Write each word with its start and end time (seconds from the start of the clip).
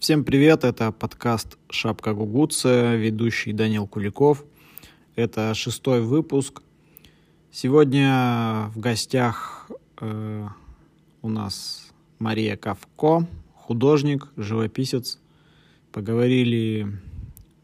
Всем 0.00 0.24
привет, 0.24 0.64
это 0.64 0.92
подкаст 0.92 1.58
«Шапка 1.68 2.14
Гугуца», 2.14 2.94
ведущий 2.94 3.52
Данил 3.52 3.86
Куликов. 3.86 4.46
Это 5.14 5.52
шестой 5.52 6.00
выпуск. 6.00 6.62
Сегодня 7.52 8.70
в 8.74 8.78
гостях 8.78 9.70
э, 10.00 10.48
у 11.20 11.28
нас 11.28 11.92
Мария 12.18 12.56
Кавко, 12.56 13.28
художник, 13.54 14.28
живописец. 14.38 15.20
Поговорили, 15.92 16.98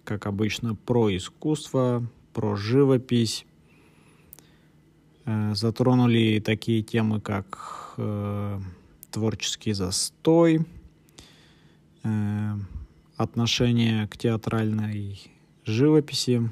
как 0.04 0.26
обычно, 0.26 0.74
про 0.74 1.16
искусство, 1.16 2.06
про 2.34 2.54
живопись. 2.54 3.46
Э, 5.24 5.54
затронули 5.54 6.40
такие 6.40 6.82
темы, 6.82 7.18
как 7.22 7.94
э, 7.96 8.60
творческий 9.10 9.72
застой, 9.72 10.66
отношение 13.16 14.06
к 14.08 14.16
театральной 14.16 15.20
живописи. 15.64 16.50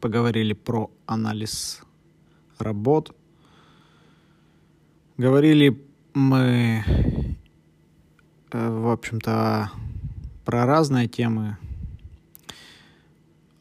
Поговорили 0.00 0.52
про 0.52 0.90
анализ 1.06 1.82
работ. 2.58 3.14
Говорили 5.16 5.80
мы, 6.14 6.84
э, 8.52 8.70
в 8.70 8.88
общем-то, 8.88 9.70
про 10.44 10.66
разные 10.66 11.08
темы. 11.08 11.58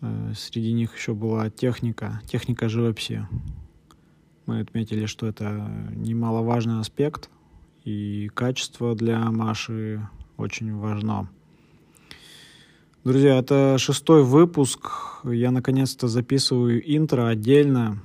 Э, 0.02 0.34
среди 0.36 0.74
них 0.74 0.96
еще 0.96 1.14
была 1.14 1.50
техника, 1.50 2.22
техника 2.26 2.70
живописи. 2.70 3.28
Мы 4.46 4.60
отметили, 4.62 5.08
что 5.08 5.28
это 5.28 5.70
немаловажный 5.96 6.80
аспект, 6.80 7.30
и 7.88 8.30
качество 8.34 8.96
для 8.96 9.32
Маши 9.32 10.06
очень 10.36 10.76
важно. 10.76 11.30
Друзья, 13.06 13.38
это 13.38 13.78
шестой 13.78 14.26
выпуск. 14.26 14.90
Я 15.24 15.52
наконец-то 15.52 16.10
записываю 16.10 16.82
интро 16.84 17.30
отдельно. 17.30 18.00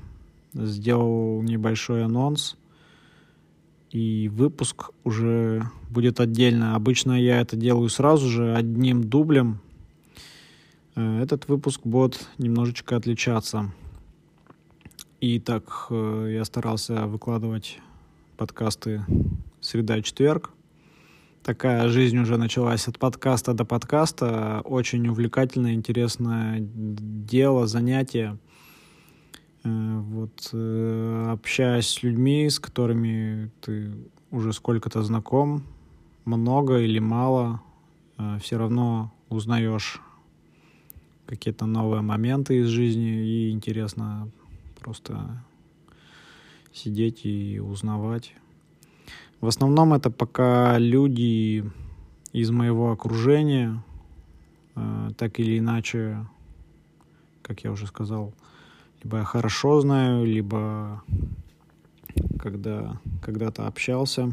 Сделал 0.55 1.42
небольшой 1.42 2.05
анонс. 2.05 2.56
И 3.91 4.30
выпуск 4.33 4.91
уже 5.02 5.69
будет 5.91 6.20
отдельно. 6.20 6.77
Обычно 6.77 7.20
я 7.20 7.41
это 7.41 7.56
делаю 7.56 7.89
сразу 7.89 8.28
же, 8.28 8.55
одним 8.55 9.02
дублем. 9.02 9.58
Э, 10.94 11.22
этот 11.22 11.48
выпуск 11.48 11.80
будет 11.83 12.28
немножечко 12.39 12.94
отличаться. 12.94 13.72
И 15.20 15.41
так 15.41 15.89
э, 15.91 16.34
я 16.34 16.44
старался 16.44 17.08
выкладывать 17.08 17.80
подкасты 18.36 19.05
среда 19.62 20.02
четверг. 20.02 20.50
Такая 21.42 21.88
жизнь 21.88 22.18
уже 22.18 22.36
началась 22.36 22.86
от 22.88 22.98
подкаста 22.98 23.55
до 23.55 23.64
подкаста. 23.64 24.60
Очень 24.64 25.08
увлекательное, 25.08 25.72
интересное 25.72 26.58
дело, 26.60 27.66
занятие. 27.66 28.38
Э, 29.64 29.98
вот 30.00 30.50
э, 30.52 31.28
общаясь 31.33 31.88
с 31.88 32.02
людьми, 32.02 32.50
с 32.50 32.58
которыми 32.58 33.50
ты 33.60 33.92
уже 34.30 34.52
сколько-то 34.52 35.02
знаком, 35.02 35.64
много 36.24 36.78
или 36.78 36.98
мало, 36.98 37.60
все 38.40 38.56
равно 38.56 39.12
узнаешь 39.28 40.00
какие-то 41.27 41.66
новые 41.66 42.02
моменты 42.02 42.60
из 42.60 42.68
жизни 42.68 43.27
и 43.27 43.50
интересно 43.50 44.30
просто 44.78 45.42
сидеть 46.72 47.24
и 47.24 47.58
узнавать. 47.58 48.34
В 49.43 49.48
основном 49.48 49.93
это 49.93 50.09
пока 50.09 50.79
люди 50.79 51.69
из 52.33 52.53
моего 52.53 52.93
окружения, 52.93 53.83
э, 54.77 55.11
так 55.19 55.41
или 55.41 55.59
иначе, 55.59 56.25
как 57.43 57.65
я 57.65 57.73
уже 57.73 57.89
сказал, 57.89 58.35
либо 59.03 59.19
я 59.19 59.25
хорошо 59.25 59.81
знаю, 59.81 60.25
либо 60.25 61.02
когда 62.39 63.01
когда-то 63.20 63.67
общался. 63.67 64.33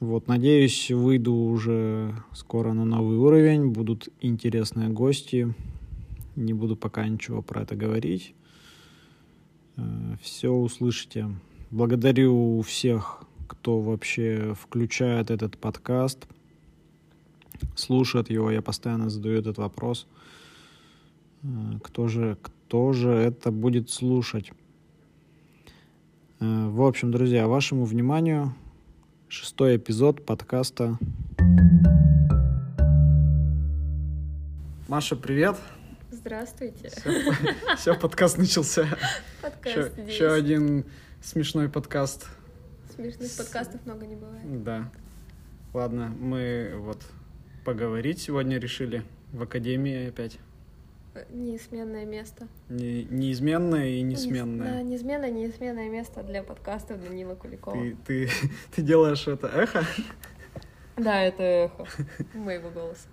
Вот, 0.00 0.26
надеюсь, 0.26 0.90
выйду 0.90 1.34
уже 1.34 2.14
скоро 2.32 2.72
на 2.72 2.86
новый 2.86 3.18
уровень, 3.18 3.68
будут 3.68 4.08
интересные 4.22 4.88
гости. 4.88 5.54
Не 6.36 6.54
буду 6.54 6.74
пока 6.74 7.06
ничего 7.06 7.42
про 7.42 7.64
это 7.64 7.76
говорить. 7.76 8.34
Э, 9.76 10.16
все 10.22 10.50
услышите. 10.50 11.28
Благодарю 11.70 12.62
всех, 12.62 13.22
кто 13.46 13.78
вообще 13.80 14.56
включает 14.60 15.30
этот 15.30 15.56
подкаст, 15.56 16.26
слушает 17.76 18.28
его. 18.28 18.50
Я 18.50 18.60
постоянно 18.60 19.08
задаю 19.08 19.38
этот 19.38 19.58
вопрос. 19.58 20.08
Э, 21.44 21.46
кто 21.80 22.08
же, 22.08 22.36
кто 22.42 22.92
же 22.92 23.10
это 23.10 23.52
будет 23.52 23.88
слушать? 23.88 24.50
Э, 26.40 26.66
в 26.70 26.82
общем, 26.82 27.12
друзья, 27.12 27.46
вашему 27.46 27.84
вниманию 27.84 28.52
шестой 29.28 29.76
эпизод 29.76 30.26
подкаста. 30.26 30.98
Маша, 34.88 35.14
привет! 35.14 35.56
Здравствуйте. 36.10 36.90
Все, 36.90 37.32
все 37.76 37.94
подкаст 37.94 38.38
начался. 38.38 38.88
Подкаст 39.40 39.76
еще, 39.76 39.90
здесь. 39.92 40.14
еще 40.14 40.32
один 40.32 40.84
смешной 41.20 41.68
подкаст. 41.68 42.26
Смешных 42.94 43.30
подкастов 43.36 43.84
много 43.86 44.06
не 44.06 44.16
бывает. 44.16 44.62
Да. 44.64 44.90
Ладно, 45.72 46.08
мы 46.18 46.72
вот 46.78 47.02
поговорить 47.64 48.20
сегодня 48.20 48.58
решили 48.58 49.02
в 49.32 49.42
академии 49.42 50.08
опять. 50.08 50.38
Э, 51.14 51.24
Неизменное 51.30 52.04
место. 52.04 52.48
Не, 52.68 53.04
неизменное 53.04 53.86
и 53.88 54.02
Неиз- 54.02 54.22
Да, 54.22 54.26
несменное. 54.26 54.82
неизменное, 54.82 55.30
неизменное 55.30 55.88
место 55.88 56.22
для 56.22 56.42
подкастов 56.42 57.00
Данила 57.02 57.34
Куликова. 57.34 57.74
Ты, 57.76 57.96
ты, 58.06 58.30
ты 58.74 58.82
делаешь 58.82 59.26
это 59.28 59.46
эхо? 59.48 59.84
Да, 60.96 61.22
это 61.22 61.42
эхо 61.42 61.86
моего 62.34 62.70
голоса. 62.70 63.06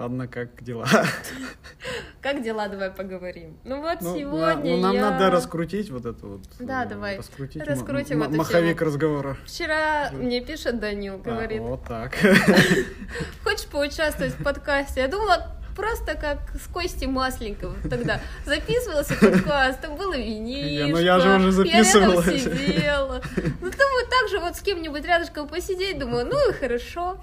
Ладно, 0.00 0.28
как 0.28 0.62
дела? 0.64 0.86
Как 2.22 2.42
дела, 2.42 2.68
давай 2.68 2.90
поговорим. 2.90 3.58
Ну 3.64 3.80
вот 3.82 4.00
Ну, 4.00 4.12
на- 4.12 4.18
сегодня 4.18 4.76
ну, 4.76 4.82
нам 4.82 4.94
я... 4.94 5.10
надо 5.10 5.30
раскрутить 5.30 5.90
вот 5.90 6.04
это 6.06 6.26
вот. 6.26 6.40
Да, 6.58 6.84
э, 6.84 6.88
давай. 6.88 7.18
Раскрутить 7.18 7.62
Раскрутим 7.62 8.22
м- 8.22 8.28
эту 8.30 8.38
маховик 8.38 8.78
тему. 8.78 8.90
разговора. 8.90 9.36
Вчера 9.46 10.10
мне 10.12 10.40
пишет 10.40 10.80
Данил, 10.80 11.14
А, 11.16 11.18
говорит, 11.18 11.60
вот 11.60 11.84
так. 11.84 12.14
хочешь 13.44 13.66
поучаствовать 13.66 14.32
в 14.34 14.42
подкасте? 14.42 15.00
Я 15.00 15.08
думала, 15.08 15.54
просто 15.76 16.14
как 16.14 16.38
с 16.62 16.66
Костей 16.72 17.06
Масленников 17.06 17.74
тогда 17.88 18.20
записывался 18.46 19.14
подкаст, 19.14 19.80
там 19.82 19.96
было 19.96 20.16
винишко. 20.16 20.86
Не, 20.86 20.92
ну 20.92 20.98
я 20.98 21.20
же 21.20 21.36
уже 21.36 21.52
записывалась. 21.52 22.26
Я 22.26 22.32
рядом 22.32 22.58
сидела. 22.58 23.22
Ну, 23.36 23.70
думаю, 23.70 24.06
так 24.10 24.28
же 24.30 24.38
вот 24.40 24.56
с 24.56 24.60
кем-нибудь 24.60 25.04
рядышком 25.04 25.46
посидеть, 25.48 25.98
думаю, 25.98 26.26
ну 26.26 26.50
и 26.50 26.52
хорошо. 26.54 27.18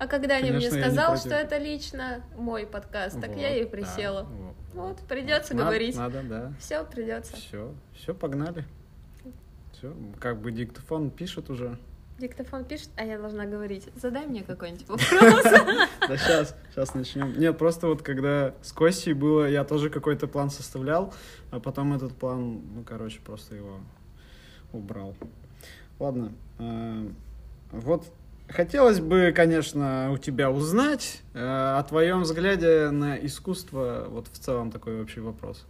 А 0.00 0.06
когда 0.06 0.36
они 0.36 0.50
мне 0.50 0.70
Конечно, 0.70 0.76
я 0.76 0.86
не 0.86 0.92
сказал, 0.94 1.16
что 1.18 1.34
это 1.34 1.58
лично 1.58 2.22
мой 2.36 2.66
подкаст, 2.66 3.20
так 3.20 3.36
я 3.36 3.48
Вот, 3.50 3.56
и 3.58 3.64
да, 3.64 3.70
присела. 3.70 4.22
вот. 4.22 4.54
Вот, 4.72 4.98
придется 5.00 5.52
Надо- 5.54 5.66
говорить. 5.66 5.96
Надо, 5.96 6.22
да. 6.22 6.52
Все, 6.58 6.84
придется. 6.84 7.36
Все, 7.36 7.74
все, 7.94 8.14
погнали. 8.14 8.64
Все, 9.72 9.94
как 10.18 10.40
бы 10.40 10.52
диктофон 10.52 11.10
пишет 11.10 11.50
уже. 11.50 11.76
Диктофон 12.18 12.64
пишет, 12.64 12.88
а 12.96 13.04
я 13.04 13.18
должна 13.18 13.44
говорить. 13.46 13.88
Задай 13.94 14.26
мне 14.26 14.42
какой-нибудь 14.42 14.86
вопрос. 14.88 15.42
Да 16.08 16.16
сейчас, 16.16 16.56
сейчас 16.70 16.94
начнем. 16.94 17.38
Нет, 17.38 17.56
просто 17.58 17.86
вот 17.86 18.02
когда 18.02 18.54
с 18.62 18.72
Костей 18.72 19.12
было, 19.12 19.48
я 19.48 19.64
тоже 19.64 19.90
какой-то 19.90 20.28
план 20.28 20.48
составлял, 20.50 21.12
а 21.50 21.60
потом 21.60 21.92
этот 21.92 22.14
план, 22.14 22.62
ну, 22.74 22.84
короче, 22.84 23.20
просто 23.20 23.54
его 23.54 23.80
убрал. 24.72 25.14
Ладно. 25.98 26.32
э, 26.58 27.08
Вот 27.72 28.06
хотелось 28.50 29.00
бы, 29.00 29.32
конечно, 29.34 30.10
у 30.12 30.18
тебя 30.18 30.50
узнать 30.50 31.22
э, 31.34 31.38
о 31.40 31.82
твоем 31.82 32.22
взгляде 32.22 32.90
на 32.90 33.16
искусство, 33.16 34.06
вот 34.08 34.28
в 34.28 34.38
целом 34.38 34.70
такой 34.70 34.98
вообще 34.98 35.20
вопрос. 35.20 35.66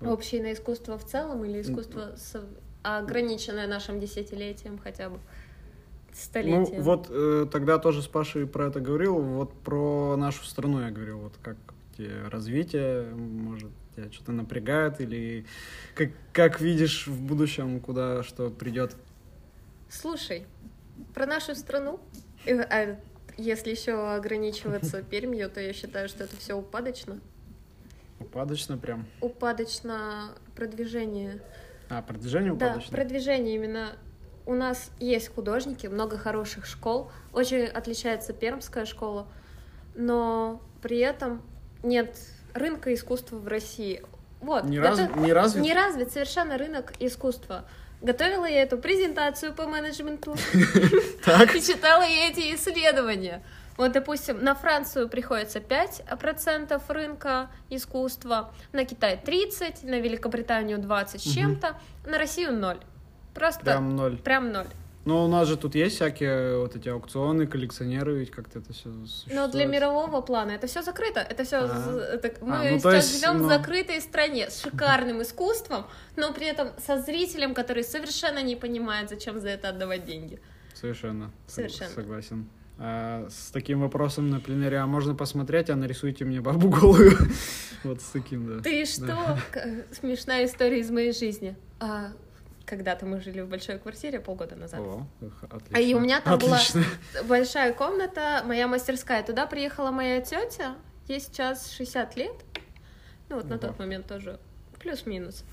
Общее 0.00 0.42
на 0.42 0.52
искусство 0.52 0.98
в 0.98 1.04
целом 1.04 1.44
или 1.44 1.60
искусство 1.62 2.14
со- 2.16 2.44
ограниченное 2.82 3.68
нашим 3.68 4.00
десятилетием 4.00 4.78
хотя 4.78 5.08
бы? 5.10 5.16
Ну, 5.16 6.12
Столетием? 6.12 6.82
вот 6.82 7.06
э, 7.08 7.46
тогда 7.50 7.78
тоже 7.78 8.02
с 8.02 8.06
Пашей 8.06 8.46
про 8.46 8.66
это 8.66 8.80
говорил, 8.80 9.18
вот 9.18 9.54
про 9.62 10.16
нашу 10.16 10.44
страну 10.44 10.80
я 10.80 10.90
говорил, 10.90 11.20
вот 11.20 11.34
как 11.42 11.56
тебе 11.96 12.28
развитие, 12.28 13.04
может, 13.14 13.70
тебя 13.96 14.10
что-то 14.10 14.32
напрягает, 14.32 15.00
или 15.00 15.46
как, 15.94 16.10
как 16.32 16.60
видишь 16.60 17.06
в 17.06 17.18
будущем, 17.18 17.80
куда 17.80 18.22
что 18.24 18.50
придет. 18.50 18.94
Слушай, 19.88 20.46
про 21.14 21.26
нашу 21.26 21.54
страну, 21.54 22.00
э, 22.46 22.60
а 22.60 22.98
если 23.36 23.70
еще 23.70 24.14
ограничиваться 24.14 25.02
Пермью, 25.02 25.48
то 25.50 25.60
я 25.60 25.72
считаю, 25.72 26.08
что 26.08 26.24
это 26.24 26.36
все 26.36 26.54
упадочно. 26.54 27.20
Упадочно 28.20 28.78
прям. 28.78 29.06
Упадочно 29.20 30.32
продвижение. 30.54 31.40
А, 31.88 32.02
продвижение 32.02 32.52
Да, 32.54 32.66
упадочно? 32.66 32.96
продвижение 32.96 33.54
именно 33.54 33.96
у 34.46 34.54
нас 34.54 34.90
есть 34.98 35.32
художники, 35.34 35.86
много 35.86 36.18
хороших 36.18 36.66
школ, 36.66 37.10
очень 37.32 37.64
отличается 37.64 38.32
пермская 38.32 38.86
школа, 38.86 39.26
но 39.94 40.60
при 40.82 40.98
этом 40.98 41.42
нет 41.82 42.16
рынка 42.54 42.92
искусства 42.92 43.36
в 43.36 43.46
России. 43.46 44.02
Вот. 44.40 44.64
Не, 44.64 44.78
это 44.78 44.88
раз, 44.88 45.16
не 45.16 45.32
развит? 45.32 45.62
Не 45.62 45.74
развит 45.74 46.12
совершенно 46.12 46.58
рынок 46.58 46.92
искусства. 46.98 47.64
Готовила 48.02 48.46
я 48.46 48.62
эту 48.62 48.78
презентацию 48.78 49.54
по 49.54 49.66
менеджменту 49.66 50.34
и 50.54 51.60
читала 51.62 52.02
я 52.02 52.28
эти 52.28 52.54
исследования. 52.54 53.42
Вот, 53.76 53.92
допустим, 53.92 54.42
на 54.42 54.54
Францию 54.54 55.08
приходится 55.08 55.60
5% 55.60 56.82
рынка 56.88 57.50
искусства, 57.70 58.52
на 58.72 58.84
Китай 58.84 59.20
30%, 59.24 59.88
на 59.88 60.00
Великобританию 60.00 60.78
20 60.78 61.20
с 61.20 61.24
чем-то, 61.24 61.78
на 62.04 62.18
Россию 62.18 62.52
0. 62.52 62.78
Просто 63.34 63.60
Прям 63.60 63.96
ноль. 63.96 64.18
прям 64.18 64.52
0. 64.52 64.66
Но 65.04 65.24
у 65.24 65.28
нас 65.28 65.48
же 65.48 65.56
тут 65.56 65.74
есть 65.74 65.96
всякие 65.96 66.58
вот 66.58 66.76
эти 66.76 66.88
аукционы, 66.88 67.46
коллекционеры, 67.46 68.14
ведь 68.18 68.30
как-то 68.30 68.60
это 68.60 68.72
все 68.72 68.90
Но 69.32 69.48
для 69.48 69.66
мирового 69.66 70.20
плана 70.20 70.52
это 70.52 70.68
все 70.68 70.82
закрыто. 70.82 71.20
Это 71.20 71.42
все 71.44 71.56
А. 71.62 72.20
мы 72.40 72.70
ну, 72.70 72.80
то 72.80 72.92
сейчас 72.92 73.10
есть, 73.10 73.20
живем 73.20 73.38
ну- 73.38 73.46
в 73.46 73.48
закрытой 73.48 74.00
стране 74.00 74.48
с 74.48 74.62
шикарным 74.62 75.22
искусством, 75.22 75.86
но 76.16 76.32
при 76.32 76.46
этом 76.46 76.68
со 76.78 77.00
зрителем, 77.00 77.54
который 77.54 77.82
совершенно 77.82 78.42
не 78.42 78.54
понимает, 78.54 79.08
зачем 79.08 79.40
за 79.40 79.48
это 79.48 79.70
отдавать 79.70 80.04
деньги. 80.04 80.40
Совершенно. 80.74 81.32
Совершенно. 81.46 81.90
Согласен. 81.90 82.48
А 82.78 83.28
с 83.28 83.50
таким 83.50 83.80
вопросом 83.80 84.30
на 84.30 84.40
пленере, 84.40 84.78
а 84.78 84.86
можно 84.86 85.14
посмотреть, 85.14 85.70
а 85.70 85.76
нарисуйте 85.76 86.24
мне 86.24 86.40
бабу 86.40 86.68
голую. 86.68 87.16
Вот 87.84 88.00
с 88.00 88.10
таким, 88.10 88.46
да. 88.46 88.62
Ты 88.62 88.84
что? 88.84 89.36
Смешная 89.90 90.44
история 90.44 90.78
из 90.78 90.88
моей 90.92 91.12
жизни. 91.12 91.56
А, 91.80 92.12
Когда-то 92.72 93.04
мы 93.04 93.20
жили 93.20 93.42
в 93.42 93.48
большой 93.50 93.78
квартире 93.78 94.18
полгода 94.18 94.56
назад. 94.56 94.80
О, 94.80 95.06
отлично. 95.42 95.76
А 95.76 95.78
и 95.78 95.92
у 95.92 96.00
меня 96.00 96.22
там 96.22 96.38
была 96.38 96.56
Отлично. 96.56 96.82
большая 97.24 97.74
комната, 97.74 98.42
моя 98.46 98.66
мастерская. 98.66 99.22
Туда 99.22 99.44
приехала 99.44 99.90
моя 99.90 100.22
тетя, 100.22 100.76
ей 101.06 101.20
сейчас 101.20 101.70
60 101.72 102.16
лет. 102.16 102.32
Ну 103.28 103.36
вот 103.36 103.44
на 103.44 103.56
Ого. 103.56 103.66
тот 103.66 103.78
момент 103.78 104.06
тоже 104.06 104.40
плюс-минус. 104.80 105.44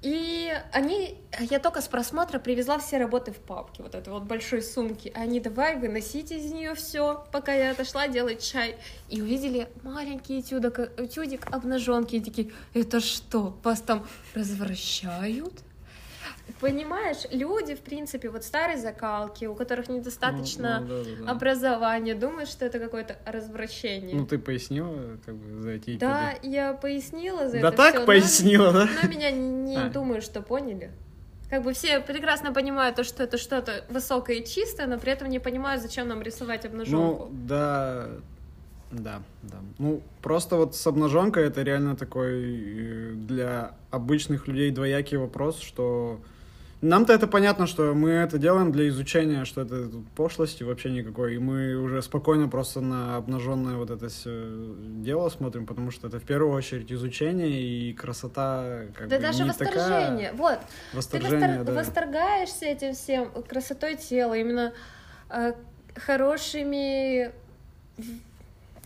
И 0.00 0.50
они, 0.72 1.18
я 1.40 1.58
только 1.58 1.82
с 1.82 1.88
просмотра 1.88 2.38
привезла 2.38 2.78
все 2.78 2.96
работы 2.96 3.32
в 3.32 3.38
папке, 3.38 3.82
вот 3.82 3.94
этой 3.94 4.08
вот 4.10 4.22
большой 4.22 4.62
сумки. 4.62 5.12
Они 5.14 5.40
давай 5.40 5.76
выносите 5.76 6.38
из 6.38 6.50
нее 6.50 6.74
все, 6.74 7.26
пока 7.32 7.52
я 7.52 7.72
отошла 7.72 8.08
делать 8.08 8.42
чай. 8.42 8.78
И 9.10 9.20
увидели 9.20 9.68
маленький 9.82 10.40
этюдик, 10.40 10.78
этюдик 10.98 11.54
обнаженки 11.54 12.16
и 12.16 12.20
такие, 12.20 12.50
это 12.72 13.00
что, 13.00 13.58
вас 13.62 13.82
там 13.82 14.06
развращают? 14.32 15.65
Понимаешь, 16.60 17.18
люди, 17.32 17.74
в 17.74 17.80
принципе, 17.80 18.30
вот 18.30 18.44
старой 18.44 18.76
закалки, 18.76 19.44
у 19.44 19.54
которых 19.54 19.88
недостаточно 19.88 20.80
Ну, 20.80 20.86
ну, 20.86 21.04
да, 21.04 21.10
да, 21.18 21.24
да. 21.26 21.30
образования, 21.32 22.14
думают, 22.14 22.48
что 22.48 22.64
это 22.64 22.78
какое-то 22.78 23.16
развращение. 23.26 24.14
Ну, 24.16 24.26
ты 24.26 24.38
пояснила, 24.38 25.18
как 25.26 25.34
бы, 25.34 25.60
за 25.62 25.70
эти 25.70 25.96
да, 25.98 26.34
я 26.42 26.72
пояснила 26.72 27.48
за 27.48 27.60
Да 27.60 27.68
это 27.68 27.76
так 27.76 27.90
всё, 27.90 28.00
но- 28.00 28.06
пояснила, 28.06 28.72
да? 28.72 28.88
но 29.02 29.08
меня 29.08 29.30
не 29.30 29.76
А. 29.76 29.88
думаю, 29.90 30.22
что 30.22 30.40
поняли. 30.40 30.90
Как 31.50 31.62
бы 31.62 31.72
все 31.74 32.00
прекрасно 32.00 32.52
понимают 32.52 32.96
то, 32.96 33.04
что 33.04 33.22
это 33.22 33.38
что-то 33.38 33.84
высокое 33.88 34.36
и 34.36 34.44
чистое, 34.46 34.86
но 34.86 34.98
при 34.98 35.12
этом 35.12 35.28
не 35.28 35.38
понимают, 35.38 35.82
зачем 35.82 36.08
нам 36.08 36.22
рисовать 36.22 36.64
обнаженку. 36.64 37.28
Ну, 37.30 37.46
да, 37.46 38.08
да, 38.92 39.22
да. 39.42 39.56
Ну, 39.78 40.00
просто 40.22 40.56
вот 40.56 40.74
с 40.74 40.86
обнаженкой 40.86 41.46
это 41.48 41.62
реально 41.62 41.96
такой 41.96 42.32
э, 42.32 43.12
для 43.14 43.74
обычных 43.90 44.48
людей 44.48 44.70
двоякий 44.70 45.18
вопрос, 45.18 45.60
что 45.60 46.20
нам-то 46.88 47.12
это 47.12 47.26
понятно, 47.26 47.66
что 47.66 47.94
мы 47.94 48.10
это 48.10 48.38
делаем 48.38 48.72
для 48.72 48.88
изучения, 48.88 49.44
что 49.44 49.62
это 49.62 49.88
тут 49.88 50.08
пошлости 50.10 50.62
вообще 50.62 50.90
никакой, 50.90 51.34
и 51.36 51.38
мы 51.38 51.74
уже 51.76 52.02
спокойно 52.02 52.48
просто 52.48 52.80
на 52.80 53.16
обнаженное 53.16 53.76
вот 53.76 53.90
это 53.90 54.08
всё 54.08 54.74
дело 55.02 55.28
смотрим, 55.28 55.66
потому 55.66 55.90
что 55.90 56.08
это 56.08 56.18
в 56.18 56.24
первую 56.24 56.52
очередь 56.52 56.90
изучение 56.92 57.60
и 57.62 57.92
красота 57.92 58.82
как 58.94 59.08
да 59.08 59.16
бы 59.16 59.22
даже 59.22 59.42
не 59.42 59.48
восторжение. 59.48 60.30
такая... 60.30 60.32
Вот, 60.34 60.58
ты 60.90 60.96
Восторжение, 60.96 61.48
восторг- 61.48 61.64
да. 61.64 61.72
восторгаешься 61.74 62.64
этим 62.66 62.94
всем, 62.94 63.30
красотой 63.48 63.96
тела, 63.96 64.34
именно 64.34 64.72
э, 65.30 65.52
хорошими, 65.96 67.32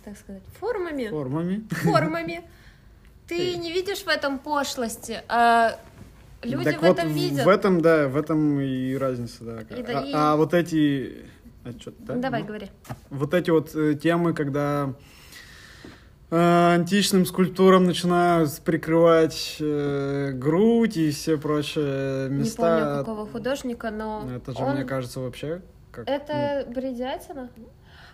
так 0.05 0.17
сказать, 0.19 0.43
формами. 0.59 1.09
Формами. 1.09 1.65
формами. 1.71 2.43
Ты 3.29 3.57
не 3.59 3.71
видишь 3.73 4.01
в 4.03 4.09
этом 4.09 4.41
пошлости, 4.41 5.23
а 5.29 5.79
люди 6.43 6.65
так 6.65 6.79
в 6.79 6.83
вот 6.83 6.99
этом 6.99 7.13
видят. 7.13 7.45
В 7.45 7.49
этом, 7.49 7.81
да, 7.81 8.09
в 8.09 8.17
этом 8.17 8.61
и 8.61 8.95
разница, 8.97 9.45
да. 9.45 9.61
И 9.77 9.83
да, 9.83 10.01
а, 10.01 10.05
и- 10.05 10.13
а 10.15 10.37
вот 10.37 10.55
эти... 10.55 11.25
а 11.65 11.73
чё, 11.75 11.93
да? 11.99 12.15
Давай, 12.17 12.41
Ну, 12.43 12.47
говори. 12.49 12.71
Вот 13.11 13.35
эти 13.35 13.51
вот 13.51 13.75
э, 13.75 13.95
темы, 13.95 14.33
когда 14.35 14.95
э, 16.31 16.75
античным 16.75 17.27
скульптурам 17.27 17.85
начинают 17.85 18.51
прикрывать 18.61 19.57
э, 19.61 20.33
грудь 20.33 20.97
и 20.97 21.11
все 21.11 21.37
прочие 21.39 22.25
Не 22.25 22.29
помню, 22.29 22.39
места. 22.45 22.97
какого 23.01 23.27
художника, 23.27 23.91
но 23.91 24.29
Это 24.35 24.53
же, 24.53 24.59
он- 24.65 24.75
мне 24.77 24.85
кажется, 24.85 25.21
вообще 25.21 25.63
как... 25.93 26.09
это 26.09 26.67
бредятина. 26.71 27.51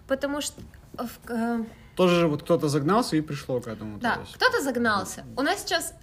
Потому 0.07 0.41
что 0.41 0.61
в- 0.95 1.31
э, 1.31 1.57
ну, 1.59 1.67
тоже 1.97 2.21
же 2.21 2.29
вот 2.29 2.43
кто-то 2.43 2.69
загнался 2.69 3.17
и 3.17 3.21
пришло 3.21 3.61
к 3.61 3.67
этому. 3.69 3.97
то 3.99 4.03
да, 4.03 4.19
кто-то 4.35 4.63
загнался. 4.63 5.25
У 5.37 5.43
нас 5.43 5.63
сейчас 5.63 5.95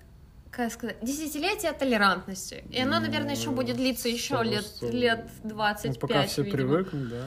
как 0.56 0.72
сказать, 0.72 0.98
десятилетие 1.02 1.72
толерантности. 1.74 2.64
И 2.70 2.80
оно, 2.80 3.00
наверное, 3.00 3.36
еще 3.36 3.50
Ну, 3.50 3.56
будет 3.56 3.76
длиться 3.76 4.08
еще 4.08 4.44
лет, 4.44 4.66
лет 4.82 5.26
Ну, 5.44 5.50
25, 5.50 6.00
пока 6.00 6.24
все 6.28 6.44
видимо. 6.44 6.58
привыкнут, 6.58 7.10
да. 7.10 7.26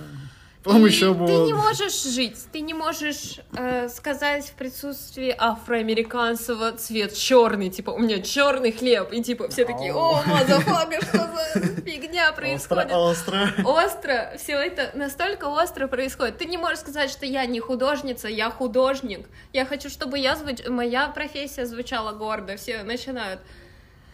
Потом 0.67 0.85
И 0.85 0.89
еще 0.91 1.13
Ты 1.13 1.15
было... 1.15 1.47
не 1.47 1.55
можешь 1.55 2.03
жить, 2.03 2.37
ты 2.53 2.61
не 2.61 2.75
можешь 2.75 3.39
э, 3.57 3.89
сказать 3.89 4.47
в 4.47 4.53
присутствии 4.55 5.33
афроамериканцев 5.39 6.59
цвет 6.79 7.15
черный, 7.15 7.71
типа 7.71 7.91
у 7.91 7.99
меня 8.01 8.21
черный 8.21 8.73
хлеб, 8.73 9.13
и 9.13 9.23
типа 9.23 9.49
все 9.49 9.65
такие, 9.65 9.95
о, 9.95 10.23
motherfucka, 10.27 11.01
что 11.03 11.19
за 11.19 11.61
фигня 11.83 12.31
Остро, 12.31 12.37
происходит? 12.37 12.93
остро. 12.93 13.49
Остро, 13.65 14.33
все 14.39 14.55
это 14.55 14.91
настолько 14.95 15.45
остро 15.45 15.87
происходит. 15.87 16.39
Ты 16.39 16.47
не 16.47 16.59
можешь 16.59 16.81
сказать, 16.81 17.11
что 17.11 17.27
я 17.27 17.47
не 17.47 17.61
художница, 17.61 18.27
я 18.27 18.51
художник. 18.51 19.29
Я 19.53 19.67
хочу, 19.67 19.89
чтобы 19.89 20.19
я 20.19 20.35
звуч... 20.35 20.67
моя 20.69 21.07
профессия 21.09 21.65
звучала 21.67 22.11
гордо. 22.11 22.57
Все 22.57 22.83
начинают 22.83 23.41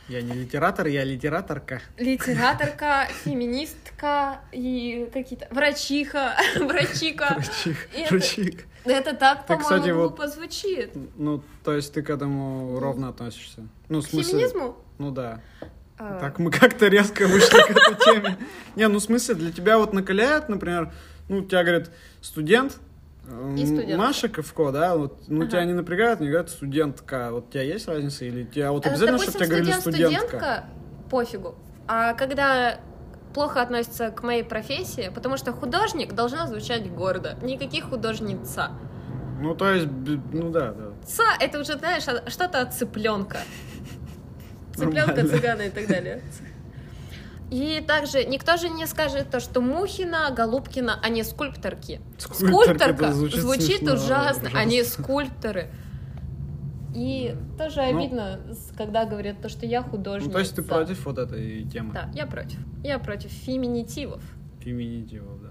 Я 0.09 0.21
не 0.23 0.35
литератор, 0.35 0.87
я 0.89 1.05
литераторка. 1.05 1.81
литераторка, 1.97 3.07
феминистка 3.25 4.41
и 4.53 5.09
какие-то 5.13 5.47
врачиха, 5.51 6.35
врачиха. 6.57 7.35
Врачих, 7.37 7.89
это- 7.95 8.15
врачих. 8.15 8.61
Это 8.85 9.15
так, 9.15 9.47
по-моему, 9.47 9.63
кстати, 9.65 9.91
вот- 9.91 10.09
глупо 10.09 10.27
звучит. 10.29 10.91
Ну, 11.17 11.43
то 11.63 11.73
есть 11.75 11.95
ты 11.95 12.03
к 12.03 12.11
этому 12.11 12.81
ровно 12.81 13.09
относишься? 13.11 13.63
Ну, 13.89 14.01
в 14.01 14.07
К 14.07 14.11
смысле... 14.11 14.33
феминизму? 14.33 14.77
Ну 14.99 15.13
да. 15.13 15.41
А, 15.99 16.19
Так 16.19 16.41
мы 16.41 16.51
как-то 16.51 16.89
резко 16.89 17.29
вышли 17.29 17.63
к 17.63 17.71
этой 17.71 17.95
теме. 18.05 18.39
Не, 18.75 18.89
ну 18.89 18.99
в 18.99 19.03
смысле, 19.03 19.37
для 19.37 19.53
тебя 19.53 19.79
вот 19.79 19.93
накаляет, 19.93 20.49
например, 20.49 20.93
ну, 21.29 21.43
тебя 21.45 21.63
говорят, 21.63 21.91
студент, 22.21 22.79
И. 23.57 23.95
Маша 23.95 24.29
Ковко, 24.29 24.73
да, 24.73 24.97
вот, 24.97 25.29
ну, 25.29 25.43
Ага. 25.43 25.51
тебя 25.51 25.65
не 25.65 25.73
напрягают, 25.73 26.21
не 26.21 26.27
говорят 26.29 26.51
студентка. 26.51 27.29
Вот 27.31 27.49
у 27.49 27.51
тебя 27.53 27.63
есть 27.63 27.87
разница? 27.87 28.25
Или 28.25 28.45
тебя 28.45 28.73
вот 28.73 28.85
э, 28.85 28.91
обязательно, 28.91 29.19
Допустим, 29.19 29.33
чтобы 29.33 29.45
тебя 29.47 29.57
говорили 29.57 29.81
студент, 29.81 30.11
студентка? 30.13 30.27
студентка, 30.29 30.65
пофигу. 31.11 31.55
А 31.87 32.15
когда 32.15 32.81
плохо 33.33 33.63
относятся 33.63 34.11
к 34.11 34.23
моей 34.23 34.43
профессии, 34.43 35.11
потому 35.15 35.37
что 35.37 35.53
художник 35.53 36.15
должна 36.15 36.47
звучать 36.47 36.91
гордо. 36.91 37.37
Никаких 37.43 37.85
художница. 37.91 38.73
Ну, 39.41 39.55
то 39.55 39.73
есть, 39.73 39.89
ну 40.33 40.51
да, 40.51 40.73
да. 40.73 40.91
Ца— 41.07 41.25
это 41.41 41.61
уже, 41.61 41.79
знаешь, 41.79 42.05
а- 42.07 42.29
что-то 42.29 42.61
от 42.61 42.75
цыпленка. 42.75 43.39
Цыпленка, 44.77 45.27
цыгана 45.27 45.63
и 45.63 45.71
так 45.71 45.87
далее. 45.87 46.23
И 47.53 47.85
также 47.87 48.25
никто 48.25 48.57
же 48.57 48.71
не 48.71 48.87
скажет 48.87 49.31
то, 49.31 49.39
что 49.39 49.61
Мухина, 49.61 50.31
Голубкина, 50.35 50.99
они 51.03 51.23
скульпторки. 51.23 52.01
Скульпторка, 52.17 53.13
звучит 53.13 53.41
звучит, 53.43 53.79
смешно, 53.81 53.93
ужасно, 53.93 54.43
ужасно. 54.45 54.59
они 54.59 54.83
скульпторы. 54.83 55.69
И 56.95 57.37
тоже 57.59 57.83
Ну. 57.83 57.99
обидно, 57.99 58.41
когда 58.75 59.05
говорят 59.05 59.43
то, 59.43 59.51
что 59.51 59.67
я 59.67 59.83
художница. 59.83 60.29
Ну, 60.29 60.33
то 60.33 60.39
есть 60.39 60.55
ты 60.57 60.63
против 60.63 61.05
вот 61.05 61.19
этой 61.19 61.65
темы? 61.65 61.93
Да, 61.93 62.11
я 62.15 62.27
против. 62.27 62.59
Я 62.83 62.99
против 62.99 63.31
феминитивов. 63.31 64.23
Феминитивов, 64.61 65.43
да. 65.43 65.51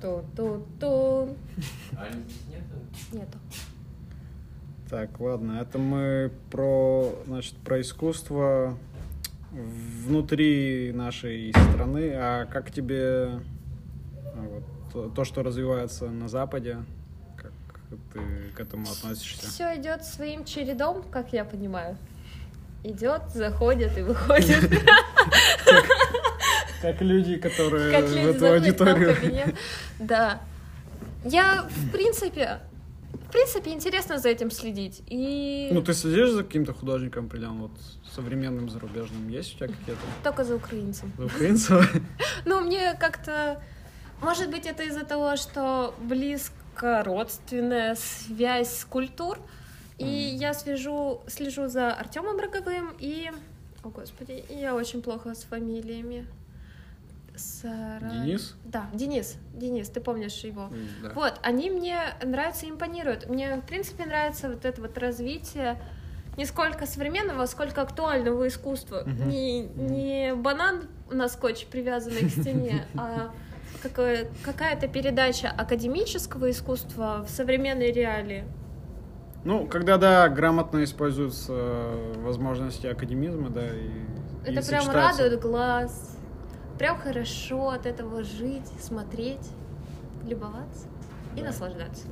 Ту-ту-ту. 0.00 1.36
А 1.96 2.06
здесь 2.12 2.42
нету? 2.48 2.76
Нету. 3.12 3.38
Так, 4.90 5.18
ладно, 5.18 5.58
это 5.60 5.78
мы 5.78 6.30
про, 6.50 7.14
значит, 7.26 7.56
про 7.56 7.80
искусство 7.80 8.76
внутри 9.50 10.92
нашей 10.92 11.50
страны. 11.50 12.12
А 12.14 12.44
как 12.46 12.70
тебе 12.70 13.40
а, 14.34 14.40
вот, 14.40 14.62
то, 14.92 15.08
то, 15.08 15.24
что 15.24 15.42
развивается 15.42 16.10
на 16.10 16.28
Западе? 16.28 16.78
Как 17.36 17.52
ты 18.12 18.20
к 18.54 18.60
этому 18.60 18.84
относишься? 18.90 19.48
Все 19.48 19.76
идет 19.76 20.04
своим 20.04 20.44
чередом, 20.44 21.02
как 21.10 21.32
я 21.32 21.44
понимаю. 21.44 21.96
идет, 22.84 23.22
заходит 23.32 23.96
и 23.98 24.02
выходит. 24.02 24.70
Как 26.82 27.00
люди, 27.00 27.36
которые 27.36 28.02
в 28.02 28.36
эту 28.36 28.46
аудиторию. 28.46 29.54
Да. 29.98 30.42
Я, 31.24 31.62
в 31.62 31.90
принципе, 31.90 32.60
принципе, 33.34 33.72
интересно 33.72 34.18
за 34.18 34.28
этим 34.28 34.50
следить. 34.50 35.02
И 35.08 35.68
Ну, 35.72 35.82
ты 35.82 35.92
следишь 35.92 36.30
за 36.30 36.44
каким-то 36.44 36.72
художником 36.72 37.26
определенным, 37.26 37.62
вот 37.62 37.72
современным, 38.14 38.68
зарубежным? 38.68 39.28
Есть 39.28 39.54
у 39.54 39.56
тебя 39.56 39.68
какие-то? 39.68 40.00
только 40.22 40.44
за 40.44 40.54
украинцем. 40.54 41.12
За 41.18 41.26
украинцев? 41.26 41.92
Ну, 42.44 42.60
мне 42.60 42.94
как-то... 42.94 43.60
Может 44.22 44.50
быть, 44.50 44.66
это 44.66 44.84
из-за 44.84 45.04
того, 45.04 45.36
что 45.36 45.94
близко 46.00 47.02
родственная 47.04 47.96
связь 47.96 48.78
с 48.78 48.84
культур. 48.84 49.38
И 49.98 50.06
я 50.06 50.54
слежу, 50.54 51.20
слежу 51.26 51.68
за 51.68 51.92
Артемом 51.92 52.38
Роговым 52.38 52.94
и... 53.00 53.30
О, 53.82 53.88
Господи, 53.88 54.44
я 54.48 54.74
очень 54.74 55.02
плохо 55.02 55.34
с 55.34 55.42
фамилиями. 55.42 56.26
Сара- 57.36 58.00
Денис? 58.10 58.54
Да, 58.64 58.86
Денис. 58.92 59.36
Денис, 59.54 59.88
ты 59.88 60.00
помнишь 60.00 60.38
его? 60.44 60.70
Да. 61.02 61.12
Вот, 61.14 61.34
они 61.42 61.70
мне 61.70 61.98
нравятся, 62.22 62.68
импонируют. 62.68 63.28
Мне, 63.28 63.56
в 63.56 63.62
принципе, 63.62 64.04
нравится 64.06 64.48
вот 64.48 64.64
это 64.64 64.80
вот 64.80 64.96
развитие 64.98 65.80
не 66.36 66.46
сколько 66.46 66.86
современного, 66.86 67.46
сколько 67.46 67.82
актуального 67.82 68.48
искусства. 68.48 69.04
Мгм. 69.06 69.28
Не, 69.28 69.62
не 69.62 70.34
банан 70.34 70.88
на 71.10 71.28
скотч, 71.28 71.66
привязанный 71.66 72.28
к 72.28 72.30
стене, 72.30 72.86
а 72.96 73.30
какая-то 73.82 74.88
передача 74.88 75.48
академического 75.48 76.50
искусства 76.50 77.24
в 77.26 77.30
современной 77.30 77.92
реалии. 77.92 78.44
Ну, 79.44 79.66
когда, 79.66 79.98
да, 79.98 80.28
грамотно 80.28 80.82
используются 80.84 81.52
возможности 82.16 82.86
академизма, 82.86 83.50
да, 83.50 83.66
и... 83.66 84.50
и 84.50 84.56
Это 84.56 84.66
прям 84.66 84.82
сочетается. 84.82 85.22
радует 85.22 85.40
глаз. 85.40 86.13
Прям 86.78 86.98
хорошо 86.98 87.70
от 87.70 87.86
этого 87.86 88.24
жить, 88.24 88.66
смотреть, 88.80 89.48
любоваться 90.26 90.86
и 91.36 91.40
Да. 91.40 91.46
наслаждаться. 91.46 92.06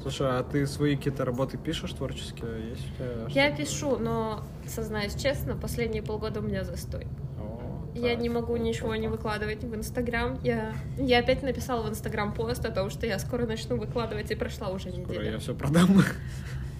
Слушай, 0.00 0.28
а 0.38 0.42
ты 0.42 0.66
свои 0.66 0.96
какие-то 0.96 1.24
работы 1.24 1.58
пишешь 1.58 1.92
творческие? 1.92 2.70
Есть 2.70 3.34
Я 3.34 3.50
пишу, 3.54 3.98
но, 3.98 4.42
сознаюсь 4.66 5.14
честно, 5.14 5.56
последние 5.56 6.02
полгода 6.02 6.40
у 6.40 6.42
меня 6.42 6.64
застой. 6.64 7.06
О, 7.38 7.60
Я 7.94 8.14
так. 8.14 8.20
не 8.22 8.30
могу 8.30 8.56
ничего 8.56 8.94
не 8.96 9.08
выкладывать 9.08 9.62
в 9.62 9.74
Инстаграм. 9.74 10.38
Я, 10.42 10.72
я 10.96 11.18
опять 11.18 11.42
написала 11.42 11.82
в 11.82 11.90
Инстаграм 11.90 12.32
пост 12.32 12.64
о 12.64 12.70
том, 12.70 12.88
что 12.88 13.06
я 13.06 13.18
скоро 13.18 13.44
начну 13.46 13.76
выкладывать, 13.76 14.30
и 14.30 14.34
прошла 14.36 14.68
уже 14.70 14.90
Скоро 14.90 15.02
неделя. 15.02 15.32
я 15.32 15.38
все 15.38 15.54
продам. 15.54 16.02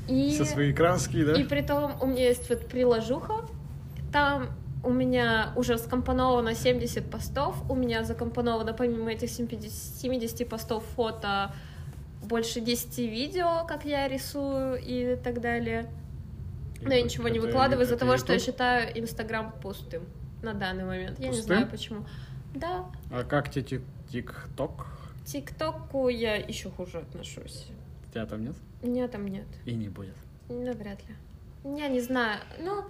И, 0.08 0.30
Все 0.30 0.44
свои 0.46 0.72
краски, 0.72 1.22
да? 1.24 1.34
и 1.34 1.44
при 1.44 1.60
том 1.60 1.92
у 2.00 2.06
меня 2.06 2.26
есть 2.28 2.48
вот 2.48 2.66
приложуха, 2.66 3.44
там 4.12 4.48
у 4.82 4.90
меня 4.90 5.52
уже 5.56 5.78
скомпоновано 5.78 6.54
70 6.54 7.10
постов, 7.10 7.56
у 7.70 7.74
меня 7.74 8.02
закомпоновано 8.04 8.72
помимо 8.72 9.10
этих 9.12 9.30
70 9.30 9.70
70 9.72 10.48
постов 10.48 10.84
фото 10.96 11.52
больше 12.22 12.60
10 12.60 12.98
видео, 12.98 13.64
как 13.66 13.84
я 13.84 14.08
рисую 14.08 14.80
и 14.82 15.16
так 15.16 15.40
далее. 15.40 15.86
Но 16.82 16.94
я 16.94 17.02
ничего 17.02 17.28
не 17.28 17.38
выкладываю 17.40 17.84
из-за 17.84 17.96
того, 17.96 18.16
что 18.16 18.32
я 18.32 18.38
считаю 18.38 18.98
Инстаграм 18.98 19.52
пустым 19.62 20.02
на 20.42 20.54
данный 20.54 20.84
момент. 20.84 21.18
Я 21.18 21.26
не 21.28 21.30
Пустым? 21.36 21.46
знаю 21.56 21.68
почему. 21.70 22.04
Да, 22.54 22.86
А 23.12 23.22
как 23.24 23.50
тебе 23.50 23.64
тик- 23.64 23.82
ТикТок? 24.10 24.86
ТикТоку 25.26 26.08
я 26.08 26.36
еще 26.36 26.70
хуже 26.70 26.98
отношусь. 26.98 27.66
Тебя 28.12 28.26
там 28.26 28.44
нет? 28.44 28.54
Нет, 28.82 29.10
там 29.10 29.26
нет. 29.28 29.46
И 29.66 29.74
не 29.74 29.88
будет. 29.88 30.14
Навряд 30.48 30.98
ли. 31.06 31.14
Я 31.78 31.88
не 31.88 32.00
знаю. 32.00 32.40
Ну, 32.58 32.84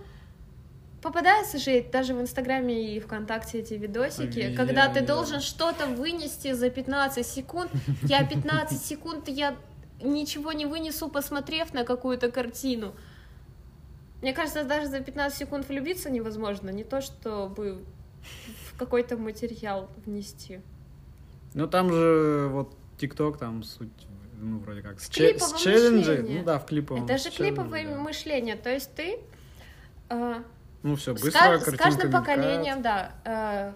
попадаются 1.03 1.59
же 1.59 1.83
даже 1.91 2.15
в 2.15 2.21
Инстаграме 2.21 2.95
и 2.97 3.01
ВКонтакте 3.01 3.61
эти 3.61 3.75
видосики, 3.75 4.39
Везде 4.39 4.57
когда 4.57 4.89
ты 4.89 5.01
да. 5.01 5.15
должен 5.15 5.41
что-то 5.41 5.87
вынести 5.87 6.53
за 6.53 6.71
15 6.71 7.27
секунд. 7.27 7.71
Я 8.03 8.27
15 8.27 8.81
секунд, 8.83 9.29
я 9.29 9.57
ничего 10.03 10.53
не 10.53 10.67
вынесу, 10.67 11.09
посмотрев 11.09 11.73
на 11.73 11.85
какую-то 11.85 12.31
картину. 12.31 12.95
Мне 14.23 14.35
кажется, 14.35 14.65
даже 14.65 14.87
за 14.87 15.01
15 15.01 15.39
секунд 15.39 15.69
влюбиться 15.69 16.11
невозможно. 16.11 16.71
Не 16.71 16.85
то, 16.85 17.01
чтобы 17.01 17.83
в 18.67 18.79
какой-то 18.79 19.17
материал 19.17 19.89
внести. 20.05 20.61
Ну 21.55 21.67
там 21.67 21.91
же 21.91 22.49
вот 22.51 22.77
ТикТок, 22.99 23.39
там 23.39 23.63
суть, 23.63 23.89
ну, 24.39 24.59
вроде 24.59 24.83
как, 24.83 25.01
с, 25.01 25.09
че- 25.09 25.39
с 25.39 25.55
челленджей. 25.55 26.19
мышлении. 26.19 26.39
Ну 26.39 26.45
да, 26.45 26.59
в 26.59 26.67
клиповом. 26.67 27.05
Это 27.05 27.17
же 27.19 27.31
клиповое 27.31 27.89
да. 27.89 27.97
мышление. 27.97 28.57
То 28.57 28.71
есть 28.71 28.95
ты 28.95 29.19
э, 30.11 30.43
Ну 30.83 30.97
все, 30.97 31.17
С, 31.17 31.21
быстро, 31.23 31.59
с 31.59 31.65
картинка 31.65 31.77
каждым 31.85 32.07
мелькает. 32.09 32.25
поколением, 32.27 32.83
да, 32.83 33.13
э, 33.25 33.73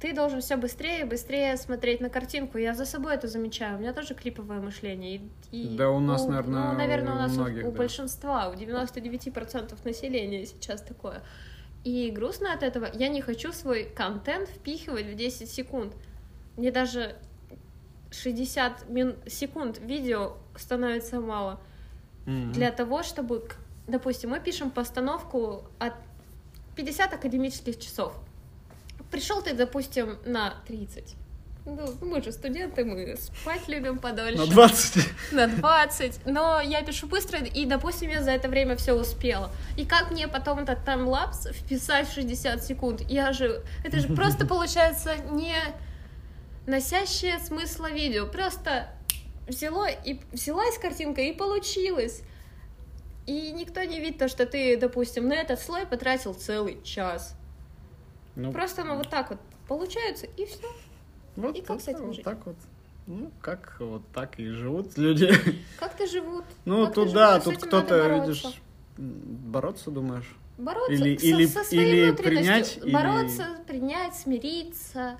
ты 0.00 0.14
должен 0.14 0.40
все 0.40 0.56
быстрее 0.56 1.00
и 1.02 1.04
быстрее 1.04 1.56
смотреть 1.56 2.00
на 2.00 2.08
картинку. 2.08 2.58
Я 2.58 2.74
за 2.74 2.84
собой 2.86 3.14
это 3.14 3.28
замечаю. 3.28 3.76
У 3.76 3.80
меня 3.80 3.92
тоже 3.92 4.14
клиповое 4.14 4.60
мышление. 4.60 5.16
И, 5.50 5.62
и 5.72 5.76
Да, 5.76 5.90
у 5.90 6.00
нас, 6.00 6.22
ну, 6.24 6.30
наверное, 6.30 6.72
ну, 6.72 6.78
наверное, 6.78 7.12
у 7.12 7.16
у 7.16 7.18
нас 7.18 7.32
у- 7.32 7.40
многих, 7.40 7.64
у, 7.66 7.70
да. 7.72 7.78
большинства, 7.78 8.48
у 8.48 8.54
99% 8.54 9.74
населения 9.84 10.46
сейчас 10.46 10.80
такое. 10.82 11.22
И 11.84 12.10
грустно 12.10 12.52
от 12.52 12.62
этого. 12.62 12.88
Я 12.94 13.08
не 13.08 13.20
хочу 13.22 13.52
свой 13.52 13.84
контент 13.84 14.48
впихивать 14.48 15.06
в 15.06 15.14
10 15.14 15.50
секунд. 15.50 15.92
Мне 16.56 16.70
даже 16.72 17.16
60 18.10 18.88
мин- 18.88 19.16
секунд 19.26 19.78
видео 19.78 20.36
становится 20.56 21.20
мало 21.20 21.60
Мгм. 22.24 22.52
для 22.52 22.70
того, 22.70 23.02
чтобы, 23.02 23.48
допустим, 23.86 24.30
мы 24.30 24.40
пишем 24.40 24.70
постановку 24.70 25.64
от 25.78 25.92
50 26.76 27.12
академических 27.14 27.78
часов. 27.78 28.12
Пришел 29.10 29.42
ты, 29.42 29.54
допустим, 29.54 30.18
на 30.24 30.54
30. 30.66 31.16
Ну, 31.64 31.92
мы 32.00 32.22
же 32.22 32.30
студенты, 32.30 32.84
мы 32.84 33.16
спать 33.16 33.66
любим 33.66 33.98
подольше. 33.98 34.38
На 34.38 34.46
20. 34.46 35.04
На 35.32 35.46
20. 35.48 36.26
Но 36.26 36.60
я 36.60 36.82
пишу 36.82 37.08
быстро, 37.08 37.40
и, 37.40 37.64
допустим, 37.64 38.08
я 38.08 38.22
за 38.22 38.30
это 38.30 38.48
время 38.48 38.76
все 38.76 38.92
успела. 38.92 39.50
И 39.76 39.84
как 39.84 40.12
мне 40.12 40.28
потом 40.28 40.60
этот 40.60 40.84
таймлапс 40.84 41.48
вписать 41.48 42.08
в 42.08 42.14
60 42.14 42.62
секунд? 42.62 43.00
Я 43.08 43.32
же... 43.32 43.64
Это 43.84 43.98
же 43.98 44.08
просто 44.08 44.46
получается 44.48 45.16
не 45.32 45.56
носящее 46.66 47.40
смысла 47.40 47.90
видео. 47.90 48.26
Просто 48.26 48.88
взяло 49.48 49.88
и 49.88 50.20
взялась 50.32 50.78
картинка 50.78 51.20
и 51.20 51.32
получилось. 51.32 52.22
И 53.26 53.52
никто 53.52 53.82
не 53.82 54.00
видит 54.00 54.18
то, 54.18 54.28
что 54.28 54.46
ты, 54.46 54.76
допустим, 54.76 55.26
на 55.28 55.34
этот 55.34 55.60
слой 55.60 55.84
потратил 55.86 56.32
целый 56.34 56.80
час. 56.84 57.34
Ну, 58.36 58.52
Просто 58.52 58.82
оно 58.82 58.96
вот 58.96 59.10
так 59.10 59.30
вот 59.30 59.40
получается, 59.66 60.26
и 60.36 60.44
все. 60.46 60.66
вот 61.36 61.56
и 61.56 61.60
как 61.62 61.80
с 61.80 61.88
этим 61.88 62.06
вот 62.06 62.14
жить? 62.16 62.24
так 62.24 62.44
вот. 62.46 62.56
Ну, 63.08 63.30
как 63.40 63.76
вот 63.80 64.02
так 64.12 64.38
и 64.38 64.48
живут 64.48 64.96
люди. 64.98 65.32
Как-то 65.80 66.06
живут. 66.06 66.44
Ну, 66.64 66.86
Как-то 66.86 67.04
тут 67.04 67.14
да, 67.14 67.40
тут 67.40 67.56
кто-то, 67.58 68.08
видишь, 68.20 68.44
бороться, 68.96 69.90
думаешь? 69.90 70.34
Бороться 70.58 70.92
Или- 70.92 71.16
со, 71.16 71.26
или- 71.26 71.46
со 71.46 71.64
своей 71.64 72.06
или 72.08 72.10
принять, 72.12 72.78
или- 72.82 72.92
Бороться, 72.92 73.46
принять, 73.66 74.14
смириться. 74.14 75.18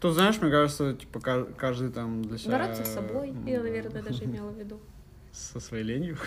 Тут, 0.00 0.14
знаешь, 0.14 0.40
мне 0.40 0.50
кажется, 0.50 0.94
типа, 0.94 1.20
ка- 1.20 1.44
каждый 1.56 1.90
там 1.90 2.22
для 2.22 2.38
себя... 2.38 2.58
Бороться 2.58 2.84
с 2.84 2.92
собой. 2.94 3.34
Я, 3.46 3.60
наверное, 3.60 4.02
даже 4.02 4.24
имела 4.24 4.50
в 4.50 4.58
виду. 4.58 4.80
Со 5.32 5.58
своей 5.60 5.84
ленью. 5.84 6.18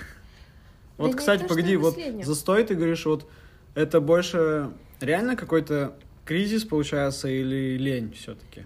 Да 1.00 1.06
Вот, 1.06 1.12
не 1.14 1.18
кстати, 1.18 1.44
то, 1.44 1.48
погоди, 1.48 1.78
вот 1.78 1.98
застой, 2.24 2.66
ты 2.66 2.76
говоришь, 2.76 3.06
вот 3.06 3.26
это 3.74 4.02
больше 4.02 4.70
реально 5.00 5.38
какой-то 5.38 5.94
кризис, 6.26 6.66
получается, 6.66 7.30
или 7.30 7.78
лень 7.78 8.12
все-таки? 8.14 8.66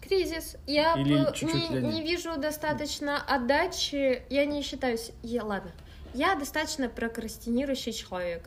Кризис. 0.00 0.56
Я 0.68 0.94
Или 0.94 1.16
бы 1.24 1.32
чуть-чуть 1.34 1.70
не, 1.70 1.76
лень. 1.80 1.90
не 1.90 2.02
вижу 2.02 2.36
достаточно 2.36 3.20
отдачи. 3.20 4.22
Я 4.30 4.44
не 4.44 4.62
считаю... 4.62 4.96
с- 4.96 5.10
Я, 5.24 5.42
ладно. 5.42 5.72
Я 6.14 6.36
достаточно 6.36 6.88
прокрастинирующий 6.88 7.92
человек. 7.92 8.44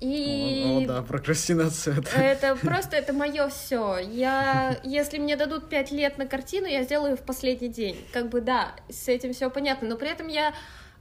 И 0.00 0.82
О, 0.84 0.86
да, 0.86 1.02
прокрастинация. 1.02 1.98
это- 1.98 2.10
Это 2.20 2.56
просто 2.62 2.96
это 2.96 3.12
мое 3.14 3.48
все. 3.48 3.96
Я, 3.98 4.78
если 4.84 5.18
мне 5.18 5.36
дадут 5.36 5.68
пять 5.70 5.90
лет 5.92 6.18
на 6.18 6.26
картину, 6.26 6.66
я 6.66 6.82
сделаю 6.82 7.16
в 7.16 7.22
последний 7.22 7.68
день. 7.68 7.96
Как 8.12 8.28
бы 8.28 8.40
да, 8.42 8.74
с 8.90 9.08
этим 9.08 9.32
все 9.32 9.48
понятно, 9.48 9.88
но 9.88 9.96
при 9.96 10.10
этом 10.10 10.26
я 10.28 10.52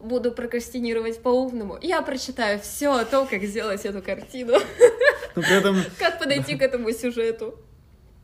буду 0.02 0.32
прокрастинировать 0.32 1.22
по-умному. 1.22 1.78
Я 1.82 2.02
прочитаю 2.02 2.60
все 2.60 2.90
о 2.94 3.06
том, 3.06 3.28
как 3.28 3.44
сделать 3.44 3.86
эту 3.86 4.02
картину, 4.02 4.54
Но 5.36 5.42
при 5.42 5.58
этом, 5.58 5.78
как 6.00 6.20
подойти 6.20 6.56
к 6.58 6.62
этому 6.62 6.92
сюжету. 6.92 7.56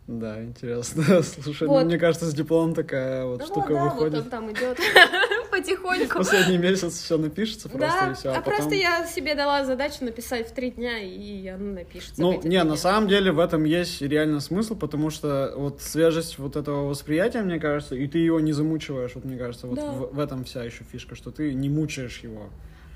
да, 0.08 0.42
интересно. 0.44 1.22
Слушай, 1.44 1.68
ну, 1.68 1.86
мне 1.86 1.98
кажется, 1.98 2.26
с 2.26 2.34
дипломом 2.34 2.74
такая 2.74 3.26
вот 3.26 3.40
Ну 3.42 3.46
штука 3.46 3.74
да, 3.74 3.84
вот 3.84 3.94
выходит. 3.94 4.20
он 4.24 4.30
там 4.30 4.52
идет 4.52 4.78
потихоньку. 5.62 6.18
Последний 6.18 6.58
месяц 6.58 6.94
все 7.02 7.18
напишется 7.18 7.70
просто 7.70 8.00
Да, 8.06 8.12
и 8.12 8.14
все. 8.16 8.32
а 8.32 8.42
просто 8.42 8.76
я 8.76 9.06
себе 9.06 9.36
дала 9.36 9.66
задачу 9.66 9.98
написать 10.06 10.50
в 10.50 10.54
три 10.54 10.72
дня, 10.72 11.00
и 11.00 11.48
оно 11.48 11.74
напишется. 11.74 12.22
Ну, 12.22 12.34
не, 12.34 12.40
три 12.40 12.58
на 12.58 12.64
дня. 12.66 12.76
самом 12.78 13.08
деле 13.08 13.32
в 13.32 13.40
этом 13.40 13.64
есть 13.64 14.02
реально 14.02 14.40
смысл, 14.40 14.76
потому 14.76 15.10
что 15.10 15.54
вот 15.56 15.82
свежесть 15.82 16.38
вот 16.38 16.56
этого 16.56 16.88
восприятия, 16.88 17.42
мне 17.42 17.60
кажется, 17.60 17.96
и 17.96 18.08
ты 18.08 18.20
его 18.20 18.40
не 18.40 18.54
замучиваешь, 18.54 19.16
вот 19.16 19.26
мне 19.26 19.38
кажется, 19.38 19.68
вот 19.68 19.76
Да. 19.78 19.92
в, 19.92 20.14
в 20.16 20.20
этом 20.20 20.44
вся 20.44 20.64
еще 20.64 20.84
фишка, 20.84 21.16
что 21.16 21.32
ты 21.32 21.54
не 21.54 21.70
мучаешь 21.70 22.20
его. 22.20 22.50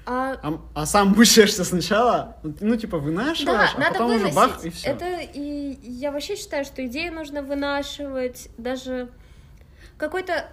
А, 0.05 0.35
А, 0.41 0.59
а 0.73 0.85
сам 0.85 1.09
мучаешься 1.17 1.63
сначала, 1.63 2.37
ну, 2.59 2.75
типа, 2.75 2.97
вынашиваешь, 2.97 3.45
да, 3.45 3.71
а 3.75 3.79
надо 3.79 3.91
потом 3.93 4.07
выносить. 4.07 4.25
уже 4.27 4.35
бах, 4.35 4.65
и 4.65 4.69
все. 4.71 4.87
Это 4.89 5.19
и 5.21 5.77
я 5.83 6.11
вообще 6.11 6.35
считаю, 6.35 6.65
что 6.65 6.85
идею 6.87 7.13
нужно 7.13 7.43
вынашивать. 7.43 8.49
Даже 8.57 9.09
какой-то 9.97 10.47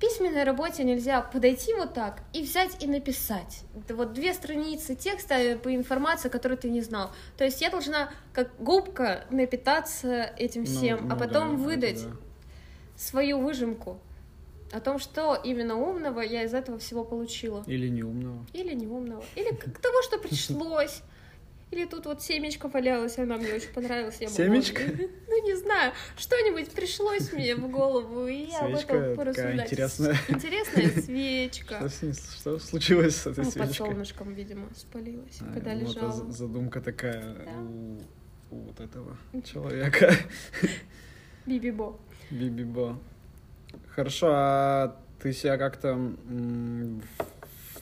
письменной 0.00 0.44
работе 0.44 0.84
нельзя 0.84 1.20
подойти 1.20 1.74
вот 1.74 1.94
так 1.94 2.22
и 2.32 2.42
взять 2.42 2.82
и 2.82 2.86
написать. 2.86 3.64
Это 3.76 3.94
вот 3.94 4.12
две 4.12 4.32
страницы 4.32 4.94
текста 4.94 5.58
по 5.62 5.74
информации, 5.74 6.28
которую 6.28 6.58
ты 6.58 6.70
не 6.70 6.80
знал. 6.80 7.10
То 7.36 7.44
есть 7.44 7.60
я 7.60 7.70
должна 7.70 8.10
как 8.32 8.50
губка 8.58 9.24
напитаться 9.30 10.32
этим 10.36 10.62
Ну, 10.62 10.66
всем, 10.66 11.08
ну 11.08 11.14
а 11.14 11.18
потом 11.18 11.56
да, 11.56 11.62
выдать 11.64 12.04
да. 12.04 12.16
свою 12.96 13.40
выжимку 13.40 14.00
о 14.72 14.80
том, 14.80 14.98
что 14.98 15.34
именно 15.34 15.76
умного 15.76 16.20
я 16.20 16.44
из 16.44 16.54
этого 16.54 16.78
всего 16.78 17.04
получила. 17.04 17.64
Или 17.66 17.88
неумного. 17.88 18.46
Или 18.52 18.74
неумного. 18.74 19.24
Или 19.34 19.50
того, 19.52 20.02
что 20.02 20.18
пришлось. 20.18 21.02
Или 21.70 21.84
тут 21.84 22.06
вот 22.06 22.22
семечко 22.22 22.68
валялось, 22.68 23.18
она 23.18 23.36
мне 23.36 23.52
очень 23.52 23.68
понравилась. 23.74 24.16
Я 24.20 24.28
Семечко? 24.28 24.80
«Ой, 24.82 25.10
Ну, 25.28 25.44
не 25.44 25.54
знаю, 25.56 25.92
что-нибудь 26.16 26.70
пришлось 26.70 27.30
мне 27.32 27.54
в 27.54 27.70
голову, 27.70 28.26
и 28.26 28.46
я 28.50 28.60
об 28.60 28.68
Свечка 28.74 28.92
этом 28.94 29.00
такая 29.00 29.16
порассуждать. 29.16 29.66
интересная. 29.72 30.16
Интересная 30.28 30.88
свечка. 31.02 31.76
Что, 31.76 31.88
с 31.90 32.02
ней- 32.02 32.14
что 32.14 32.58
случилось 32.58 33.16
с 33.16 33.26
этой 33.26 33.44
Ну, 33.44 33.52
под 33.52 33.52
свечкой? 33.66 33.74
солнышком, 33.86 34.34
видимо, 34.34 34.68
спалилась, 34.74 35.38
А, 35.42 35.52
когда 35.52 35.74
вот 35.74 35.80
лежала. 35.94 36.12
за- 36.12 36.32
задумка 36.32 36.80
такая 36.80 37.34
Да. 37.34 37.52
у, 37.60 38.00
у 38.50 38.56
вот 38.60 38.80
этого 38.80 39.16
человека. 39.44 40.14
Бибибо. 41.46 41.98
Бибибо. 42.30 42.98
Хорошо, 43.94 44.28
а 44.32 44.96
ты 45.20 45.32
себя 45.34 45.58
как-то 45.58 45.94
в 45.94 47.00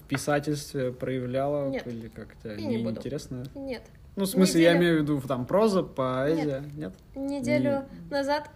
писательстве 0.06 0.92
проявляла? 0.92 1.68
Нет. 1.68 1.86
Или 1.86 2.08
как 2.08 2.36
тебе 2.42 2.56
И 2.56 2.64
не 2.66 2.78
буду. 2.78 2.96
интересно? 2.98 3.44
Нет. 3.54 3.82
Ну, 4.16 4.25
в 4.25 4.28
смысле, 4.28 4.62
я 4.62 4.70
Неделю- 4.72 4.80
имею 4.84 4.98
в 4.98 5.02
виду 5.02 5.20
там 5.28 5.44
проза, 5.46 5.82
поэзия, 5.82 6.64
нет? 6.76 6.94
Неделю 7.14 7.84
назад, 8.10 8.48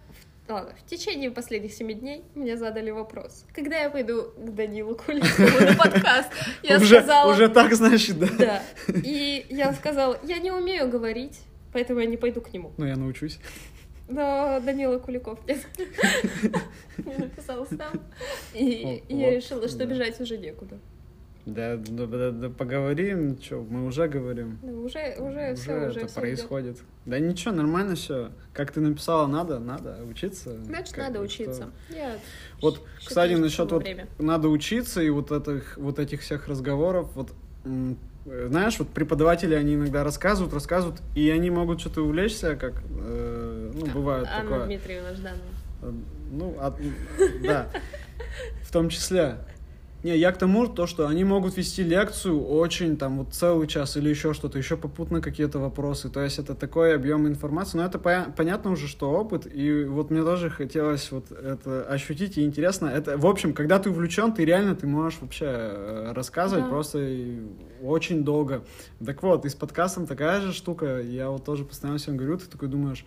в- 0.47 0.51
ладно, 0.51 0.71
в 0.75 0.89
течение 0.89 1.29
последних 1.29 1.71
семи 1.73 1.93
дней 1.93 2.23
мне 2.33 2.57
задали 2.57 2.89
вопрос. 2.89 3.45
Когда 3.53 3.77
я 3.77 3.89
пойду 3.91 4.23
к 4.35 4.55
Данилу 4.55 4.95
Куликову 4.95 5.63
на 5.65 5.75
подкаст? 5.75 6.29
Я 6.63 6.79
сказала... 6.79 7.31
уже 7.31 7.47
так, 7.47 7.73
значит, 7.75 8.17
да? 8.17 8.27
Да. 8.39 8.61
И 9.03 9.45
я 9.49 9.71
сказала, 9.73 10.17
я 10.23 10.39
не 10.39 10.51
умею 10.51 10.89
говорить, 10.89 11.39
поэтому 11.73 11.99
я 11.99 12.07
не 12.07 12.17
пойду 12.17 12.41
к 12.41 12.51
нему. 12.53 12.71
Ну, 12.77 12.85
я 12.85 12.95
научусь. 12.95 13.37
Но 14.09 14.59
Данила 14.65 14.97
Куликов 14.99 15.39
нет. 15.47 15.59
Я 17.05 17.17
написал 17.19 17.65
сам. 17.67 18.01
И 18.53 19.03
я 19.07 19.29
решила, 19.31 19.67
что 19.69 19.85
бежать 19.85 20.19
уже 20.19 20.37
некуда. 20.37 20.79
Да, 21.45 21.75
да, 21.75 22.05
да, 22.05 22.31
да, 22.31 22.49
поговорим, 22.49 23.37
что, 23.41 23.65
мы 23.67 23.85
уже 23.87 24.07
говорим. 24.07 24.59
Ну, 24.61 24.83
Уже, 24.83 25.15
уже, 25.17 25.55
все, 25.55 25.87
уже 25.87 25.99
это 26.01 26.07
всё 26.07 26.19
происходит. 26.21 26.77
Да 27.05 27.17
ничего, 27.17 27.53
нормально 27.53 27.95
все. 27.95 28.29
Как 28.53 28.71
ты 28.71 28.79
написала, 28.79 29.25
надо, 29.25 29.57
надо 29.59 29.97
учиться. 30.07 30.63
Значит, 30.63 30.93
Как 30.93 31.07
надо 31.07 31.19
бы, 31.19 31.25
учиться. 31.25 31.71
Я 31.89 32.15
Вот, 32.61 32.81
кстати, 33.03 33.33
насчет 33.33 33.71
вот 33.71 33.81
время. 33.81 34.07
надо 34.19 34.49
учиться 34.49 35.01
и 35.01 35.09
вот 35.09 35.31
этих 35.31 35.77
вот 35.77 35.97
этих 35.97 36.21
всех 36.21 36.47
разговоров, 36.47 37.09
вот 37.15 37.31
э, 37.65 37.93
знаешь, 38.49 38.77
вот 38.77 38.89
преподаватели 38.89 39.55
они 39.55 39.73
иногда 39.73 40.03
рассказывают, 40.03 40.53
рассказывают, 40.53 41.01
и 41.15 41.27
они 41.31 41.49
могут 41.49 41.79
что-то 41.81 42.01
увлечься, 42.01 42.55
как 42.55 42.83
э, 42.87 43.71
ну 43.73 43.85
бывает 43.87 44.27
Анна 44.31 44.49
такое. 44.51 44.65
Дмитриевна 44.67 45.13
Жданова. 45.15 45.41
Э, 45.81 45.91
Ну, 46.31 46.55
от- 46.61 46.77
да, 47.41 47.67
в 48.63 48.71
том 48.71 48.89
числе. 48.89 49.37
Не, 50.03 50.17
я 50.17 50.31
к 50.31 50.37
тому, 50.37 50.65
то, 50.67 50.87
что 50.87 51.07
они 51.07 51.23
могут 51.23 51.57
вести 51.57 51.83
лекцию 51.83 52.43
очень, 52.43 52.97
там, 52.97 53.19
вот 53.19 53.33
целый 53.35 53.67
час 53.67 53.97
или 53.97 54.09
еще 54.09 54.33
что-то, 54.33 54.57
еще 54.57 54.75
попутно 54.75 55.21
какие-то 55.21 55.59
вопросы. 55.59 56.09
То 56.09 56.21
есть 56.23 56.39
это 56.39 56.55
такой 56.55 56.95
объем 56.95 57.27
информации. 57.27 57.77
Но 57.77 57.85
это 57.85 57.99
поя- 57.99 58.33
понятно 58.35 58.71
уже, 58.71 58.87
что 58.87 59.11
опыт. 59.11 59.45
И 59.53 59.83
вот 59.83 60.09
мне 60.09 60.23
тоже 60.23 60.49
хотелось 60.49 61.11
вот 61.11 61.31
это 61.31 61.83
ощутить, 61.83 62.37
и 62.39 62.43
интересно. 62.43 62.87
Это, 62.87 63.15
в 63.17 63.27
общем, 63.27 63.53
когда 63.53 63.77
ты 63.77 63.91
увлечен, 63.91 64.33
ты 64.33 64.43
реально, 64.43 64.75
ты 64.75 64.87
можешь 64.87 65.19
вообще 65.21 65.45
э, 65.47 66.13
рассказывать 66.15 66.65
Да. 66.65 66.69
просто 66.71 67.07
очень 67.83 68.23
долго. 68.23 68.63
Так 69.05 69.21
вот, 69.21 69.45
и 69.45 69.49
с 69.49 69.53
подкастом 69.55 70.07
такая 70.07 70.41
же 70.41 70.51
штука. 70.51 70.99
Я 70.99 71.29
вот 71.29 71.45
тоже 71.45 71.63
постоянно 71.63 71.99
всем 71.99 72.17
говорю, 72.17 72.37
ты 72.39 72.47
такой 72.47 72.69
думаешь, 72.69 73.05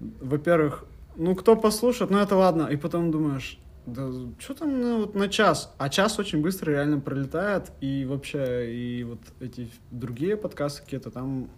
во-первых, 0.00 0.84
ну, 1.16 1.34
кто 1.34 1.54
послушает, 1.56 2.10
ну, 2.10 2.18
это 2.18 2.34
ладно. 2.36 2.68
И 2.70 2.76
потом 2.76 3.10
думаешь, 3.12 3.58
да 3.94 4.10
что 4.38 4.54
там 4.54 4.80
ну, 4.80 5.00
вот 5.00 5.14
на 5.14 5.28
час? 5.28 5.74
А 5.78 5.88
час 5.88 6.18
очень 6.18 6.40
быстро 6.40 6.70
реально 6.70 7.00
пролетает. 7.00 7.72
И 7.80 8.04
вообще, 8.04 8.72
и 8.72 9.04
вот 9.04 9.20
эти 9.40 9.70
другие 9.90 10.36
подкасты 10.36 10.82
какие-то 10.82 11.10
там 11.10 11.50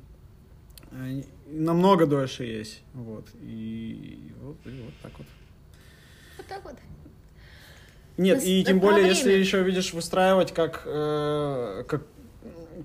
они 0.92 1.24
намного 1.46 2.06
дольше 2.06 2.44
есть. 2.44 2.82
Вот. 2.94 3.26
И 3.42 4.32
вот, 4.40 4.56
и 4.64 4.82
вот 4.82 4.94
так 5.02 5.12
вот. 5.18 5.26
Вот 6.36 6.46
так 6.46 6.64
вот. 6.64 6.74
Нет, 8.16 8.42
и 8.42 8.50
есть 8.50 8.66
тем 8.66 8.80
более, 8.80 9.02
время. 9.02 9.10
если 9.10 9.32
еще 9.32 9.62
видишь 9.62 9.94
выстраивать 9.94 10.52
как, 10.52 10.82
э, 10.84 11.84
как 11.88 12.06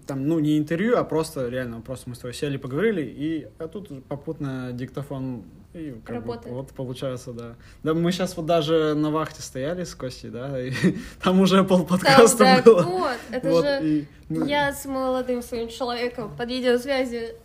там, 0.08 0.28
ну, 0.28 0.40
не 0.40 0.58
интервью, 0.58 0.98
а 0.98 1.04
просто 1.04 1.50
реально, 1.50 1.82
просто 1.82 2.10
мы 2.10 2.16
с 2.16 2.20
тобой 2.20 2.34
сели, 2.34 2.58
поговорили, 2.58 3.02
и 3.02 3.48
а 3.58 3.68
тут 3.68 4.06
попутно 4.06 4.72
диктофон 4.72 5.44
и 5.76 5.94
как 6.06 6.26
бы 6.26 6.40
вот 6.46 6.72
получается, 6.72 7.32
да. 7.34 7.56
Да, 7.84 7.94
мы 7.94 8.12
сейчас 8.12 8.36
вот 8.38 8.46
даже 8.46 8.94
на 8.96 9.12
вахте 9.12 9.42
стояли 9.42 9.84
с 9.84 9.94
Костей, 9.96 10.30
да, 10.30 10.60
и 10.62 10.72
там 11.24 11.40
уже 11.42 11.64
пол 11.64 11.86
подкаста 11.86 12.38
Так, 12.38 12.66
было. 12.66 12.82
вот, 12.84 13.18
это 13.32 13.50
Вот, 13.50 13.66
же 13.66 13.80
и 13.84 14.08
мы- 14.30 14.48
я 14.48 14.74
с 14.74 14.86
молодым 14.86 15.42
своим 15.42 15.68
человеком 15.70 16.36
под 16.36 16.50
видеосвязи 16.50 17.36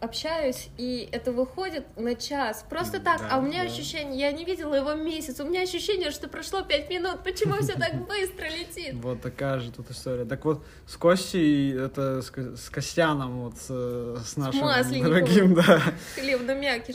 общаюсь, 0.00 0.68
и 0.76 1.08
это 1.10 1.32
выходит 1.32 1.84
на 1.96 2.14
час. 2.14 2.64
Просто 2.68 3.00
так, 3.00 3.20
Да, 3.20 3.28
а 3.32 3.38
у 3.38 3.42
меня 3.42 3.64
да. 3.64 3.70
ощущение, 3.70 4.18
я 4.20 4.32
не 4.32 4.44
видела 4.44 4.74
его 4.74 4.92
месяц, 4.94 5.40
у 5.40 5.44
меня 5.44 5.62
ощущение, 5.62 6.10
что 6.10 6.28
прошло 6.28 6.62
пять 6.62 6.90
минут, 6.90 7.22
почему 7.24 7.54
все 7.62 7.72
так 7.74 8.06
быстро 8.06 8.44
летит? 8.46 8.94
Вот 9.02 9.20
такая 9.22 9.58
же 9.60 9.72
тут 9.72 9.90
история. 9.90 10.24
Так 10.24 10.44
вот, 10.44 10.62
с 10.86 10.96
Костей, 10.96 11.72
это 11.74 12.20
с, 12.22 12.30
Ко- 12.30 12.56
с 12.56 12.68
Костяном, 12.68 13.44
вот 13.44 13.56
с, 13.58 14.36
нашим 14.36 15.02
дорогим, 15.02 15.54
да, 15.54 15.80
Хлебно 16.14 16.54
мякиш. 16.60 16.94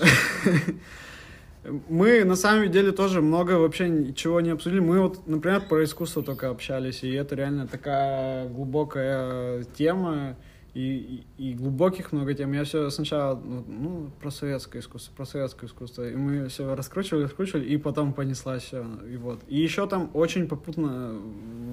Мы 1.89 2.23
на 2.23 2.35
самом 2.35 2.71
деле 2.71 2.91
тоже 2.91 3.21
много 3.21 3.51
вообще 3.53 3.87
ничего 3.87 4.41
не 4.41 4.49
обсудили. 4.49 4.79
Мы 4.79 4.99
вот, 4.99 5.27
например, 5.27 5.61
про 5.61 5.83
искусство 5.83 6.23
только 6.23 6.49
общались, 6.49 7.03
и 7.03 7.11
это 7.13 7.35
реально 7.35 7.67
такая 7.67 8.47
глубокая 8.47 9.63
тема, 9.77 10.35
и, 10.73 11.25
и, 11.37 11.49
и 11.49 11.53
глубоких 11.53 12.13
много 12.13 12.33
тем. 12.33 12.53
Я 12.53 12.63
все 12.63 12.89
сначала, 12.89 13.35
ну, 13.35 13.63
ну, 13.67 14.09
про 14.21 14.31
советское 14.31 14.79
искусство, 14.79 15.13
про 15.15 15.25
советское 15.25 15.65
искусство, 15.65 16.07
и 16.07 16.15
мы 16.15 16.47
все 16.47 16.75
раскручивали, 16.75 17.23
раскручивали, 17.23 17.65
и 17.65 17.77
потом 17.77 18.13
понеслась 18.13 18.63
все, 18.63 18.85
и 19.09 19.17
вот. 19.17 19.41
И 19.47 19.57
еще 19.57 19.85
там 19.87 20.09
очень 20.13 20.47
попутно 20.47 21.19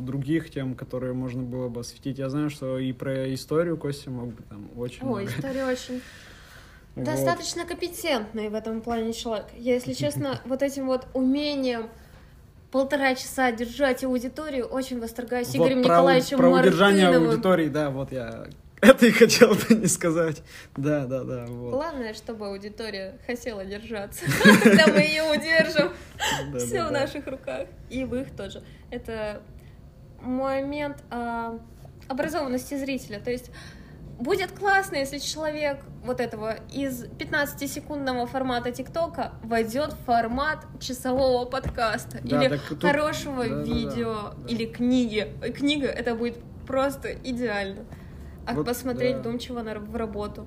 других 0.05 0.51
тем, 0.51 0.75
которые 0.75 1.13
можно 1.13 1.43
было 1.43 1.69
бы 1.69 1.81
осветить. 1.81 2.19
Я 2.19 2.29
знаю, 2.29 2.51
что 2.51 2.79
и 2.79 2.93
про 2.93 3.33
историю 3.33 3.77
Костя 3.77 4.11
мог 4.11 4.35
бы 4.35 4.43
там 4.43 4.69
очень 4.77 5.07
Ой, 5.07 5.25
много. 5.25 5.39
история 5.39 5.65
очень 5.67 6.01
Вот. 6.95 7.05
достаточно 7.05 7.65
компетентный 7.65 8.49
в 8.49 8.55
этом 8.55 8.81
плане 8.81 9.13
человек. 9.13 9.47
Я, 9.57 9.75
если 9.75 9.93
честно, 9.93 10.41
вот 10.47 10.63
этим 10.63 10.87
вот 10.87 11.07
умением 11.15 11.89
полтора 12.73 13.15
часа 13.15 13.53
держать 13.53 14.03
аудиторию, 14.03 14.67
очень 14.67 15.01
восторгаюсь 15.01 15.49
Вот 15.49 15.59
Игорем 15.59 15.83
про, 15.83 15.95
Николаевичем 15.95 16.39
про 16.39 16.51
удержание 16.51 17.09
аудитории, 17.09 17.69
да, 17.69 17.91
вот 17.91 18.11
я 18.11 18.47
это 18.81 19.07
и 19.07 19.11
хотел 19.11 19.55
бы 19.55 19.75
не 19.75 19.87
сказать. 19.87 20.43
Да, 20.77 21.07
да, 21.07 21.25
да, 21.25 21.47
вот. 21.47 21.73
Главное, 21.73 22.15
чтобы 22.15 22.47
аудитория 22.47 23.19
хотела 23.27 23.65
держаться, 23.65 24.25
когда 24.63 24.87
мы 24.89 25.01
ее 25.01 25.23
удержим. 25.25 25.93
Все 26.59 26.85
в 26.87 26.93
наших 26.93 27.27
руках. 27.27 27.69
И 27.91 28.05
в 28.05 28.15
их 28.15 28.35
тоже. 28.37 28.63
Это 28.91 29.43
момент 30.21 31.03
а, 31.11 31.59
образованности 32.09 32.75
зрителя. 32.77 33.21
То 33.21 33.31
есть 33.31 33.51
будет 34.19 34.53
классно, 34.53 34.97
если 34.97 35.19
человек 35.19 35.79
вот 36.05 36.21
этого 36.21 36.57
из 36.73 37.05
15-секундного 37.05 38.27
формата 38.27 38.71
ТикТока 38.73 39.33
войдет 39.43 39.93
в 39.93 40.05
формат 40.05 40.65
часового 40.81 41.45
подкаста 41.45 42.19
Да, 42.23 42.43
или 42.43 42.49
так 42.49 42.61
тут- 42.69 42.83
хорошего 42.83 43.45
да, 43.45 43.51
да, 43.51 43.57
да, 43.57 43.63
видео 43.65 44.15
да. 44.37 44.49
или 44.49 44.67
книги. 44.67 45.33
Книга 45.57 45.87
это 45.87 46.15
будет 46.15 46.39
просто 46.67 47.13
идеально. 47.13 47.85
А 48.49 48.55
Вот, 48.55 48.65
посмотреть 48.67 49.17
да. 49.17 49.21
вдумчиво 49.21 49.61
на, 49.63 49.79
в 49.79 49.95
работу. 49.95 50.47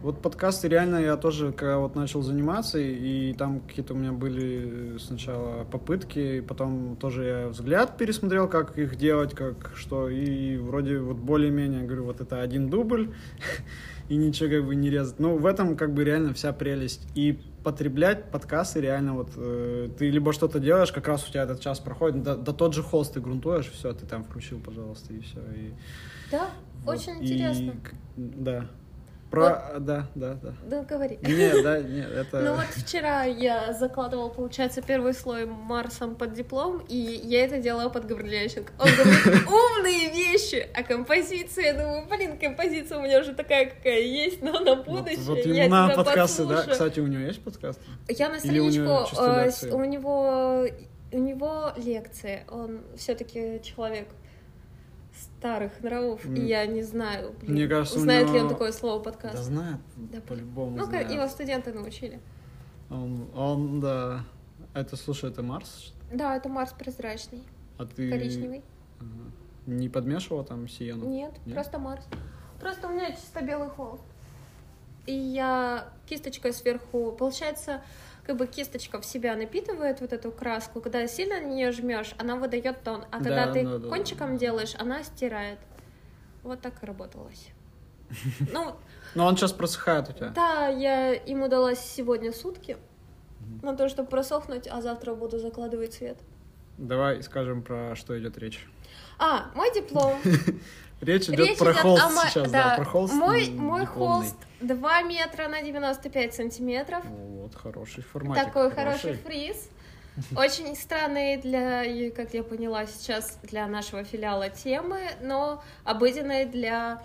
Вот 0.00 0.22
подкасты 0.22 0.68
реально 0.68 0.98
я 0.98 1.16
тоже, 1.16 1.50
когда 1.50 1.78
вот 1.78 1.96
начал 1.96 2.22
заниматься, 2.22 2.78
и, 2.78 3.30
и 3.30 3.34
там 3.34 3.60
какие-то 3.60 3.94
у 3.94 3.96
меня 3.96 4.12
были 4.12 4.96
сначала 4.98 5.64
попытки, 5.64 6.40
потом 6.40 6.96
тоже 6.96 7.24
я 7.24 7.48
взгляд 7.48 7.96
пересмотрел, 7.96 8.46
как 8.48 8.78
их 8.78 8.94
делать, 8.96 9.34
как 9.34 9.72
что, 9.74 10.08
и 10.08 10.56
вроде 10.56 11.00
вот 11.00 11.16
более-менее, 11.16 11.82
говорю, 11.82 12.04
вот 12.04 12.20
это 12.20 12.40
один 12.40 12.70
дубль, 12.70 13.10
и 14.08 14.14
ничего 14.16 14.48
как 14.48 14.66
бы 14.66 14.76
не 14.76 14.88
резать. 14.88 15.18
Ну, 15.18 15.36
в 15.36 15.44
этом 15.46 15.76
как 15.76 15.92
бы 15.92 16.04
реально 16.04 16.32
вся 16.32 16.52
прелесть. 16.52 17.04
И 17.16 17.36
потреблять 17.64 18.30
подкасты 18.30 18.80
реально 18.80 19.14
вот 19.14 19.30
э, 19.36 19.88
ты 19.98 20.10
либо 20.10 20.32
что-то 20.32 20.60
делаешь, 20.60 20.92
как 20.92 21.08
раз 21.08 21.28
у 21.28 21.30
тебя 21.32 21.42
этот 21.42 21.60
час 21.60 21.80
проходит, 21.80 22.22
да, 22.22 22.36
да 22.36 22.52
тот 22.52 22.72
же 22.72 22.84
холст 22.84 23.14
ты 23.14 23.20
грунтуешь, 23.20 23.68
все, 23.68 23.92
ты 23.92 24.06
там 24.06 24.22
включил, 24.22 24.60
пожалуйста, 24.60 25.12
и 25.12 25.20
все. 25.20 25.40
И, 25.56 25.72
Да, 26.30 26.50
вот. 26.84 26.94
очень 26.94 27.20
И 27.20 27.32
интересно. 27.32 27.72
к- 27.82 27.94
да. 28.16 28.66
Про... 29.30 29.78
Да, 29.78 30.06
да, 30.14 30.38
да. 30.42 30.54
Да, 30.64 30.82
говори. 30.84 31.18
Нет, 31.20 31.62
да, 31.62 31.78
нет, 31.82 32.10
это... 32.10 32.40
Ну 32.40 32.54
вот 32.54 32.66
вчера 32.74 33.24
я 33.24 33.74
закладывала, 33.74 34.30
получается, 34.30 34.80
первый 34.80 35.12
слой 35.12 35.44
Марсом 35.44 36.14
под 36.14 36.32
диплом, 36.32 36.82
и 36.88 36.96
я 36.96 37.44
это 37.44 37.58
делала 37.58 37.90
под 37.90 38.06
Гаврилященко. 38.06 38.72
Он 38.78 38.88
говорит, 38.88 39.46
умные 39.46 40.10
вещи, 40.12 40.66
а 40.74 40.82
композиция, 40.82 41.66
я 41.66 41.72
думаю, 41.74 42.06
блин, 42.08 42.38
композиция 42.38 42.98
у 42.98 43.02
меня 43.02 43.20
уже 43.20 43.34
такая, 43.34 43.66
какая 43.66 44.00
есть, 44.00 44.40
но 44.40 44.60
на 44.60 44.76
Вот, 44.76 44.86
будущее 44.86 45.24
вот 45.24 45.38
я 45.44 45.64
ему 45.64 45.74
на 45.74 45.88
подкасты, 45.90 46.46
да? 46.46 46.62
Кстати, 46.62 47.00
у 47.00 47.06
него 47.06 47.22
есть 47.22 47.42
подкасты? 47.42 47.82
Я 48.08 48.30
на 48.30 48.36
Или 48.36 48.60
у 48.60 48.70
него 48.70 49.06
страничку, 49.06 49.66
э, 49.66 49.72
у 49.72 49.84
него, 49.84 50.66
у 51.12 51.18
него 51.18 51.72
лекции, 51.76 52.44
он 52.48 52.80
все-таки 52.96 53.60
человек 53.62 54.08
старых 55.18 55.80
нравов, 55.82 56.24
и 56.26 56.40
я 56.40 56.66
не 56.66 56.82
знаю, 56.82 57.32
блин, 57.40 57.52
Мне 57.52 57.68
кажется, 57.68 57.98
знает 57.98 58.26
ли 58.26 58.32
он 58.34 58.38
него- 58.40 58.48
такое 58.50 58.72
слово 58.72 59.02
подкаст. 59.02 59.34
Да 59.36 59.42
знает, 59.42 59.78
Да, 59.96 60.20
по-любому 60.20 60.76
Ну, 60.76 60.84
знает. 60.84 61.10
его 61.10 61.26
студенты 61.28 61.72
научили. 61.72 62.20
Он, 62.90 63.28
он, 63.34 63.80
да. 63.80 64.24
Это, 64.74 64.96
слушай, 64.96 65.30
это 65.30 65.42
Марс? 65.42 65.92
Да, 66.12 66.36
это 66.36 66.48
Марс 66.48 66.72
прозрачный, 66.72 67.42
А 67.78 67.84
ты 67.86 68.10
коричневый. 68.10 68.62
Ага. 69.00 69.08
не 69.66 69.88
подмешивала 69.88 70.44
там 70.44 70.66
сиену? 70.68 71.06
Нет, 71.06 71.32
Нет? 71.44 71.54
просто 71.54 71.78
Марс. 71.78 72.04
Просто 72.60 72.88
у 72.88 72.90
меня 72.90 73.10
чисто 73.12 73.42
белый 73.44 73.68
холст. 73.68 74.02
И 75.06 75.12
я 75.12 75.88
кисточкой 76.06 76.52
сверху, 76.52 77.12
получается, 77.12 77.82
как 78.28 78.36
бы 78.36 78.46
кисточка 78.46 79.00
в 79.00 79.06
себя 79.06 79.34
напитывает 79.36 80.02
вот 80.02 80.12
эту 80.12 80.30
краску. 80.30 80.82
Когда 80.82 81.06
сильно 81.08 81.40
на 81.40 81.46
нее 81.46 81.72
жмешь, 81.72 82.14
она 82.18 82.36
выдает 82.36 82.82
тон. 82.84 83.06
А 83.10 83.16
когда 83.18 83.46
Да, 83.46 83.52
ты 83.54 83.64
да, 83.64 83.78
да, 83.78 83.88
кончиком 83.88 84.32
да. 84.32 84.38
делаешь, 84.38 84.74
она 84.78 85.02
стирает. 85.02 85.58
Вот 86.42 86.60
так 86.60 86.74
и 86.82 86.86
работалось. 86.86 87.48
Ну, 88.52 88.74
Но 89.14 89.24
он 89.26 89.36
сейчас 89.38 89.52
просыхает 89.52 90.10
у 90.10 90.12
тебя. 90.12 90.28
да, 90.28 90.68
я 90.68 91.12
ему 91.12 91.48
дала 91.48 91.74
сегодня 91.74 92.30
сутки 92.32 92.76
на 93.62 93.74
то, 93.74 93.88
чтобы 93.88 94.10
просохнуть, 94.10 94.68
а 94.70 94.82
завтра 94.82 95.14
буду 95.14 95.38
закладывать 95.38 95.94
цвет. 95.94 96.18
Давай 96.76 97.22
скажем, 97.22 97.62
про 97.62 97.96
что 97.96 98.18
идет 98.20 98.36
речь. 98.36 98.66
А, 99.18 99.50
мой 99.54 99.72
диплом. 99.74 100.18
Речь 101.00 101.28
идет 101.28 101.46
Речь 101.46 101.58
про 101.58 101.72
идет 101.72 101.82
холст 101.82 102.04
о 102.04 102.28
сейчас, 102.28 102.50
да, 102.50 102.70
да. 102.70 102.76
про 102.76 102.84
холст. 102.84 103.14
Мой, 103.14 103.50
мой 103.50 103.86
холст 103.86 104.36
2 104.60 105.02
метра 105.02 105.48
на 105.48 105.62
95 105.62 106.34
сантиметров. 106.34 107.04
Вот, 107.04 107.54
хороший 107.54 108.02
форматик. 108.02 108.44
Такой 108.44 108.70
хороший 108.70 109.14
фриз. 109.14 109.68
Очень 110.36 110.74
странные 110.74 111.38
для, 111.38 112.10
как 112.10 112.34
я 112.34 112.42
поняла 112.42 112.86
сейчас, 112.86 113.38
для 113.44 113.66
нашего 113.68 114.02
филиала 114.02 114.48
темы, 114.48 114.98
но 115.22 115.62
обыденные 115.84 116.46
для, 116.46 117.00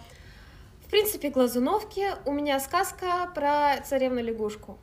в 0.85 0.89
принципе, 0.89 1.29
глазуновки. 1.29 2.07
У 2.25 2.31
меня 2.31 2.59
сказка 2.59 3.29
про 3.35 3.77
царевну-лягушку. 3.85 4.79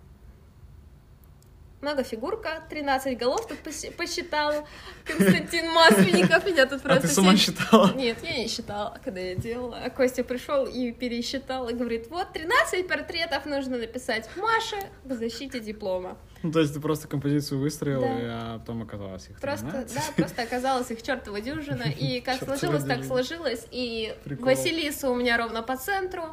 Многофигурка, 1.80 2.62
13 2.68 3.16
голов 3.18 3.46
тут 3.48 3.58
пос- 3.64 3.90
посчитала. 3.92 4.66
Константин 5.06 5.70
Масленников 5.72 6.44
меня 6.44 6.66
тут 6.66 6.80
А 6.84 6.88
просто... 6.88 7.08
ты 7.08 7.08
сама 7.08 7.34
сидит. 7.36 7.58
считала? 7.58 7.92
Нет, 7.94 8.18
я 8.22 8.36
не 8.36 8.48
считала, 8.48 8.98
когда 9.02 9.20
я 9.20 9.34
делала. 9.34 9.78
А 9.82 9.88
Костя 9.88 10.22
пришел 10.22 10.66
и 10.66 10.92
пересчитал, 10.92 11.68
и 11.70 11.72
говорит, 11.74 12.08
вот 12.10 12.32
13 12.34 12.86
портретов 12.86 13.46
нужно 13.46 13.78
написать 13.78 14.28
Маше 14.36 14.76
в 15.04 15.14
защите 15.14 15.58
диплома. 15.60 16.18
Ну, 16.42 16.52
то 16.52 16.60
есть 16.60 16.74
ты 16.74 16.80
просто 16.80 17.08
композицию 17.08 17.60
выстроила, 17.60 18.02
Да. 18.06 18.18
и, 18.20 18.24
а 18.26 18.58
потом 18.58 18.82
оказалось 18.82 19.28
их 19.28 19.40
Просто, 19.40 19.66
13. 19.66 19.94
да, 19.94 20.02
просто 20.16 20.42
оказалось 20.42 20.90
их 20.90 21.02
чертова 21.02 21.40
дюжина, 21.40 21.84
и 21.84 22.20
как 22.24 22.42
сложилось, 22.42 22.84
так 22.84 23.04
сложилось, 23.04 23.66
и 23.70 24.14
Прикол. 24.24 24.44
Василиса 24.46 25.10
у 25.10 25.14
меня 25.14 25.38
ровно 25.38 25.62
по 25.62 25.76
центру, 25.78 26.24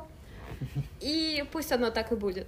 и 0.99 1.43
пусть 1.53 1.71
оно 1.71 1.89
так 1.91 2.11
и 2.11 2.15
будет. 2.15 2.47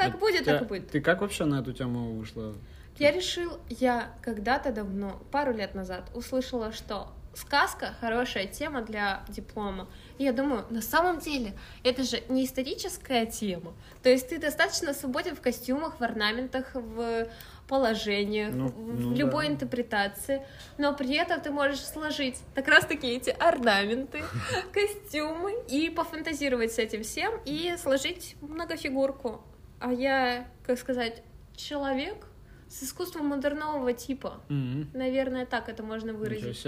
Как 0.00 0.14
А 0.14 0.18
будет, 0.18 0.42
тебя- 0.42 0.52
так 0.54 0.62
и 0.62 0.64
будет. 0.66 0.90
Ты 0.90 1.00
как 1.00 1.20
вообще 1.20 1.44
на 1.44 1.60
эту 1.60 1.72
тему 1.72 2.14
вышла? 2.14 2.54
Я 2.98 3.12
решил, 3.12 3.58
я 3.68 4.10
когда-то 4.22 4.72
давно, 4.72 5.20
пару 5.30 5.52
лет 5.54 5.74
назад, 5.74 6.10
услышала, 6.14 6.72
что 6.72 7.08
сказка 7.34 7.94
хорошая 8.00 8.46
тема 8.46 8.82
для 8.82 9.22
диплома. 9.28 9.88
И 10.18 10.24
я 10.24 10.32
думаю, 10.32 10.64
на 10.68 10.82
самом 10.82 11.20
деле, 11.20 11.52
это 11.84 12.02
же 12.02 12.22
не 12.28 12.44
историческая 12.44 13.24
тема. 13.24 13.72
То 14.02 14.10
есть 14.10 14.28
ты 14.28 14.38
достаточно 14.38 14.92
свободен 14.92 15.36
в 15.36 15.40
костюмах, 15.40 16.00
в 16.00 16.02
орнаментах, 16.02 16.74
в 16.74 17.28
положениях, 17.68 18.52
Ну, 18.52 18.66
в 18.68 19.00
ну 19.00 19.14
любой 19.14 19.46
да. 19.46 19.52
интерпретации, 19.54 20.42
но 20.76 20.92
при 20.92 21.14
этом 21.14 21.40
ты 21.40 21.50
можешь 21.52 21.80
сложить 21.80 22.36
как 22.54 22.66
раз-таки 22.66 23.06
эти 23.06 23.30
орнаменты, 23.30 24.22
костюмы 24.72 25.54
и 25.68 25.88
пофантазировать 25.88 26.72
с 26.72 26.78
этим 26.78 27.04
всем 27.04 27.32
и 27.44 27.76
сложить 27.80 28.34
многофигурку. 28.40 29.40
А 29.80 29.92
я, 29.92 30.46
как 30.64 30.78
сказать, 30.78 31.22
человек 31.56 32.26
с 32.68 32.82
искусством 32.82 33.26
модернового 33.26 33.92
типа. 33.92 34.34
Мгм. 34.48 34.90
Наверное, 34.94 35.46
так 35.46 35.68
это 35.68 35.82
можно 35.82 36.12
выразить. 36.12 36.66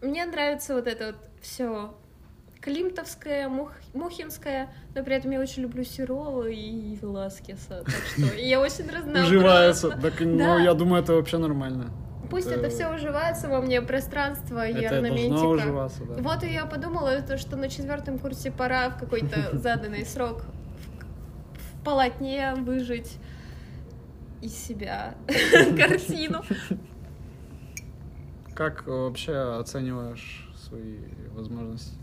Мне 0.00 0.24
нравится 0.26 0.74
вот 0.74 0.86
это 0.86 1.06
вот 1.06 1.16
все 1.42 1.94
Климтовское, 2.60 3.48
Мух... 3.48 3.72
Мухинское, 3.94 4.68
но 4.94 5.02
при 5.02 5.16
этом 5.16 5.30
я 5.30 5.40
очень 5.40 5.62
люблю 5.62 5.82
Серова 5.84 6.46
и 6.48 6.96
Веласкеса, 6.96 7.84
так 7.84 7.94
что 8.12 8.34
я 8.36 8.60
очень 8.60 8.84
разнообразна. 8.88 9.22
Уживается. 9.24 9.90
Так, 9.90 10.20
ну, 10.20 10.58
я 10.58 10.74
думаю, 10.74 11.02
это 11.02 11.14
вообще 11.14 11.38
нормально. 11.38 11.90
Пусть 12.30 12.48
это- 12.48 12.68
все 12.68 12.94
уживается 12.94 13.48
во 13.48 13.60
мне, 13.60 13.80
пространство 13.80 14.66
должно 14.70 15.50
уживаться, 15.50 16.04
да. 16.04 16.22
Вот 16.22 16.44
и 16.44 16.52
я 16.52 16.66
подумала, 16.66 17.20
то, 17.22 17.38
что 17.38 17.56
на 17.56 17.68
четвертом 17.68 18.18
курсе 18.18 18.50
пора 18.50 18.90
в 18.90 18.98
какой-то 18.98 19.50
заданный 19.56 20.04
срок 20.04 20.42
полотне 21.84 22.54
выжить 22.54 23.18
из 24.40 24.54
себя 24.54 25.14
картину. 25.76 26.42
Как 28.54 28.86
вообще 28.86 29.36
оцениваешь 29.58 30.50
свои 30.56 30.98
возможности? 31.32 31.98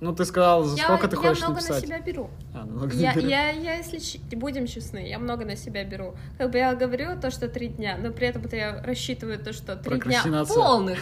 Ну, 0.00 0.14
ты 0.14 0.26
сказал, 0.26 0.64
за 0.64 0.76
Я, 0.76 0.84
сколько 0.84 1.08
ты 1.08 1.16
я 1.16 1.22
хочешь 1.22 1.42
много 1.42 1.54
написать? 1.54 1.80
на 1.82 1.86
себя 1.86 2.00
беру. 2.00 2.30
А, 2.54 2.64
ну, 2.64 2.72
много 2.74 2.94
Я, 2.94 3.14
беру. 3.14 3.26
я, 3.26 3.50
я, 3.50 3.74
если 3.76 4.20
будем 4.36 4.66
честны, 4.66 5.08
я 5.08 5.18
много 5.18 5.46
на 5.46 5.56
себя 5.56 5.84
беру. 5.84 6.14
Как 6.36 6.50
бы 6.50 6.58
я 6.58 6.74
говорю 6.74 7.18
то, 7.18 7.30
что 7.30 7.48
три 7.48 7.68
дня, 7.68 7.96
но 7.98 8.10
при 8.10 8.26
этом 8.26 8.44
это 8.44 8.56
я 8.56 8.82
рассчитываю 8.82 9.38
то, 9.38 9.54
что 9.54 9.76
три 9.76 9.98
дня 9.98 10.44
полных. 10.44 10.98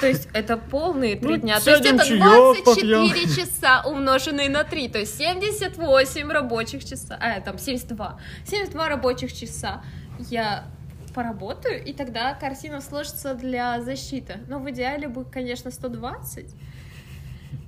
То 0.00 0.08
есть 0.08 0.28
это 0.32 0.56
полные 0.56 1.16
три 1.16 1.38
дня. 1.38 1.60
То 1.60 1.70
есть 1.70 1.86
это 1.86 2.04
чаёк 2.04 2.64
24 2.64 3.26
часа 3.28 3.82
умноженные 3.86 4.48
на 4.48 4.64
3. 4.64 4.88
То 4.88 4.98
есть 4.98 5.16
78 5.16 6.30
рабочих 6.30 6.84
часа. 6.84 7.16
А, 7.20 7.40
там 7.40 7.58
72. 7.58 8.18
72 8.46 8.88
рабочих 8.88 9.32
часа 9.32 9.82
я 10.18 10.64
поработаю, 11.14 11.82
и 11.84 11.92
тогда 11.92 12.34
картина 12.34 12.80
сложится 12.80 13.34
для 13.34 13.80
защиты. 13.80 14.38
Но 14.48 14.58
в 14.58 14.68
идеале 14.70 15.08
бы, 15.08 15.24
конечно, 15.24 15.70
120. 15.70 16.46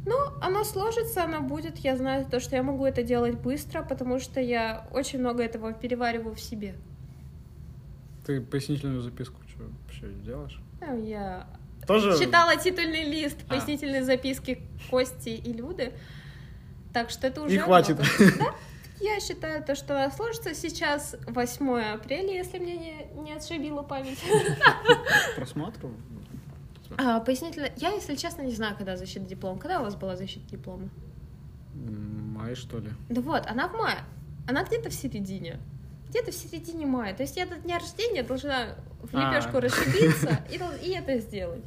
Ну, 0.06 0.14
оно 0.40 0.62
сложится, 0.64 1.24
оно 1.24 1.40
будет. 1.40 1.78
Я 1.78 1.96
знаю 1.96 2.24
то, 2.24 2.40
что 2.40 2.56
я 2.56 2.62
могу 2.62 2.86
это 2.86 3.02
делать 3.02 3.34
быстро, 3.34 3.82
потому 3.82 4.18
что 4.20 4.40
я 4.40 4.86
очень 4.92 5.18
много 5.18 5.42
этого 5.42 5.72
перевариваю 5.72 6.34
в 6.34 6.40
себе. 6.40 6.74
Ты 8.24 8.40
пояснительную 8.40 9.02
записку 9.02 9.36
что 9.48 9.64
вообще 9.64 10.08
делаешь? 10.24 10.58
Ну, 10.80 11.04
Я 11.04 11.46
Тоже? 11.86 12.18
читала 12.18 12.56
титульный 12.56 13.04
лист, 13.04 13.36
А. 13.46 13.50
пояснительные 13.50 14.04
записки 14.04 14.62
Кости 14.90 15.30
и 15.30 15.52
Люды. 15.52 15.92
Так 16.92 17.10
что 17.10 17.26
это 17.26 17.42
уже 17.42 17.54
И 17.54 17.58
хватит. 17.58 17.96
много. 17.98 18.34
Да? 18.38 18.54
Я 18.98 19.20
считаю, 19.20 19.62
то, 19.62 19.74
что 19.74 20.10
сложится 20.16 20.54
сейчас 20.54 21.16
8 21.26 21.80
апреля, 21.94 22.32
если 22.32 22.58
мне 22.58 22.76
не, 22.78 23.06
не 23.22 23.32
отшибила 23.34 23.82
память. 23.82 24.18
Просмотру? 26.88 27.07
А, 27.16 27.20
пояснительно, 27.20 27.68
я, 27.77 27.90
если 27.90 28.14
честно, 28.16 28.42
не 28.42 28.55
знаю, 28.55 28.77
когда 28.77 28.96
защита 28.96 29.25
диплома. 29.27 29.59
Когда 29.59 29.81
у 29.81 29.85
вас 29.85 29.94
была 29.96 30.16
защита 30.16 30.49
диплома? 30.49 30.88
Май, 31.75 32.55
что 32.55 32.79
ли? 32.79 32.90
Да 33.09 33.20
вот, 33.20 33.46
она 33.46 33.68
в 33.68 33.75
мае. 33.75 33.99
Она 34.49 34.64
где-то 34.64 34.90
в 34.90 34.94
середине. 34.94 35.59
Где-то 36.09 36.31
в 36.31 36.35
середине 36.35 36.87
мая. 36.87 37.14
То 37.14 37.22
есть 37.22 37.37
я 37.37 37.46
до 37.46 37.57
дня 37.57 37.79
рождения 37.79 38.22
должна 38.22 38.77
в 39.03 39.14
А. 39.14 39.31
лепешку 39.35 39.61
расшибиться 39.61 40.40
и, 40.51 40.87
и 40.87 40.92
это 40.92 41.18
сделать. 41.18 41.64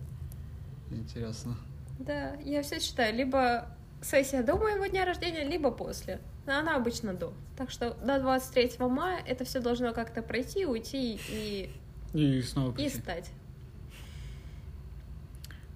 Интересно. 0.92 1.56
Да, 2.00 2.36
я 2.44 2.64
все 2.64 2.80
считаю. 2.80 3.14
Либо 3.16 3.68
сессия 4.02 4.42
до 4.42 4.56
моего 4.56 4.86
дня 4.88 5.06
рождения, 5.06 5.44
либо 5.44 5.70
после. 5.72 6.20
Но 6.46 6.58
она 6.58 6.76
обычно 6.76 7.14
до. 7.14 7.34
Так 7.58 7.70
что 7.70 7.94
до 7.96 8.20
23 8.20 8.78
мая 8.88 9.22
это 9.28 9.44
все 9.44 9.60
должно 9.60 9.94
как-то 9.94 10.22
пройти, 10.24 10.66
уйти 10.66 11.20
и, 11.30 11.70
И 12.14 12.42
снова 12.42 12.72
и 12.72 12.76
прийти. 12.76 12.98
стать. 12.98 13.30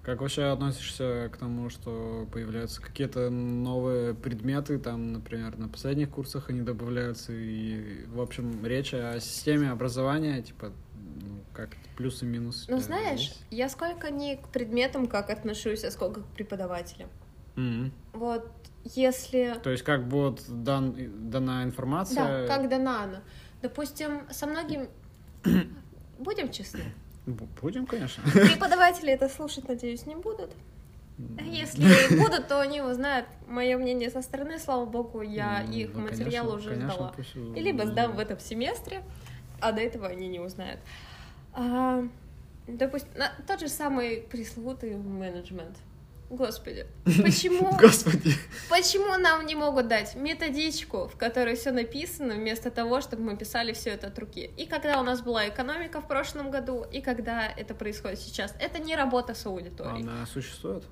Как 0.04 0.20
вообще 0.20 0.44
относишься 0.44 1.30
к 1.32 1.38
тому, 1.38 1.70
что 1.70 2.28
появляются 2.30 2.82
какие-то 2.82 3.30
новые 3.30 4.12
предметы, 4.12 4.78
там, 4.78 5.14
например, 5.14 5.56
на 5.56 5.68
последних 5.68 6.10
курсах 6.10 6.50
они 6.50 6.60
добавляются, 6.60 7.32
и, 7.32 8.04
в 8.08 8.20
общем, 8.20 8.66
речь 8.66 8.92
о 8.92 9.18
системе 9.18 9.70
образования, 9.70 10.42
типа, 10.42 10.72
ну, 10.94 11.40
как 11.54 11.70
плюсы 11.96 12.26
и 12.26 12.28
минусы. 12.28 12.70
Ну, 12.70 12.78
знаешь, 12.80 13.20
есть? 13.20 13.46
я 13.50 13.70
сколько 13.70 14.10
не 14.10 14.36
к 14.36 14.48
предметам 14.48 15.06
как 15.06 15.30
отношусь, 15.30 15.84
а 15.84 15.90
сколько 15.90 16.20
к 16.20 16.26
преподавателям. 16.26 17.08
Мгм. 17.56 17.90
Вот 18.12 18.50
если... 18.84 19.58
То 19.62 19.70
есть 19.70 19.84
как 19.84 20.06
будет 20.06 20.42
дан, 20.48 21.30
дана 21.30 21.64
информация? 21.64 22.46
Да, 22.46 22.54
как 22.54 22.68
дана 22.68 23.04
она. 23.04 23.22
Допустим, 23.62 24.22
со 24.30 24.46
многим... 24.46 24.88
Будем 26.18 26.50
честны. 26.50 26.92
Бу- 27.26 27.48
Будем, 27.62 27.86
конечно. 27.86 28.22
Преподаватели 28.32 29.12
это 29.12 29.28
слушать, 29.28 29.68
надеюсь, 29.68 30.06
не 30.06 30.14
будут. 30.16 30.50
Если 31.40 32.16
будут, 32.18 32.48
то 32.48 32.60
они 32.60 32.80
узнают 32.80 33.26
мое 33.46 33.78
мнение 33.78 34.10
со 34.10 34.20
стороны. 34.20 34.58
Слава 34.58 34.84
богу, 34.84 35.22
я 35.22 35.62
Ну, 35.66 35.72
их 35.72 35.92
да, 35.94 36.00
материал 36.00 36.46
конечно, 36.46 36.54
уже 36.56 36.68
конечно, 36.70 36.92
сдала. 36.94 37.12
пусть 37.16 37.36
И 37.36 37.60
либо 37.60 37.86
сдам 37.86 38.16
в 38.16 38.18
этом 38.18 38.40
семестре, 38.40 39.02
а 39.60 39.70
до 39.72 39.80
этого 39.80 40.08
они 40.08 40.26
не 40.28 40.40
узнают. 40.40 40.80
А, 41.52 42.02
допустим, 42.66 43.10
тот 43.46 43.60
же 43.60 43.68
самый 43.68 44.22
пресловутый 44.22 44.96
менеджмент. 44.96 45.76
Господи, 46.30 46.86
почему, 47.04 47.76
Господи. 47.76 48.34
почему 48.68 49.16
нам 49.18 49.46
не 49.46 49.54
могут 49.54 49.88
дать 49.88 50.16
методичку, 50.16 51.08
в 51.08 51.16
которой 51.16 51.54
все 51.54 51.70
написано, 51.70 52.34
вместо 52.34 52.70
того, 52.70 53.00
чтобы 53.00 53.22
мы 53.22 53.36
писали 53.36 53.72
все 53.72 53.90
это 53.90 54.08
от 54.08 54.18
руки? 54.18 54.50
И 54.56 54.66
когда 54.66 55.00
у 55.00 55.04
нас 55.04 55.20
была 55.20 55.48
экономика 55.48 56.00
в 56.00 56.08
прошлом 56.08 56.50
году, 56.50 56.84
и 56.90 57.00
когда 57.00 57.46
это 57.46 57.74
происходит 57.74 58.20
сейчас, 58.20 58.54
это 58.58 58.78
не 58.78 58.96
работа 58.96 59.34
с 59.34 59.46
аудиторией. 59.46 60.02
Она 60.02 60.26
существует? 60.26 60.84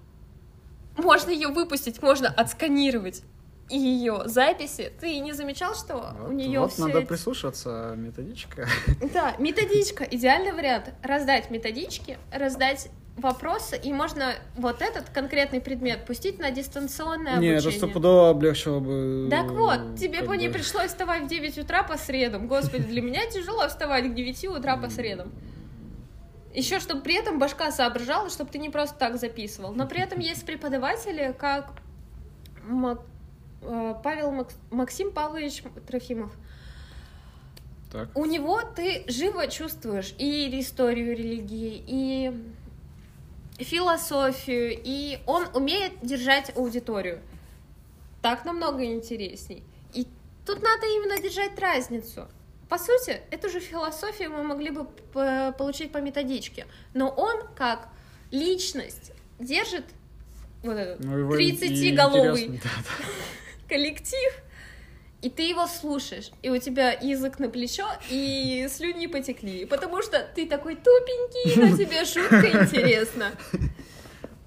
Можно 0.97 1.31
ее 1.31 1.49
выпустить, 1.49 2.03
можно 2.03 2.29
отсканировать. 2.29 3.23
И 3.71 3.79
ее 3.79 4.25
записи. 4.27 4.93
Ты 5.01 5.19
не 5.21 5.33
замечал, 5.33 5.75
что 5.75 6.15
Вот, 6.19 6.29
у 6.29 6.33
нее 6.33 6.61
вот 6.61 6.73
все 6.73 6.87
надо 6.87 7.03
прислушаться, 7.03 7.95
методичка. 7.97 8.69
Да, 9.15 9.35
методичка. 9.39 10.05
Идеальный 10.05 10.53
вариант. 10.53 10.93
Раздать 11.03 11.51
методички, 11.51 12.19
раздать 12.31 12.91
вопросы, 13.17 13.77
и 13.77 13.93
можно 13.93 14.35
вот 14.57 14.81
этот 14.81 15.11
конкретный 15.11 15.61
предмет 15.61 16.07
пустить 16.07 16.39
на 16.39 16.51
дистанционное 16.51 17.37
Не, 17.39 17.49
это 17.49 17.59
обучение. 17.69 17.79
стопудово 17.79 18.31
облегчило 18.31 18.81
бы... 18.81 19.29
Так 19.31 19.51
вот, 19.51 19.97
тебе 19.99 20.19
как 20.21 20.29
бы 20.29 20.37
не 20.37 20.49
пришлось 20.49 20.89
вставать 20.89 21.25
в 21.25 21.27
9 21.29 21.59
утра 21.59 21.83
по 21.83 21.97
средам. 21.99 22.49
Господи, 22.49 22.85
для 22.85 23.03
меня 23.03 23.27
тяжело 23.31 23.69
вставать 23.69 24.11
к 24.11 24.15
9 24.15 24.45
утра 24.47 24.77
по 24.77 24.89
средам. 24.89 25.31
Еще, 26.55 26.81
чтобы 26.81 27.03
при 27.03 27.15
этом 27.15 27.39
башка 27.39 27.71
соображала, 27.71 28.29
чтобы 28.31 28.51
ты 28.51 28.59
не 28.59 28.71
просто 28.71 28.99
так 28.99 29.19
записывал. 29.19 29.73
Но 29.75 29.87
при 29.87 30.01
этом 30.01 30.19
есть 30.21 30.45
преподаватели, 30.47 31.35
как 31.39 31.71
Мак- 32.67 33.05
э, 33.63 33.95
Павел 34.03 34.33
Макс- 34.33 34.57
Максим 34.71 35.13
Павлович 35.13 35.63
Трофимов. 35.87 36.33
Так. 37.91 38.09
У 38.17 38.25
него 38.25 38.63
ты 38.63 39.05
живо 39.07 39.49
чувствуешь 39.49 40.15
и 40.19 40.59
историю 40.61 41.15
религии, 41.15 41.83
и 41.87 42.33
философию, 43.63 44.79
и 44.83 45.19
он 45.27 45.47
умеет 45.55 45.93
держать 46.03 46.57
аудиторию. 46.57 47.21
Так 48.21 48.45
намного 48.45 48.85
интересней. 48.85 49.63
И 49.93 50.07
тут 50.47 50.63
надо 50.63 50.87
именно 50.87 51.21
держать 51.21 51.59
разницу. 51.59 52.29
По 52.69 52.79
сути, 52.79 53.21
эту 53.31 53.51
же 53.51 53.61
философию 53.61 54.31
мы 54.31 54.43
могли 54.43 54.71
бы 54.71 54.87
получить 55.59 55.93
по 55.93 55.99
методичке. 55.99 56.67
Но 56.95 57.09
он, 57.11 57.43
как 57.55 57.89
личность, 58.31 59.13
держит 59.39 59.85
вот 60.63 60.77
этот 60.77 61.05
Ну, 61.05 61.19
его 61.19 61.35
30-головый 61.37 62.45
интересно, 62.47 62.71
да, 62.87 62.95
да. 62.99 63.05
коллектив, 63.69 64.33
и 65.23 65.31
ты 65.31 65.43
его 65.49 65.67
слушаешь, 65.67 66.31
и 66.43 66.51
у 66.51 66.59
тебя 66.59 66.91
язык 66.93 67.39
на 67.39 67.49
плечо, 67.49 67.87
и 68.11 68.67
слюни 68.69 69.07
потекли, 69.07 69.65
потому 69.67 70.03
что 70.03 70.19
ты 70.35 70.47
такой 70.49 70.75
тупенький, 70.77 71.61
но 71.71 71.77
тебе 71.85 72.05
жутко 72.05 72.63
интересно. 72.63 73.31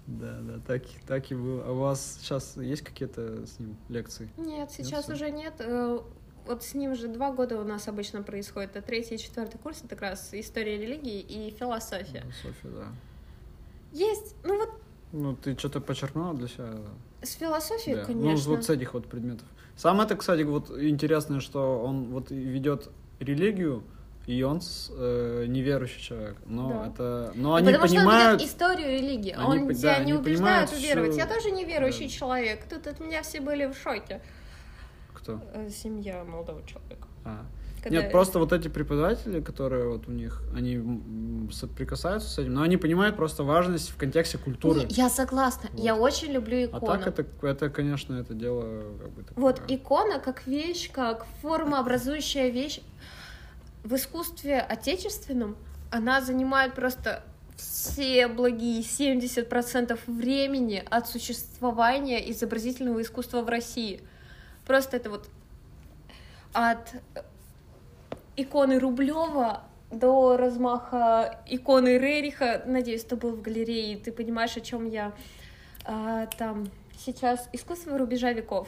Да, 0.08 0.38
да, 0.42 0.60
так, 0.68 0.84
и- 0.86 1.00
так 1.08 1.32
и 1.32 1.36
было. 1.36 1.64
А 1.66 1.72
у 1.72 1.80
вас 1.80 2.20
сейчас 2.22 2.58
есть 2.58 2.84
какие-то 2.84 3.46
с 3.48 3.60
ним 3.60 3.76
лекции? 3.90 4.30
Нет, 4.38 4.70
сейчас 4.72 5.06
всё. 5.06 5.14
уже 5.14 5.32
нет. 5.32 5.54
Э, 5.60 6.00
Вот 6.48 6.64
с 6.64 6.76
ним 6.76 6.96
же 6.96 7.08
два 7.08 7.32
года 7.32 7.60
у 7.60 7.64
нас 7.64 7.88
обычно 7.88 8.22
происходит. 8.22 8.76
Это 8.76 8.86
третий 8.86 9.16
и 9.16 9.18
четвертый 9.18 9.58
курс, 9.58 9.80
это 9.80 9.96
как 9.96 10.02
раз 10.12 10.30
история 10.34 10.78
религии 10.78 11.20
и 11.22 11.50
философия. 11.58 12.24
София, 12.44 12.72
да. 12.72 12.88
Есть, 13.92 14.36
ну 14.44 14.58
вот 14.60 14.70
Ну, 15.12 15.36
ты 15.36 15.58
что-то 15.58 15.80
подчеркнула 15.82 16.34
для 16.36 16.48
себя? 16.48 16.70
с 17.24 17.32
философией, 17.34 17.96
Да. 17.96 18.06
конечно. 18.06 18.50
Ну, 18.52 18.56
вот 18.58 18.64
с 18.66 18.70
этих 18.70 18.94
вот 18.94 19.08
предметов. 19.10 19.48
Самое 19.76 20.06
это, 20.06 20.16
кстати, 20.16 20.44
вот 20.44 20.70
интересное, 20.72 21.40
что 21.42 21.80
он 21.84 22.06
вот 22.12 22.32
ведет 22.32 22.90
религию, 23.20 23.84
и 24.26 24.42
он 24.42 24.60
э, 24.90 25.46
неверующий 25.48 26.02
человек. 26.02 26.38
Но 26.46 26.70
Да. 26.70 26.88
это. 26.88 27.32
Но 27.36 27.56
они 27.56 27.68
Потому 27.72 27.88
понимают. 27.88 28.22
что 28.22 28.30
он 28.32 28.38
ведет 28.38 28.50
историю 28.50 28.88
религии. 29.02 29.32
Они 29.38 29.46
он 29.62 29.68
по- 29.68 29.74
тебя 29.74 29.98
да, 29.98 30.04
не 30.04 30.14
убеждает 30.14 30.72
уверовать. 30.74 31.12
всю- 31.12 31.20
Я 31.20 31.28
тоже 31.28 31.52
неверующий 31.52 32.08
Да. 32.08 32.10
человек. 32.14 32.64
Тут 32.70 32.88
от 32.88 33.00
меня 33.00 33.22
все 33.22 33.42
были 33.42 33.66
в 33.68 33.76
шоке. 33.78 34.22
Кто? 35.14 35.42
Э, 35.54 35.70
Семья 35.70 36.24
молодого 36.24 36.62
человека. 36.66 37.08
А. 37.24 37.46
Когда- 37.86 38.02
Нет, 38.02 38.12
просто 38.12 38.40
вот 38.40 38.52
эти 38.52 38.68
преподаватели, 38.68 39.42
которые 39.42 39.88
вот 39.88 40.08
у 40.08 40.12
них, 40.12 40.42
они 40.56 40.82
соприкасаются 41.52 42.28
с 42.28 42.40
этим, 42.40 42.56
но 42.56 42.64
они 42.64 42.78
понимают 42.78 43.16
просто 43.16 43.44
важность 43.44 43.90
в 43.92 43.96
контексте 43.96 44.40
культуры. 44.40 44.80
Не, 44.80 44.88
я 44.90 45.08
согласна. 45.08 45.70
Вот. 45.72 45.84
Я 45.84 45.96
очень 45.96 46.32
люблю 46.32 46.58
А 46.74 46.78
икону. 46.80 46.88
так 46.88 47.06
это, 47.06 47.26
это, 47.46 47.70
конечно, 47.70 48.16
это 48.16 48.34
дело 48.34 48.64
как 49.00 49.10
бы 49.12 49.22
такое. 49.22 49.40
Вот 49.44 49.62
икона 49.68 50.20
как 50.20 50.48
вещь, 50.48 50.90
как 50.92 51.28
формообразующая 51.44 52.50
вещь 52.50 52.82
в 53.84 53.94
искусстве 53.94 54.62
отечественном, 54.62 55.56
она 55.92 56.22
занимает 56.22 56.74
просто 56.74 57.22
все 57.56 58.28
благие 58.28 58.82
70% 58.82 60.00
времени 60.08 60.84
от 60.90 61.08
существования 61.08 62.32
изобразительного 62.32 63.04
искусства 63.04 63.44
в 63.44 63.48
России. 63.48 64.02
Просто 64.66 64.98
это 64.98 65.12
вот 65.12 65.30
от 66.52 66.94
иконы 68.36 68.80
Рублева 68.80 69.64
до 69.92 70.38
размаха 70.38 71.40
иконы 71.48 71.98
Рериха. 71.98 72.64
Надеюсь, 72.66 73.04
ты 73.04 73.16
был 73.16 73.32
в 73.32 73.42
галерее, 73.42 73.94
и 73.94 73.96
ты 73.98 74.12
понимаешь, 74.12 74.58
о 74.58 74.62
чем 74.62 74.90
я. 74.90 75.14
А, 75.86 76.26
там 76.38 76.66
сейчас 76.98 77.48
искусство 77.54 77.98
рубежа 77.98 78.32
веков. 78.34 78.68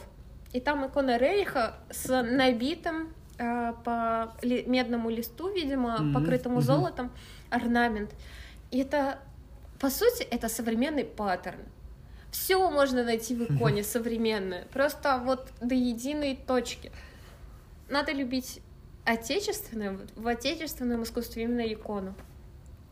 И 0.52 0.60
там 0.60 0.86
икона 0.86 1.18
Рериха 1.18 1.74
с 1.90 2.08
набитым 2.22 3.12
а, 3.38 3.72
по 3.84 4.34
ли- 4.44 4.64
медному 4.66 5.10
листу, 5.10 5.52
видимо, 5.52 5.98
Мгм, 5.98 6.14
покрытому 6.14 6.56
мгм. 6.56 6.64
золотом, 6.64 7.10
орнамент. 7.50 8.10
И 8.70 8.78
это, 8.80 9.18
по 9.78 9.90
сути, 9.90 10.22
это 10.22 10.48
современный 10.48 11.04
паттерн. 11.04 11.60
Все 12.30 12.70
можно 12.70 13.04
найти 13.04 13.34
в 13.34 13.42
иконе 13.42 13.82
современное, 13.84 14.64
просто 14.72 15.20
вот 15.24 15.48
до 15.60 15.74
единой 15.74 16.36
точки. 16.46 16.92
Надо 17.88 18.12
любить 18.12 18.60
отечественное, 19.12 19.92
вот 19.92 20.08
в 20.16 20.26
отечественном 20.26 21.02
искусстве 21.02 21.44
именно 21.44 21.72
икону. 21.72 22.14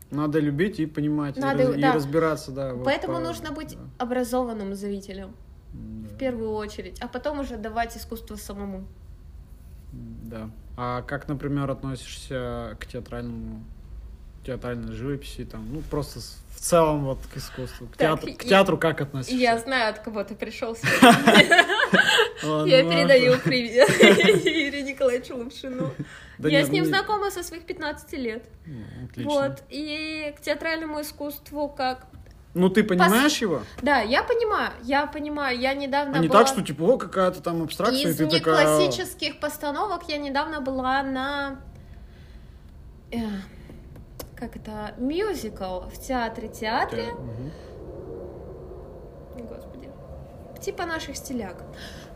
Надо 0.09 0.39
любить 0.39 0.79
и 0.79 0.85
понимать, 0.85 1.37
и 1.37 1.41
Надо, 1.41 1.71
и, 1.73 1.81
да. 1.81 1.93
разбираться, 1.93 2.51
да. 2.51 2.73
вот 2.73 2.85
Поэтому 2.85 3.15
по- 3.15 3.19
нужно 3.19 3.51
быть 3.51 3.75
да. 3.75 3.81
образованным 4.05 4.73
зрителем 4.73 5.33
Да. 5.73 6.09
в 6.09 6.17
первую 6.17 6.51
очередь, 6.51 6.99
а 7.01 7.07
потом 7.07 7.39
уже 7.39 7.57
давать 7.57 7.95
искусство 7.97 8.35
самому. 8.37 8.87
Да. 9.91 10.49
А 10.77 11.01
как, 11.01 11.27
например, 11.27 11.69
относишься 11.69 12.77
к 12.79 12.85
театральному, 12.87 13.63
театральной 14.45 14.93
живописи, 14.93 15.43
там, 15.45 15.67
ну, 15.73 15.81
просто 15.89 16.21
с- 16.21 16.37
в 16.57 16.59
целом 16.59 17.05
вот 17.05 17.19
к 17.31 17.37
искусству, 17.37 17.85
к, 17.85 17.97
Так, 17.97 18.19
театру, 18.19 18.33
к 18.33 18.43
театру 18.43 18.77
как 18.79 18.99
относишься? 18.99 19.37
Я 19.37 19.59
знаю, 19.59 19.91
от 19.91 19.99
кого 19.99 20.23
ты 20.23 20.33
пришел 20.33 20.75
Я 22.41 22.83
передаю 22.83 23.37
привет 23.37 23.87
Ире 24.45 24.81
Николаевичу 24.81 25.37
Лапшину. 25.37 25.93
Я 26.39 26.65
с 26.65 26.69
ним 26.69 26.85
ну, 26.85 26.89
знакома 26.89 27.29
со 27.29 27.43
своих 27.43 27.63
15 27.63 28.11
лет. 28.13 28.43
ну. 29.15 29.29
Вот. 29.29 29.63
И 29.69 30.33
к 30.35 30.41
театральному 30.41 31.01
искусству 31.01 31.69
как... 31.69 32.07
Ну, 32.55 32.69
ты 32.69 32.83
понимаешь 32.83 33.37
его? 33.37 33.61
Да, 33.83 34.01
я 34.01 34.23
понимаю, 34.23 34.71
я 34.81 35.05
понимаю. 35.05 35.59
Я 35.59 35.75
недавно 35.75 36.17
А 36.17 36.21
не 36.21 36.27
была... 36.27 36.39
так, 36.39 36.47
что, 36.47 36.63
типа, 36.63 36.81
о, 36.81 36.97
какая-то 36.97 37.39
там 37.39 37.61
абстракция, 37.61 38.09
Из 38.09 38.17
ты 38.17 38.27
такая... 38.27 38.65
неклассических 38.65 39.39
постановок 39.39 40.05
я 40.07 40.17
недавно 40.17 40.59
была 40.59 41.03
на... 41.03 41.59
Как 44.39 44.55
это? 44.55 44.93
Мюзикл 44.97 45.81
в 45.81 45.97
театре-театре. 45.97 47.13
Мгм. 47.13 47.51
Господи. 49.47 49.89
типа 50.59 50.85
наших 50.85 51.15
стиляк. 51.15 51.55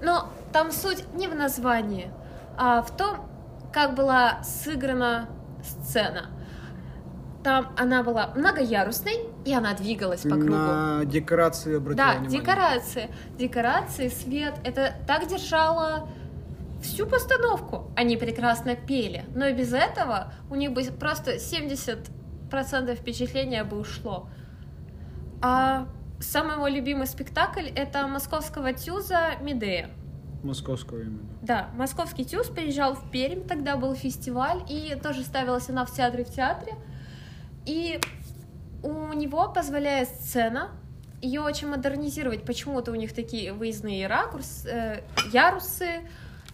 Но 0.01 0.29
там 0.51 0.71
суть 0.71 1.05
не 1.13 1.27
в 1.27 1.35
названии, 1.35 2.11
а 2.57 2.81
в 2.81 2.95
том, 2.95 3.17
как 3.71 3.95
была 3.95 4.43
сыграна 4.43 5.29
сцена. 5.63 6.25
Там 7.43 7.73
она 7.77 8.03
была 8.03 8.31
многоярусной, 8.35 9.27
и 9.45 9.53
она 9.53 9.73
двигалась 9.73 10.21
по 10.21 10.29
кругу. 10.29 10.45
На 10.53 11.05
декорации 11.05 11.77
обратила 11.77 12.07
Да, 12.07 12.13
внимание. 12.19 12.39
декорации. 12.39 13.09
Декорации, 13.37 14.07
свет. 14.09 14.53
Это 14.63 14.93
так 15.07 15.25
держало 15.27 16.07
всю 16.81 17.07
постановку. 17.07 17.91
Они 17.95 18.17
прекрасно 18.17 18.75
пели. 18.75 19.25
Но 19.35 19.45
и 19.45 19.53
без 19.53 19.73
этого 19.73 20.33
у 20.49 20.55
них 20.55 20.71
бы 20.71 20.83
просто 20.83 21.35
70% 21.35 22.05
впечатления 22.95 23.63
бы 23.63 23.79
ушло. 23.79 24.29
А 25.41 25.87
самый 26.19 26.57
мой 26.57 26.71
любимый 26.71 27.07
спектакль 27.07 27.67
это 27.67 28.07
московского 28.07 28.73
тюза 28.73 29.35
Медея. 29.41 29.89
Московского 30.43 31.01
именно. 31.01 31.29
Да, 31.41 31.69
московский 31.75 32.25
тюз 32.25 32.47
приезжал 32.47 32.95
в 32.95 33.11
Пермь, 33.11 33.47
тогда 33.47 33.77
был 33.77 33.93
фестиваль, 33.95 34.63
и 34.67 34.95
тоже 35.01 35.21
ставилась 35.23 35.69
она 35.69 35.85
в 35.85 35.91
театре 35.93 36.23
в 36.23 36.31
театре. 36.31 36.73
И 37.65 37.99
у 38.81 39.13
него 39.13 39.49
позволяет 39.49 40.09
сцена 40.09 40.71
ее 41.21 41.41
очень 41.41 41.67
модернизировать. 41.67 42.43
Почему-то 42.43 42.91
у 42.91 42.95
них 42.95 43.13
такие 43.13 43.53
выездные 43.53 44.07
ракурсы, 44.07 44.67
э, 44.67 45.01
ярусы, 45.31 46.01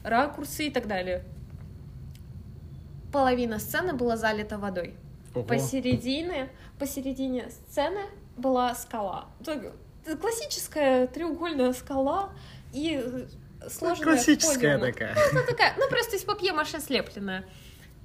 ракурсы 0.09 0.67
и 0.67 0.71
так 0.71 0.87
далее. 0.87 1.23
Половина 3.11 3.59
сцены 3.59 3.93
была 3.93 4.17
залита 4.17 4.57
водой. 4.57 4.95
Ого. 5.33 5.43
Посередине, 5.43 6.49
посередине 6.77 7.49
сцены 7.49 8.01
была 8.35 8.73
скала. 8.75 9.27
Так, 9.43 9.73
Классическая 10.15 11.07
треугольная 11.07 11.73
скала 11.73 12.29
и 12.71 13.01
э, 13.03 13.27
сложенная 13.69 14.13
Классическая 14.13 14.79
такая. 14.79 15.15
Ну, 15.33 15.41
такая, 15.45 15.73
ну 15.77 15.89
просто 15.89 16.15
из 16.15 16.23
папье-маше 16.23 16.79
слепленная. 16.79 17.43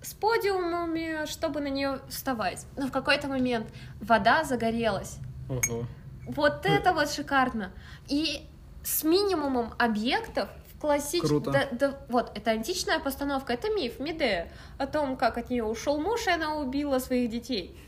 С 0.03 0.15
подиумами, 0.15 1.27
чтобы 1.27 1.61
на 1.61 1.69
нее 1.69 2.01
вставать. 2.09 2.67
Но 2.77 2.89
в 2.89 2.91
какой-то 2.91 3.29
момент 3.29 3.69
вода 4.01 4.43
загорелась. 4.43 5.19
Ого. 5.49 5.87
Вот 6.27 6.67
это 6.67 6.93
вот 6.93 7.11
шикарно. 7.11 7.71
И 8.09 8.49
с 8.83 9.05
минимумом 9.05 9.75
объектов 9.79 10.49
в 10.83 10.85
классич... 10.85 11.23
Круто. 11.23 11.53
Да, 11.53 11.69
да, 11.71 11.99
вот, 12.09 12.33
это 12.35 12.51
античная 12.51 12.99
постановка, 12.99 13.53
это 13.53 13.71
миф, 13.71 14.01
Медея, 14.01 14.51
о 14.79 14.89
том, 14.89 15.17
как 15.17 15.39
от 15.39 15.49
нее 15.49 15.63
ушел 15.63 16.01
муж, 16.01 16.27
и 16.27 16.31
она 16.31 16.57
убила 16.57 16.99
своих 16.99 17.31
детей. 17.31 17.79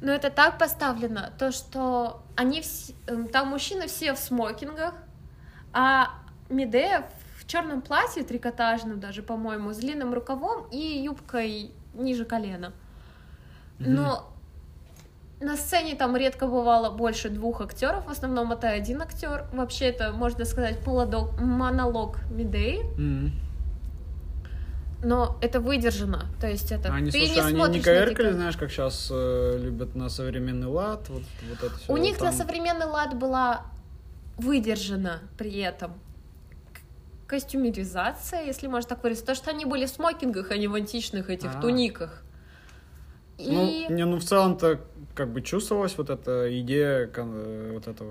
Но 0.00 0.12
это 0.12 0.30
так 0.30 0.58
поставлено, 0.58 1.32
то, 1.38 1.50
что 1.50 2.22
они 2.36 2.60
вс- 2.60 2.94
эм, 3.08 3.26
там 3.26 3.48
мужчины 3.48 3.88
все 3.88 4.14
в 4.14 4.18
смокингах, 4.18 4.94
а 5.72 6.10
Медея 6.48 7.08
в 7.36 7.48
черном 7.48 7.82
платье 7.82 8.22
трикотажном 8.22 9.00
даже, 9.00 9.22
по-моему, 9.24 9.72
с 9.72 9.78
длинным 9.78 10.14
рукавом 10.14 10.68
и 10.70 10.78
юбкой 10.78 11.72
ниже 11.94 12.24
колена. 12.24 12.72
Но 13.80 14.27
на 15.40 15.56
сцене 15.56 15.94
там 15.94 16.16
редко 16.16 16.46
бывало 16.46 16.90
больше 16.90 17.28
двух 17.28 17.60
актеров, 17.60 18.06
в 18.06 18.10
основном 18.10 18.52
это 18.52 18.68
один 18.68 19.02
актер. 19.02 19.44
Вообще 19.52 19.86
это, 19.86 20.12
можно 20.12 20.44
сказать, 20.44 20.80
полудок, 20.80 21.40
монолог 21.40 22.18
Медеи, 22.30 22.80
Мгм. 22.98 23.32
но 25.04 25.36
это 25.40 25.60
выдержано. 25.60 26.26
То 26.40 26.48
есть 26.48 26.72
это 26.72 26.92
Они, 26.92 27.10
ты 27.10 27.18
слушай, 27.18 27.34
не 27.34 27.40
они 27.40 27.52
не 27.52 27.56
смотришь 27.58 27.76
на 27.76 27.92
коверкали, 27.92 28.32
знаешь, 28.32 28.56
как 28.56 28.70
сейчас 28.70 29.10
любят 29.10 29.94
на 29.94 30.08
современный 30.08 30.66
лад, 30.66 31.08
вот, 31.08 31.22
вот 31.48 31.62
это 31.62 31.78
все. 31.78 31.92
У 31.92 31.96
них 31.96 32.20
на 32.20 32.32
современный 32.32 32.86
лад 32.86 33.16
была 33.16 33.62
выдержана 34.38 35.20
при 35.36 35.56
этом 35.60 35.92
костюмеризация, 37.28 38.42
если 38.44 38.66
можно 38.68 38.88
так 38.88 39.02
выразиться. 39.02 39.26
То, 39.26 39.34
что 39.34 39.50
они 39.50 39.64
были 39.66 39.86
в 39.86 39.90
смокингах, 39.90 40.50
а 40.50 40.56
не 40.56 40.66
в 40.66 40.74
античных 40.74 41.28
этих 41.30 41.54
А. 41.56 41.60
туниках. 41.60 42.22
И 43.36 43.50
Ну, 43.88 43.94
не, 43.94 44.04
ну 44.04 44.16
в 44.18 44.24
целом-то 44.24 44.80
как 45.18 45.32
бы 45.32 45.42
чувствовалась 45.42 45.98
вот 45.98 46.10
эта 46.10 46.60
идея 46.60 47.10
э, 47.12 47.70
вот 47.74 47.88
этого... 47.88 48.08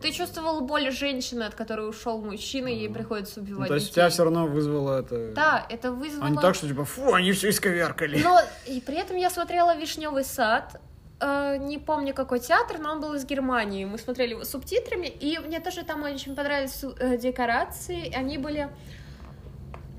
ты 0.00 0.10
чувствовал 0.10 0.62
боль 0.62 0.90
женщины, 0.90 1.42
от 1.42 1.54
которой 1.54 1.86
ушел 1.86 2.18
мужчина, 2.22 2.68
и 2.68 2.76
ей 2.76 2.88
приходится 2.88 3.40
Ну, 3.40 3.44
убивать 3.44 3.68
то 3.68 3.74
есть 3.74 3.88
детей. 3.88 3.96
тебя 3.96 4.08
все 4.08 4.24
равно 4.24 4.46
вызвало 4.46 5.00
это... 5.00 5.32
Да, 5.34 5.66
это 5.68 5.92
вызвало... 5.92 6.26
А 6.26 6.30
не 6.30 6.38
так, 6.38 6.54
что 6.54 6.66
типа, 6.66 6.86
фу, 6.86 7.12
они 7.12 7.32
все 7.32 7.50
исковеркали. 7.50 8.22
Но 8.22 8.40
и 8.66 8.80
при 8.80 8.96
этом 8.96 9.18
я 9.18 9.28
смотрела 9.28 9.76
Вишневый 9.76 10.24
сад. 10.24 10.80
э, 11.20 11.58
не 11.58 11.76
помню 11.76 12.14
какой 12.14 12.40
театр, 12.40 12.78
но 12.78 12.92
он 12.92 13.00
был 13.02 13.12
из 13.12 13.26
Германии. 13.26 13.84
Мы 13.84 13.98
смотрели 13.98 14.30
его 14.30 14.44
субтитрами, 14.44 15.08
и 15.08 15.38
мне 15.38 15.60
тоже 15.60 15.84
там 15.84 16.04
очень 16.04 16.34
понравились 16.34 16.82
э, 16.98 17.18
декорации. 17.18 18.10
Они 18.16 18.38
были 18.38 18.70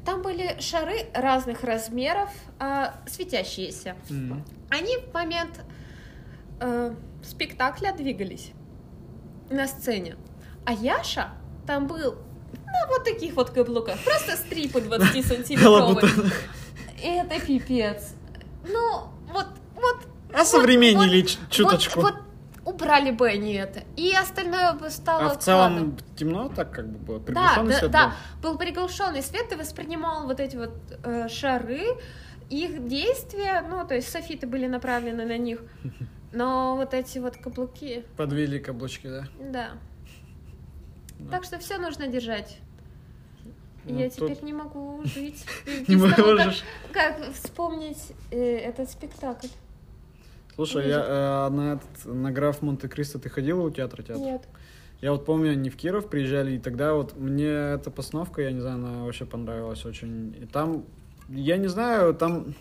там 0.06 0.22
были 0.24 0.56
шары 0.60 1.06
разных 1.13 1.63
размеров, 1.63 2.30
а, 2.60 2.96
светящиеся. 3.08 3.96
Мгм. 4.10 4.43
Они 4.72 4.98
в 4.98 5.13
момент 5.13 5.60
э, 6.60 6.93
спектакля 7.24 7.93
двигались 7.93 8.52
на 9.50 9.67
сцене. 9.67 10.15
А 10.65 10.74
Яша 10.74 11.30
там 11.65 11.88
был 11.88 12.15
на 12.65 12.88
вот 12.89 13.04
таких 13.04 13.36
вот 13.36 13.50
каблуках. 13.52 13.98
Просто 14.04 14.36
стрипы 14.38 14.80
20-сантиметровые. 14.80 15.67
Лабутон. 15.67 16.32
И 17.02 17.08
это 17.08 17.39
пипец. 17.39 18.13
Ну, 18.67 19.04
вот, 19.32 19.48
вот, 19.76 19.98
А 20.34 20.43
современнили 20.43 21.22
ч- 21.22 21.38
чуточку. 21.50 22.02
вот, 22.02 22.15
вот 22.15 22.24
убрали 22.74 23.12
бы 23.12 23.28
они 23.28 23.54
это. 23.54 23.84
И 23.96 24.13
остальное 24.13 24.74
бы 24.74 24.89
стало 24.89 25.28
А 25.28 25.30
в 25.30 25.39
целом 25.39 25.98
темно 26.17 26.50
так 26.50 26.72
как 26.72 26.89
бы 26.89 26.98
было? 26.98 27.20
Да, 27.20 27.63
свет 27.65 27.91
да. 27.91 28.13
Был 28.41 28.58
приглушенный 28.58 29.24
свет, 29.24 29.48
ты 29.50 29.56
воспринимал 29.56 30.28
вот 30.28 30.39
эти 30.39 30.58
вот 30.58 30.74
э, 31.04 31.30
шары, 31.30 31.86
их 32.50 32.88
действия, 32.88 33.63
ну, 33.70 33.86
то 33.88 33.96
есть 33.96 34.10
софиты 34.10 34.48
были 34.48 34.67
направлены 34.67 35.26
на 35.26 35.38
них, 35.38 35.62
но 36.32 36.76
вот 36.76 36.94
эти 36.94 37.20
вот 37.20 37.38
каблуки? 37.38 38.04
Подвели 38.16 38.60
каблучки, 38.60 39.08
да? 39.08 39.28
да. 39.40 39.72
Да. 41.20 41.32
Так 41.32 41.44
что 41.46 41.58
все 41.60 41.78
нужно 41.78 42.08
держать. 42.08 42.58
Ну, 43.86 44.00
Я 44.00 44.10
тут 44.10 44.30
теперь 44.30 44.44
не 44.44 44.54
могу 44.54 45.02
жить. 45.06 45.46
Не 45.88 45.96
того, 45.98 46.36
как- 46.36 46.46
можешь. 46.46 46.63
Как 46.92 47.34
вспомнить 47.34 48.12
э, 48.32 48.58
этот 48.58 48.90
спектакль? 48.90 49.48
Слушай, 50.56 50.90
я 50.90 51.48
э, 51.48 51.50
на, 51.50 51.74
этот, 51.74 52.06
на 52.06 52.32
граф 52.32 52.62
Монте-Кристо 52.62 53.20
ты 53.20 53.30
ходила 53.30 53.62
у 53.62 53.70
театра 53.70 54.04
театр? 54.04 54.22
Нет. 54.22 54.48
Я 55.02 55.12
вот 55.12 55.26
помню, 55.26 55.52
они 55.52 55.70
в 55.70 55.78
Киров 55.78 56.10
приезжали, 56.10 56.56
и 56.56 56.60
тогда 56.60 56.94
вот 56.94 57.16
мне 57.16 57.48
эта 57.48 57.92
постановка, 57.92 58.42
я 58.42 58.52
не 58.52 58.60
знаю, 58.60 58.78
она 58.78 59.04
вообще 59.04 59.26
понравилась 59.26 59.86
очень. 59.86 60.36
И 60.42 60.46
там, 60.46 60.86
я 61.30 61.58
не 61.58 61.68
знаю, 61.68 62.16
там 62.16 62.56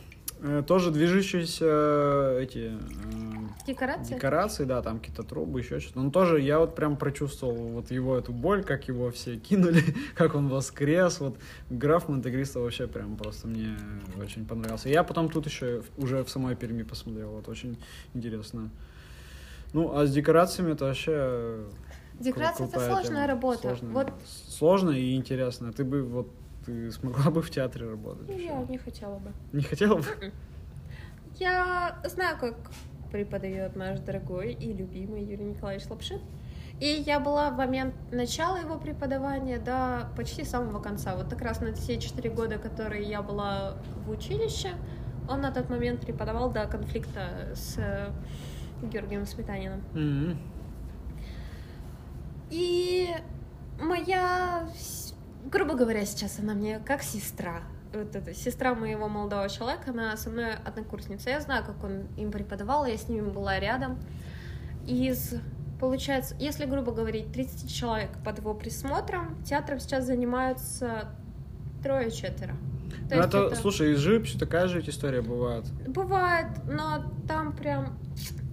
тоже 0.66 0.90
движущиеся 0.90 1.64
э, 1.66 2.42
эти 2.42 2.72
э, 2.72 3.66
Декорация? 3.66 4.16
декорации, 4.16 4.64
да, 4.64 4.82
там 4.82 4.98
какие-то 4.98 5.22
трубы, 5.22 5.60
еще 5.60 5.80
что-то. 5.80 6.00
Но 6.00 6.10
тоже 6.10 6.40
я 6.40 6.58
вот 6.58 6.74
прям 6.74 6.96
прочувствовал 6.96 7.68
вот 7.68 7.90
его 7.90 8.16
эту 8.16 8.32
боль, 8.32 8.62
как 8.62 8.88
его 8.88 9.10
все 9.10 9.36
кинули, 9.48 9.82
как 10.14 10.34
он 10.34 10.48
воскрес. 10.48 11.20
Вот 11.20 11.38
граф 11.70 12.08
Монте-Кристо 12.08 12.60
вообще 12.60 12.86
прям 12.86 13.16
просто 13.16 13.48
мне 13.48 13.76
очень 14.20 14.46
понравился. 14.46 14.88
Я 14.88 15.04
потом 15.04 15.28
тут 15.30 15.46
еще 15.46 15.82
уже 15.96 16.22
в 16.22 16.30
самой 16.30 16.54
Перми 16.56 16.82
посмотрел, 16.82 17.30
вот 17.30 17.48
очень 17.48 17.78
интересно. 18.14 18.70
Ну, 19.72 19.96
а 19.96 20.06
с 20.06 20.12
декорациями 20.12 20.72
это 20.72 20.84
вообще 20.86 21.12
э, 21.14 21.66
Декорация 22.20 22.66
это 22.66 22.80
сложная 22.80 23.22
тема. 23.22 23.26
работа. 23.26 23.60
Сложная. 23.60 23.90
Вот 23.92 24.12
Сложно 24.48 24.90
и 24.90 25.14
интересно. 25.16 25.72
Ты 25.72 25.84
бы 25.84 26.02
вот 26.02 26.30
ты 26.66 26.90
смогла 26.90 27.30
бы 27.30 27.40
в 27.40 27.50
театре 27.50 27.88
работать? 27.88 28.28
вообще? 28.28 28.44
я 28.44 28.66
не 28.68 28.78
хотела 28.78 29.18
бы. 29.18 29.32
Не 29.52 29.62
хотела 29.62 29.96
бы? 29.96 30.32
Я 31.38 31.98
знаю, 32.04 32.38
как 32.38 32.54
преподает 33.10 33.76
наш 33.76 34.00
дорогой 34.00 34.52
и 34.52 34.72
любимый 34.72 35.24
Юрий 35.24 35.44
Николаевич 35.44 35.88
Лапшин. 35.88 36.20
И 36.80 36.86
я 36.86 37.20
была 37.20 37.50
в 37.50 37.56
момент 37.56 37.94
начала 38.12 38.58
его 38.58 38.76
преподавания 38.78 39.58
до 39.58 40.08
почти 40.16 40.44
самого 40.44 40.82
конца. 40.82 41.16
Вот 41.16 41.28
как 41.28 41.40
раз 41.40 41.60
на 41.60 41.72
все 41.72 41.98
четыре 41.98 42.30
года, 42.30 42.58
которые 42.58 43.04
я 43.04 43.22
была 43.22 43.76
в 44.04 44.10
училище, 44.10 44.72
он 45.28 45.40
на 45.40 45.52
тот 45.52 45.70
момент 45.70 46.00
преподавал 46.00 46.50
до 46.50 46.66
конфликта 46.66 47.52
с 47.54 47.76
э, 47.78 48.10
Георгием 48.82 49.24
Сметаниным. 49.24 49.82
Мгм. 49.94 50.38
И 52.50 53.08
моя, 53.80 54.68
грубо 55.50 55.74
говоря, 55.74 56.04
сейчас 56.04 56.38
она 56.38 56.54
мне 56.54 56.78
как 56.80 57.02
сестра. 57.02 57.62
Вот 57.92 58.14
эта 58.14 58.34
сестра 58.34 58.74
моего 58.74 59.08
молодого 59.08 59.48
человека, 59.48 59.90
она 59.90 60.16
со 60.16 60.30
мной 60.30 60.54
однокурсница. 60.64 61.30
Я 61.30 61.40
знаю, 61.40 61.64
как 61.64 61.82
он 61.82 62.06
им 62.16 62.30
преподавал, 62.30 62.84
я 62.86 62.96
с 62.96 63.08
ними 63.08 63.28
была 63.28 63.58
рядом. 63.58 63.98
Из, 64.86 65.34
получается, 65.80 66.36
если, 66.38 66.66
грубо 66.66 66.92
говорить, 66.92 67.32
30 67.32 67.72
человек 67.72 68.10
под 68.24 68.38
его 68.38 68.54
присмотром, 68.54 69.42
театром 69.44 69.80
сейчас 69.80 70.04
занимаются 70.04 71.08
трое-четверо. 71.82 72.54
Ну, 73.08 73.16
есть 73.16 73.28
это, 73.28 73.54
слушай, 73.54 73.92
из 73.92 73.98
живописи 73.98 74.38
такая 74.38 74.68
же 74.68 74.78
ведь 74.78 74.88
история 74.88 75.22
бывает. 75.22 75.64
Бывает, 75.86 76.48
но 76.66 77.04
там 77.28 77.52
прям 77.54 77.98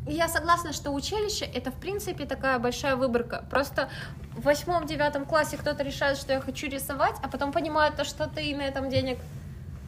я 0.06 0.28
согласна, 0.28 0.74
что 0.74 0.92
училище 0.92 1.46
это 1.46 1.72
в 1.72 1.80
принципе 1.80 2.26
такая 2.26 2.60
большая 2.60 2.96
выборка. 2.96 3.46
Просто 3.50 3.90
в 4.36 4.42
восьмом-девятом 4.42 5.26
классе 5.26 5.58
кто-то 5.58 5.84
решает, 5.84 6.18
что 6.18 6.34
я 6.34 6.42
хочу 6.42 6.68
рисовать, 6.68 7.16
а 7.24 7.28
потом 7.30 7.52
понимает 7.52 7.96
то, 7.96 8.04
что 8.04 8.28
ты 8.28 8.56
на 8.56 8.62
этом 8.64 8.90
денег 8.90 9.18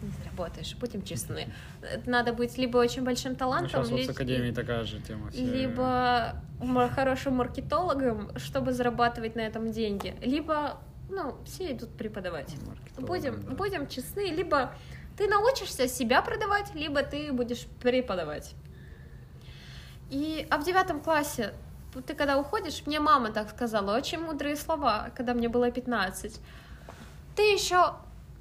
не 0.02 0.12
заработаешь. 0.12 0.76
Будем 0.76 1.02
честны. 1.04 1.48
Надо 2.06 2.32
быть 2.34 2.58
либо 2.58 2.78
очень 2.78 3.04
большим 3.04 3.32
Ну, 3.34 3.38
талантом, 3.38 3.84
сейчас 3.86 3.90
вот 3.90 4.20
ли- 4.22 4.52
такая 4.52 4.84
же 4.86 5.00
тема. 5.02 5.32
все. 5.32 5.42
либо 5.44 6.36
хорошим 6.96 7.36
маркетологом, 7.36 8.38
чтобы 8.38 8.72
зарабатывать 8.74 9.36
на 9.36 9.42
этом 9.42 9.72
деньги, 9.72 10.16
либо 10.22 10.78
ну 11.10 11.36
все 11.46 11.72
идут 11.72 11.90
преподавать. 11.98 12.56
Будем, 12.98 13.42
да. 13.44 13.52
будем 13.52 13.88
честны, 13.88 14.30
либо 14.32 14.72
ты 15.18 15.28
научишься 15.28 15.88
себя 15.88 16.22
продавать, 16.22 16.74
либо 16.76 17.02
ты 17.04 17.32
будешь 17.32 17.66
преподавать. 17.82 18.54
И 20.10 20.48
а 20.50 20.58
в 20.58 20.64
девятом 20.64 21.02
классе 21.02 21.54
ты 22.08 22.14
когда 22.14 22.38
уходишь, 22.38 22.84
мне 22.86 23.00
мама 23.00 23.32
так 23.32 23.50
сказала, 23.50 23.96
очень 23.96 24.20
мудрые 24.20 24.56
слова, 24.56 25.10
когда 25.16 25.34
мне 25.34 25.50
было 25.50 25.72
15. 25.72 26.40
Ты 27.36 27.42
еще 27.42 27.94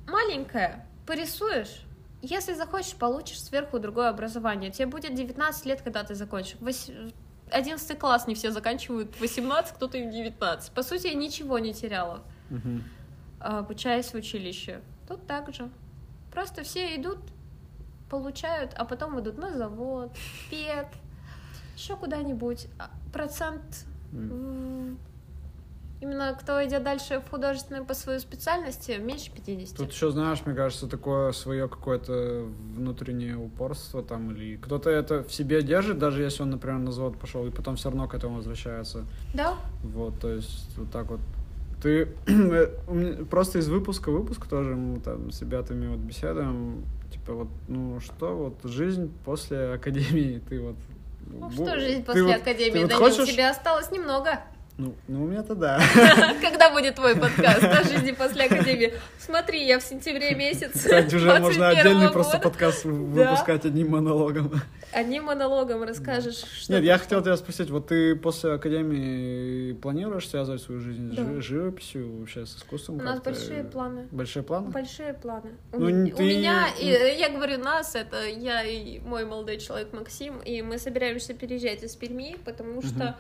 маленькая, 0.08 0.86
порисуешь, 1.06 1.82
если 2.22 2.54
захочешь, 2.54 2.94
получишь 2.94 3.40
сверху 3.40 3.78
другое 3.78 4.08
образование. 4.08 4.70
Тебе 4.70 4.86
будет 4.86 5.14
19 5.14 5.66
лет, 5.66 5.82
когда 5.82 6.02
ты 6.02 6.14
закончишь. 6.14 6.56
Вось- 6.60 7.12
11 7.50 7.98
класс 7.98 8.26
не 8.26 8.34
все 8.34 8.50
заканчивают 8.50 9.14
в 9.14 9.20
18, 9.20 9.74
кто-то 9.76 9.98
и 9.98 10.08
в 10.08 10.10
19. 10.10 10.72
По 10.72 10.82
сути, 10.82 11.08
я 11.08 11.14
ничего 11.14 11.58
не 11.58 11.74
теряла 11.74 12.22
а, 13.40 13.58
обучаясь 13.58 14.06
в 14.12 14.14
училище. 14.14 14.80
Тут 15.08 15.26
так 15.26 15.52
же. 15.54 15.68
Просто 16.32 16.62
все 16.62 16.96
идут, 16.96 17.18
получают, 18.10 18.72
а 18.74 18.84
потом 18.84 19.20
идут 19.20 19.38
на 19.38 19.50
завод, 19.56 20.10
пет, 20.50 20.88
еще 21.76 21.96
куда-нибудь. 21.96 22.66
А 22.78 22.90
Процент 23.12 23.86
м, 24.12 24.98
именно 26.00 26.36
кто 26.40 26.64
идет 26.64 26.82
дальше 26.82 27.22
в 27.26 27.30
художественную 27.30 27.84
по 27.84 27.94
своей 27.94 28.18
специальности 28.18 28.98
меньше 29.00 29.30
50. 29.30 29.76
Тут 29.76 29.92
еще, 29.92 30.10
знаешь, 30.10 30.42
мне 30.44 30.54
кажется, 30.54 30.86
такое 30.86 31.32
свое 31.32 31.68
какое-то 31.68 32.46
внутреннее 32.74 33.36
упорство 33.36 34.02
там, 34.02 34.30
или 34.32 34.56
кто-то 34.56 34.90
это 34.90 35.22
в 35.22 35.32
себе 35.32 35.62
держит, 35.62 35.98
даже 35.98 36.22
если 36.22 36.42
он, 36.42 36.50
например, 36.50 36.78
на 36.78 36.92
завод 36.92 37.18
пошел, 37.18 37.46
и 37.46 37.50
потом 37.50 37.76
все 37.76 37.88
равно 37.88 38.06
к 38.06 38.14
этому 38.14 38.36
возвращается. 38.36 39.04
Да? 39.32 39.54
Вот, 39.82 40.20
то 40.20 40.30
есть 40.30 40.76
вот 40.76 40.90
так 40.90 41.06
вот. 41.10 41.20
Ты 41.82 42.08
просто 43.30 43.58
из 43.58 43.68
выпуска 43.68 44.10
в 44.10 44.14
выпуск 44.14 44.46
тоже 44.46 44.74
мы 44.74 45.00
там 45.00 45.30
с 45.30 45.40
ребятами 45.42 45.86
вот 45.88 45.98
беседуем, 45.98 46.84
типа 47.12 47.34
вот, 47.34 47.48
ну 47.68 48.00
что, 48.00 48.34
вот 48.34 48.70
жизнь 48.70 49.10
после 49.24 49.72
академии, 49.74 50.42
ты 50.48 50.60
вот... 50.60 50.76
Ну 51.26 51.50
что 51.50 51.78
жизнь 51.78 52.00
ты 52.00 52.06
после 52.06 52.22
вот- 52.24 52.36
академии? 52.36 52.72
ты 52.72 52.80
вот 52.80 52.88
Да 52.90 52.96
хочешь? 52.96 53.20
у 53.20 53.26
тебя 53.26 53.50
осталось 53.50 53.90
немного. 53.90 54.40
Ну, 54.76 54.92
ну, 55.06 55.22
у 55.22 55.26
меня-то 55.28 55.54
да. 55.54 55.80
Когда 56.42 56.68
будет 56.72 56.96
твой 56.96 57.14
подкаст 57.14 57.62
о 57.62 57.84
жизни 57.84 58.10
после 58.10 58.46
академии? 58.46 58.92
Смотри, 59.20 59.64
я 59.64 59.78
в 59.78 59.84
сентябре 59.84 60.34
месяце 60.34 60.76
Кстати, 60.76 61.14
уже 61.14 61.28
можно 61.38 61.66
21 61.70 61.78
отдельный 61.78 62.10
просто 62.10 62.40
подкаст 62.40 62.84
выпускать 62.84 63.64
одним 63.64 63.90
монологом. 63.90 64.60
Одним 64.92 65.24
монологом 65.26 65.84
расскажешь, 65.84 66.42
что 66.60 66.72
Нет, 66.72 66.82
я 66.82 66.98
хотел 66.98 67.22
тебя 67.22 67.36
спросить, 67.36 67.70
вот 67.70 67.86
ты 67.86 68.16
после 68.16 68.54
академии 68.54 69.74
планируешь 69.74 70.28
связывать 70.28 70.60
свою 70.60 70.80
жизнь 70.80 71.12
с 71.12 71.16
Да. 71.16 71.24
жи- 71.24 71.40
живописью, 71.42 72.18
вообще 72.18 72.44
с 72.44 72.56
искусством? 72.56 72.96
У 72.96 73.02
нас 73.02 73.20
большие 73.20 73.62
планы. 73.62 74.08
Большие 74.10 74.42
планы? 74.42 74.70
Большие 74.70 75.14
планы. 75.14 75.50
У, 75.72 75.78
Ну, 75.78 75.88
ме- 75.88 76.10
ты- 76.10 76.20
у 76.20 76.26
меня, 76.26 76.66
и, 76.80 76.86
я 77.16 77.28
говорю 77.28 77.58
нас, 77.58 77.94
это 77.94 78.26
я 78.26 78.64
и 78.64 78.98
мой 78.98 79.24
молодой 79.24 79.58
человек 79.58 79.92
Максим, 79.92 80.38
и 80.38 80.62
мы 80.62 80.78
собираемся 80.78 81.32
переезжать 81.32 81.84
из 81.84 81.94
Перми, 81.94 82.36
потому 82.44 82.82
что 82.82 83.16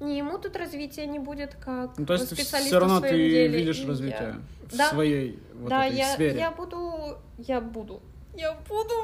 ни 0.00 0.12
ему 0.12 0.38
тут 0.38 0.56
развития 0.56 1.06
не 1.06 1.18
будет, 1.18 1.54
как 1.54 1.96
Ну, 1.98 2.04
то 2.06 2.14
есть 2.14 2.26
специалисту 2.26 2.68
все 2.70 2.78
равно 2.78 2.96
в 2.96 2.98
своем 3.00 3.14
ты 3.14 3.28
деле. 3.30 3.58
видишь 3.58 3.78
и 3.78 3.82
я- 3.82 3.88
развитие 3.88 4.34
в 4.70 4.76
Да. 4.76 4.90
своей 4.90 5.38
вот 5.54 5.68
да, 5.70 5.86
этой 5.86 5.96
я, 5.98 6.12
сфере. 6.14 6.38
я 6.38 6.50
буду, 6.50 7.18
я 7.38 7.60
буду, 7.60 8.02
я 8.34 8.52
буду. 8.68 8.94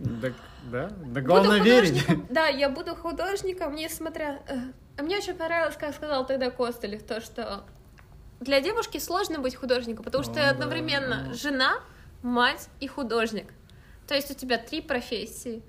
Да, 0.00 0.32
да? 0.72 0.90
Да 1.06 1.20
главное 1.20 1.60
верить. 1.60 2.02
Да, 2.30 2.48
я 2.48 2.68
буду 2.68 2.96
художником, 2.96 3.74
несмотря... 3.76 4.40
э, 4.48 4.56
А 4.96 5.02
мне 5.02 5.18
очень 5.18 5.34
понравилось, 5.34 5.76
как 5.76 5.94
сказал 5.94 6.26
тогда 6.26 6.50
Костылев, 6.50 7.02
то, 7.04 7.20
что 7.20 7.62
для 8.40 8.60
девушки 8.60 8.98
сложно 8.98 9.38
быть 9.38 9.54
художником, 9.54 10.04
потому 10.04 10.24
что 10.24 10.34
ты 10.34 10.40
одновременно 10.40 11.32
жена, 11.32 11.74
мать 12.22 12.68
и 12.80 12.88
художник. 12.88 13.46
То 14.08 14.14
есть 14.14 14.30
у 14.30 14.34
тебя 14.34 14.58
три 14.58 14.80
профессии. 14.80 15.62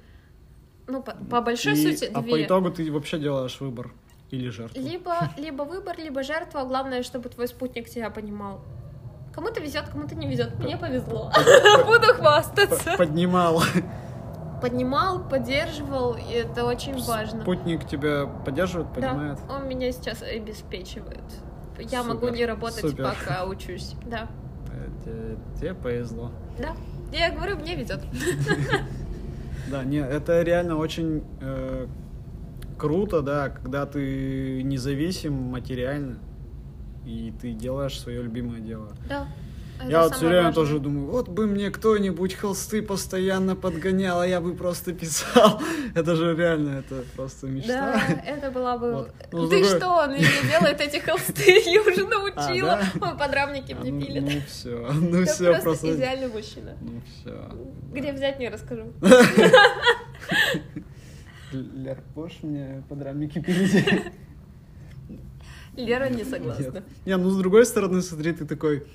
Ну, 0.87 1.03
по, 1.03 1.11
по 1.13 1.41
большой 1.41 1.73
И- 1.73 1.83
сути, 1.97 2.09
а 2.11 2.21
две. 2.21 2.31
по 2.31 2.43
итогу 2.43 2.71
ты 2.71 2.91
вообще 2.91 3.19
делаешь 3.19 3.59
выбор 3.59 3.91
или 4.35 4.49
жертву. 4.49 4.79
Либо, 4.81 5.29
либо 5.37 5.63
выбор, 5.63 5.97
либо 5.97 6.23
жертва. 6.23 6.63
Главное, 6.63 7.03
чтобы 7.03 7.29
твой 7.29 7.47
спутник 7.47 7.89
тебя 7.89 8.09
понимал. 8.09 8.61
Кому-то 9.33 9.59
везет, 9.59 9.89
кому-то 9.89 10.15
не 10.15 10.27
везет. 10.27 10.57
Мне 10.59 10.77
повезло. 10.77 11.31
Буду 11.85 12.13
хвастаться. 12.13 12.95
Поднимал. 12.97 13.61
Поднимал, 14.61 15.27
поддерживал, 15.27 16.15
и 16.15 16.31
это 16.33 16.65
очень 16.65 16.97
важно. 17.03 17.41
Спутник 17.41 17.85
тебя 17.87 18.25
поддерживает, 18.25 18.93
поднимает. 18.93 19.39
Да, 19.47 19.55
он 19.55 19.67
меня 19.67 19.91
сейчас 19.91 20.21
обеспечивает. 20.23 21.23
Я 21.77 22.01
Супер, 22.03 22.13
могу 22.15 22.29
не 22.29 22.45
работать, 22.45 22.79
супер. 22.79 23.03
пока 23.03 23.45
учусь. 23.45 23.95
Да, 24.05 24.27
Тебе, 25.03 25.37
тебе 25.59 25.73
повезло. 25.73 26.31
да. 26.57 26.69
Я 27.11 27.31
говорю, 27.31 27.57
мне 27.57 27.75
везет. 27.75 28.01
Да, 29.67 29.83
не, 29.83 29.97
это 29.97 30.43
реально 30.43 30.77
очень 30.77 31.23
э, 31.41 31.87
круто, 32.77 33.21
да, 33.21 33.49
когда 33.49 33.85
ты 33.85 34.61
независим 34.63 35.33
материально 35.33 36.19
и 37.05 37.33
ты 37.39 37.53
делаешь 37.53 37.99
свое 37.99 38.23
любимое 38.23 38.59
дело. 38.59 38.89
Да. 39.07 39.27
это 39.79 39.89
я 39.89 40.03
вот 40.03 40.15
все 40.15 40.25
время 40.27 40.45
важное. 40.45 40.53
тоже 40.53 40.79
думаю, 40.79 41.07
вот 41.11 41.29
бы 41.29 41.45
мне 41.45 41.69
кто-нибудь 41.69 42.33
холсты 42.33 42.81
постоянно 42.81 43.55
подгонял, 43.55 44.21
а 44.21 44.27
я 44.27 44.41
бы 44.41 44.55
просто 44.55 44.93
писал. 44.93 45.61
Это 45.93 46.15
же 46.15 46.35
реально, 46.35 46.79
это 46.79 47.03
просто 47.15 47.47
мечта. 47.47 47.93
Да, 47.93 48.21
это 48.25 48.51
была 48.51 48.77
бы... 48.77 48.93
Вот. 48.93 49.11
Ну, 49.31 49.47
Ты 49.47 49.61
другой- 49.61 49.77
что, 49.77 49.89
он 49.89 50.11
мне 50.13 50.25
делает 50.49 50.81
эти 50.81 50.97
холсты, 50.97 51.61
я 51.65 51.81
уже 51.81 52.05
научила. 52.05 52.73
А, 52.73 52.81
да? 52.99 53.11
Ой, 53.11 53.17
подрамники 53.17 53.71
А, 53.73 53.81
мне 53.81 53.91
ну, 53.91 54.01
пилят. 54.01 54.23
ну 54.23 54.41
все, 54.47 54.91
ну 54.93 55.25
все 55.25 55.43
просто 55.51 55.61
просто. 55.61 55.95
идеальный 55.95 56.27
мужчина. 56.27 56.75
Ну 56.81 57.01
все. 57.07 57.49
Где 57.93 58.11
взять, 58.13 58.39
не 58.39 58.49
расскажу. 58.49 58.91
Лер, 61.61 61.99
можешь 62.15 62.43
мне 62.43 62.83
подрамники 62.89 63.39
пилить? 63.39 63.85
Лера 65.75 66.09
не 66.09 66.23
согласна. 66.23 66.63
Нет. 66.63 66.83
Не, 67.05 67.17
ну 67.17 67.29
с 67.29 67.37
другой 67.37 67.65
стороны, 67.65 68.01
смотри, 68.01 68.31
ты 68.33 68.45
такой 68.45 68.85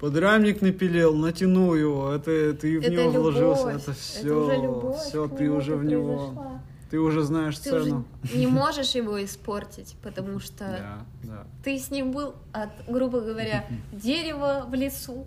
подрамник 0.00 0.60
напилил, 0.60 1.14
натянул 1.14 1.74
его, 1.74 2.10
это 2.12 2.52
ты 2.54 2.80
в 2.80 2.82
Это 2.82 2.90
него 2.92 3.02
любовь. 3.12 3.22
вложился, 3.34 3.68
это 3.70 3.92
все, 3.92 4.44
уже 4.44 4.56
любовь. 4.56 4.96
все, 4.98 5.28
ты 5.28 5.50
уже 5.50 5.76
в 5.76 5.84
него, 5.84 6.16
произошла. 6.16 6.62
ты 6.90 6.98
уже 6.98 7.22
знаешь 7.22 7.56
Ты 7.58 7.74
уже 7.74 7.84
цену. 7.84 8.04
не 8.34 8.46
можешь 8.48 8.94
его 8.96 9.24
испортить, 9.24 9.96
потому 10.02 10.40
что 10.46 10.64
Да, 10.64 10.98
да. 11.22 11.44
ты 11.62 11.78
с 11.78 11.90
ним 11.92 12.10
был 12.12 12.34
от, 12.52 12.70
грубо 12.88 13.20
говоря, 13.20 13.64
дерева 13.92 14.66
в 14.68 14.74
лесу 14.74 15.26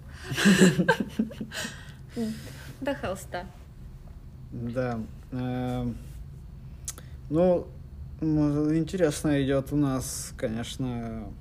до 2.81 2.93
холста. 2.93 3.45
Да. 4.51 4.99
Ну, 7.29 7.67
интересно 8.21 9.41
идет 9.43 9.71
у 9.71 9.75
нас, 9.75 10.33
конечно, 10.37 11.31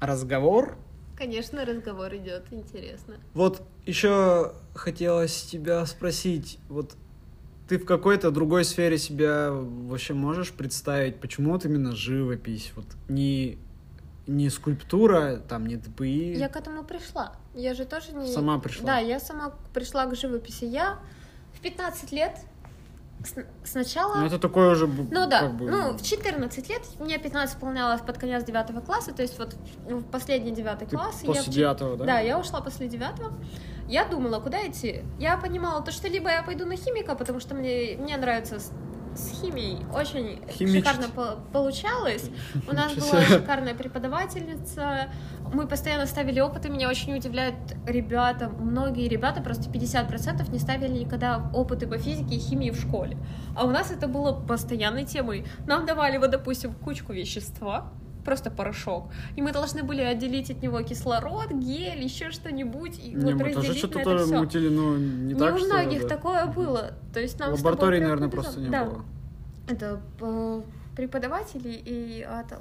разговор. 0.00 0.76
Конечно, 1.16 1.64
разговор 1.64 2.14
идет, 2.16 2.46
интересно. 2.50 3.14
Вот 3.34 3.62
еще 3.86 4.52
хотелось 4.74 5.42
тебя 5.42 5.84
спросить, 5.86 6.58
вот 6.68 6.96
ты 7.68 7.78
в 7.78 7.84
какой-то 7.84 8.30
другой 8.30 8.64
сфере 8.64 8.98
себя 8.98 9.50
вообще 9.52 10.14
можешь 10.14 10.52
представить, 10.52 11.20
почему 11.20 11.52
вот 11.52 11.64
именно 11.64 11.94
живопись, 11.94 12.72
вот 12.74 12.86
не 13.08 13.58
не 14.26 14.50
скульптура, 14.50 15.42
там 15.48 15.66
не 15.66 15.76
ТПИ. 15.76 16.34
Я 16.34 16.48
к 16.48 16.56
этому 16.56 16.84
пришла. 16.84 17.34
Я 17.54 17.74
же 17.74 17.84
тоже 17.84 18.12
не... 18.12 18.32
Сама 18.32 18.58
пришла? 18.58 18.86
Да, 18.86 18.98
я 18.98 19.18
сама 19.18 19.52
пришла 19.74 20.06
к 20.06 20.14
живописи. 20.14 20.64
Я 20.64 21.00
в 21.54 21.60
15 21.60 22.12
лет 22.12 22.38
сначала... 23.64 24.16
Ну 24.16 24.26
это 24.26 24.38
такое 24.38 24.70
уже. 24.72 24.86
Ну 24.86 25.26
да, 25.26 25.40
как 25.40 25.54
бы, 25.54 25.70
ну 25.70 25.92
в 25.92 26.02
14 26.02 26.68
лет, 26.68 26.82
мне 27.00 27.18
15 27.18 27.56
исполнялось 27.56 28.00
под 28.00 28.18
конец 28.18 28.44
9 28.44 28.84
класса, 28.84 29.12
то 29.12 29.22
есть 29.22 29.38
вот 29.38 29.54
в 29.88 30.00
в 30.00 30.04
последний 30.10 30.52
9 30.52 30.78
ты 30.78 30.86
класс. 30.86 31.20
я 31.22 31.26
после 31.26 31.44
чет- 31.44 31.54
девятого, 31.54 31.96
да? 31.96 32.04
Да, 32.04 32.20
я 32.20 32.38
ушла 32.38 32.60
после 32.60 32.88
9 32.88 33.12
Я 33.88 34.04
думала, 34.06 34.40
куда 34.40 34.66
идти. 34.66 35.02
Я 35.18 35.36
понимала 35.36 35.82
то, 35.82 35.92
что 35.92 36.08
либо 36.08 36.30
я 36.30 36.42
пойду 36.42 36.66
на 36.66 36.76
химика, 36.76 37.14
потому 37.14 37.40
что 37.40 37.54
мне, 37.54 37.96
мне 37.98 38.16
нравится 38.16 38.58
с- 39.14 39.40
химией 39.40 39.84
очень 39.94 40.40
Химичить. 40.50 40.86
шикарно 40.86 41.08
по- 41.08 41.38
получалось. 41.52 42.30
У 42.68 42.72
нас 42.74 42.94
была 42.94 43.20
шикарная 43.28 43.74
преподавательница. 43.74 45.08
Мы 45.52 45.66
постоянно 45.66 46.06
ставили 46.06 46.40
опыты. 46.40 46.68
Меня 46.70 46.88
очень 46.88 47.14
удивляют 47.14 47.54
ребята. 47.86 48.48
Многие 48.48 49.08
ребята, 49.08 49.40
просто 49.42 49.68
50% 49.70 50.50
не 50.50 50.58
ставили 50.58 50.98
никогда 50.98 51.50
опыты 51.52 51.86
по 51.86 51.98
физике 51.98 52.36
и 52.36 52.38
химии 52.38 52.70
в 52.70 52.80
школе. 52.80 53.16
А 53.56 53.64
у 53.64 53.70
нас 53.70 53.90
это 53.90 54.08
было 54.08 54.32
постоянной 54.32 55.04
темой. 55.04 55.44
Нам 55.66 55.84
давали, 55.86 56.16
вот, 56.18 56.30
допустим, 56.30 56.72
кучку 56.74 57.12
вещества, 57.12 57.92
просто 58.24 58.50
порошок. 58.50 59.04
И 59.36 59.42
мы 59.42 59.52
должны 59.52 59.82
были 59.82 60.02
отделить 60.02 60.50
от 60.50 60.62
него 60.62 60.82
кислород, 60.82 61.50
гель, 61.50 62.02
еще 62.02 62.30
что-нибудь. 62.30 62.98
И 63.04 63.12
Не, 63.12 63.32
вот 63.34 63.42
мы 63.42 63.52
тоже 63.52 63.74
что-то 63.74 64.02
тоже 64.02 64.26
мутили, 64.34 64.68
но 64.68 64.96
не, 64.96 65.32
Не 65.32 65.34
так, 65.34 65.54
у 65.54 65.58
что... 65.58 65.66
многих 65.66 66.02
да. 66.02 66.08
такое 66.08 66.46
было. 66.46 66.92
То 67.12 67.20
есть 67.20 67.38
нам 67.38 67.52
Лаборатории, 67.52 68.00
наверное, 68.00 68.28
повезло. 68.28 68.42
просто 68.42 68.60
не 68.60 68.68
да. 68.70 68.84
было. 68.84 69.04
Это 69.68 70.00
э, 70.20 70.62
преподаватели 70.96 71.70
и 71.70 72.22
от- 72.22 72.52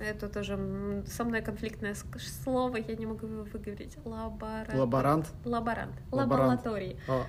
это 0.00 0.28
тоже 0.28 0.58
со 1.06 1.24
мной 1.24 1.42
конфликтное 1.42 1.94
слово, 2.42 2.76
я 2.76 2.96
не 2.96 3.06
могу 3.06 3.26
его 3.26 3.44
выговорить. 3.44 3.96
Лабора... 4.04 4.66
Лаборант? 4.74 5.26
Лаборант. 5.44 5.94
Лаборант. 6.10 6.64
Лаборатории. 6.64 6.96
А, 7.08 7.24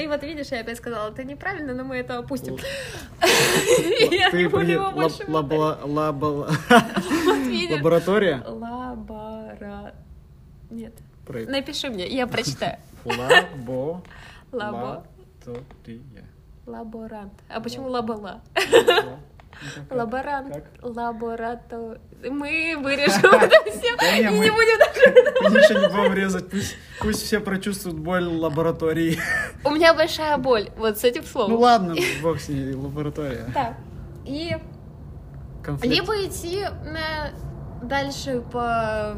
И 0.00 0.06
вот 0.06 0.22
видишь, 0.22 0.48
я 0.48 0.60
опять 0.60 0.78
сказала, 0.78 1.10
это 1.10 1.24
неправильно, 1.24 1.74
но 1.74 1.84
мы 1.84 1.96
это 1.96 2.18
опустим. 2.18 2.56
Я 4.10 4.30
не 4.30 4.48
буду 4.48 4.64
его 4.64 4.90
больше. 4.90 5.24
Лаборатория? 7.76 8.42
Лабора... 8.46 9.94
Нет. 10.70 10.94
Напиши 11.28 11.90
мне, 11.90 12.06
я 12.06 12.26
прочитаю. 12.26 12.78
Лабо... 13.04 14.02
Лабо... 14.52 15.04
Лаборант. 16.66 17.32
А 17.48 17.60
почему 17.60 17.88
лабола? 17.88 18.42
Лаборант. 19.90 20.54
как? 20.54 20.64
Лаборатор. 20.82 22.00
Мы 22.22 22.76
вырежем 22.82 23.34
это 23.34 23.70
все 23.70 23.96
Да 23.96 24.16
и 24.16 24.24
не 24.24 24.50
будем 24.50 24.78
даже... 24.78 25.60
Ничего 25.60 25.80
не 25.80 25.88
будем 25.88 26.14
резать, 26.14 26.44
пусть, 27.00 27.22
все 27.22 27.40
прочувствуют 27.40 27.98
боль 27.98 28.24
лаборатории. 28.24 29.18
У 29.64 29.70
меня 29.70 29.94
большая 29.94 30.36
боль 30.38 30.70
вот 30.76 30.98
с 30.98 31.04
этим 31.04 31.24
словом. 31.24 31.52
Ну 31.52 31.58
ладно, 31.58 31.96
бог 32.22 32.40
с 32.40 32.48
ней, 32.48 32.74
лаборатория. 32.74 33.50
Так. 33.54 33.74
И 34.24 34.56
либо 35.82 36.24
идти 36.24 36.64
дальше 37.82 38.42
по 38.52 39.16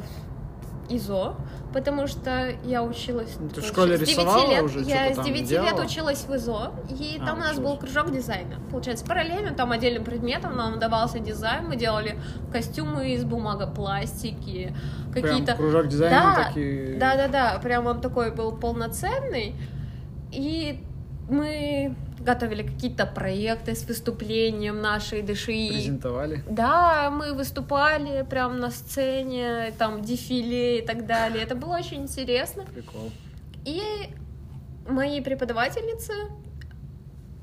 ИЗО, 0.89 1.37
потому 1.73 2.07
что 2.07 2.53
я 2.65 2.83
училась... 2.83 3.37
Ну, 3.39 3.49
ты 3.49 3.61
в 3.61 3.65
школе 3.65 3.97
с 3.97 4.01
9 4.01 4.11
рисовала 4.11 4.51
лет, 4.51 4.63
уже, 4.63 4.81
Я 4.81 5.07
что-то 5.07 5.13
с 5.13 5.17
там 5.17 5.25
9 5.27 5.39
лет 5.41 5.49
делала? 5.49 5.85
училась 5.85 6.25
в 6.27 6.35
ИЗО, 6.35 6.73
и 6.89 7.19
А, 7.21 7.27
там 7.27 7.39
у 7.39 7.41
нас 7.41 7.59
был 7.59 7.77
кружок 7.77 8.13
дизайна. 8.13 8.57
Получается, 8.71 9.05
параллельно 9.05 9.53
там 9.53 9.73
отдельным 9.73 10.05
предметом 10.05 10.57
нам 10.57 10.79
давался 10.79 11.19
дизайн, 11.19 11.67
мы 11.69 11.77
делали 11.77 12.19
костюмы 12.53 13.13
из 13.13 13.25
бумагопластики, 13.25 14.75
Прям 15.13 15.25
какие-то... 15.27 15.55
кружок 15.55 15.89
дизайна 15.89 16.35
Да, 16.37 16.45
такие... 16.45 16.99
Да, 16.99 17.17
да, 17.17 17.29
да, 17.29 17.59
прям 17.59 17.87
он 17.87 18.01
такой 18.01 18.33
был 18.33 18.53
полноценный. 18.53 19.55
И 20.33 20.85
мы 21.29 21.95
готовили 22.21 22.63
какие-то 22.63 23.07
проекты 23.07 23.75
с 23.75 23.85
выступлением 23.85 24.81
нашей 24.81 25.23
души. 25.23 25.69
Презентовали. 25.69 26.45
Да, 26.49 27.11
мы 27.11 27.35
выступали 27.35 28.23
прям 28.29 28.61
на 28.61 28.71
сцене, 28.71 29.73
там 29.79 30.03
дефиле 30.03 30.81
и 30.81 30.87
так 30.87 31.07
далее. 31.07 31.43
Это 31.43 31.55
было 31.55 31.77
очень 31.77 32.03
интересно. 32.03 32.65
Прикол. 32.65 33.11
И 33.65 33.83
мои 34.87 35.21
преподавательницы 35.21 36.13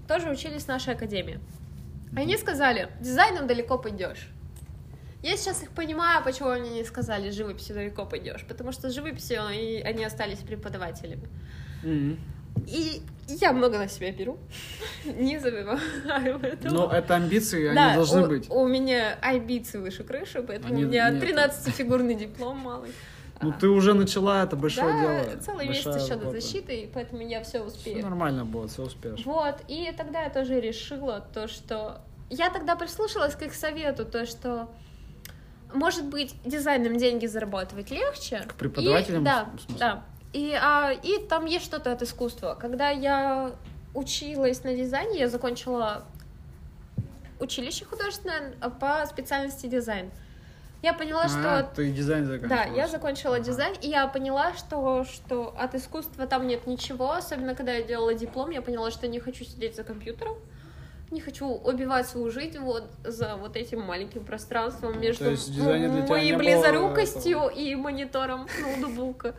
тоже 0.07 0.29
учились 0.29 0.63
в 0.63 0.67
нашей 0.67 0.93
академии. 0.93 1.39
Они 2.15 2.37
сказали, 2.37 2.89
дизайном 3.01 3.47
далеко 3.47 3.77
пойдешь. 3.77 4.29
Я 5.23 5.35
сейчас 5.35 5.63
их 5.63 5.71
понимаю, 5.71 6.23
почему 6.23 6.49
они 6.49 6.69
не 6.69 6.83
сказали, 6.85 7.31
живописью 7.31 7.75
далеко 7.75 8.05
пойдешь. 8.05 8.45
Потому 8.47 8.71
что 8.71 8.89
с 8.89 8.93
живописью 8.93 9.43
они 9.45 10.03
остались 10.05 10.37
преподавателями. 10.39 11.27
Мгм. 11.83 12.19
И 12.65 13.01
я 13.27 13.51
много 13.53 13.77
на 13.77 13.87
себя 13.87 14.11
беру. 14.11 14.37
Не 15.05 15.37
забываю 15.39 16.39
этого. 16.41 16.73
Но 16.73 16.91
это 16.91 17.15
амбиции, 17.15 17.73
Да, 17.73 17.87
они 17.87 17.95
должны 17.95 18.23
у, 18.23 18.27
быть. 18.27 18.49
у 18.49 18.65
меня 18.67 19.17
амбиции 19.21 19.77
выше 19.79 20.03
крыши, 20.03 20.41
поэтому 20.41 20.73
Они- 20.73 20.85
у 20.85 20.87
меня 20.87 21.09
нет. 21.09 21.23
13-фигурный 21.23 22.15
диплом 22.15 22.57
малый. 22.57 22.91
Ну 23.39 23.53
ты 23.53 23.67
уже 23.67 23.93
начала, 23.93 24.43
это 24.43 24.55
большое 24.55 24.91
да, 24.93 25.23
дело. 25.25 25.37
целый 25.39 25.67
месяц 25.67 25.85
еще 25.95 26.15
до 26.15 26.21
работа. 26.25 26.41
защиты, 26.41 26.75
и 26.81 26.87
поэтому 26.87 27.21
я 27.21 27.43
все 27.43 27.59
Все 27.59 27.61
успею. 27.67 28.01
нормально 28.01 28.45
будет, 28.45 28.71
все 28.71 28.81
успеешь. 28.81 29.23
Вот, 29.25 29.57
и 29.67 29.93
тогда 29.95 30.23
я 30.23 30.31
тоже 30.31 30.59
решила 30.59 31.23
то, 31.35 31.47
что... 31.47 32.01
Я 32.31 32.49
тогда 32.49 32.75
прислушалась 32.75 33.35
к 33.35 33.43
их 33.43 33.53
совету, 33.53 34.05
то, 34.05 34.25
что 34.25 34.71
может 35.71 36.05
быть 36.05 36.33
дизайном 36.45 36.97
деньги 36.97 37.27
зарабатывать 37.27 37.91
легче. 37.91 38.39
К 38.47 38.55
преподавателям, 38.55 39.21
И- 39.21 39.25
да, 39.25 39.49
да. 39.77 40.03
И, 40.33 40.53
а, 40.53 40.91
и 40.91 41.19
там 41.27 41.45
есть 41.45 41.65
что-то 41.65 41.91
от 41.91 42.01
искусства. 42.01 42.57
Когда 42.59 42.89
я 42.89 43.51
училась 43.93 44.63
на 44.63 44.73
дизайне, 44.75 45.19
я 45.19 45.29
закончила 45.29 46.03
училище 47.39 47.85
художественное 47.85 48.53
а, 48.61 48.69
по 48.69 49.05
специальности 49.05 49.67
дизайн. 49.67 50.11
Я 50.83 50.93
поняла, 50.93 51.23
А, 51.23 51.29
что 51.29 51.71
ты 51.75 51.91
дизайн 51.91 52.25
да, 52.27 52.33
заканчивала. 52.33 52.75
я 52.75 52.87
закончила 52.87 53.35
Ага. 53.35 53.45
дизайн, 53.45 53.75
и 53.81 53.89
я 53.89 54.07
поняла, 54.07 54.53
что, 54.53 55.05
что 55.05 55.55
от 55.57 55.73
искусства 55.73 56.27
там 56.27 56.45
нет 56.45 56.67
ничего, 56.67 57.13
особенно 57.13 57.55
когда 57.55 57.73
я 57.73 57.81
делала 57.81 58.13
диплом, 58.13 58.51
я 58.51 58.61
поняла, 58.61 58.91
что 58.91 59.07
не 59.07 59.19
хочу 59.19 59.43
сидеть 59.43 59.75
за 59.75 59.83
компьютером, 59.83 60.35
не 61.09 61.19
хочу 61.19 61.47
убивать 61.47 62.07
свою 62.07 62.29
жизнь 62.29 62.59
вот 62.59 62.83
за 63.03 63.37
вот 63.37 63.55
этим 63.55 63.81
маленьким 63.81 64.23
пространством 64.23 64.99
между 65.01 65.25
моей 65.25 66.33
было 66.33 66.37
близорукостью 66.37 67.47
и 67.47 67.73
монитором 67.75 68.47
ноутбука. 68.61 69.33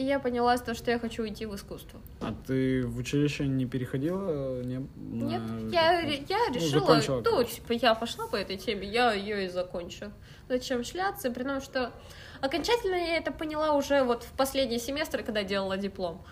И 0.00 0.02
я 0.02 0.18
поняла, 0.18 0.56
то, 0.56 0.72
что 0.74 0.90
я 0.90 0.98
хочу 0.98 1.22
уйти 1.24 1.44
в 1.44 1.54
искусство. 1.54 2.00
А 2.22 2.34
ты 2.46 2.86
в 2.86 2.96
училище 2.96 3.46
не 3.46 3.66
переходила? 3.66 4.62
Не, 4.62 4.78
на- 4.78 5.24
Нет, 5.26 5.42
я, 5.74 6.00
ре- 6.00 6.24
я 6.26 6.38
ну, 6.48 6.54
решила, 6.54 6.94
ну, 7.06 7.22
короче. 7.22 7.56
типа, 7.56 7.72
я 7.72 7.94
пошла 7.94 8.26
по 8.26 8.36
этой 8.36 8.56
теме, 8.56 8.88
я 8.88 9.12
ее 9.12 9.44
и 9.44 9.48
закончу. 9.50 10.10
Зачем 10.48 10.84
шляться, 10.84 11.30
при 11.30 11.42
том, 11.42 11.60
что 11.60 11.92
окончательно 12.40 12.94
я 12.94 13.18
это 13.18 13.30
поняла 13.30 13.74
уже 13.74 14.02
вот 14.02 14.22
в 14.22 14.32
последний 14.32 14.78
семестр, 14.78 15.22
когда 15.22 15.44
делала 15.44 15.76
диплом. 15.76 16.22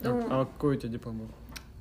Ну, 0.00 0.24
А, 0.30 0.42
а 0.42 0.44
какой 0.44 0.76
у 0.76 0.78
тебя 0.78 0.90
диплом 0.92 1.18
был? 1.18 1.28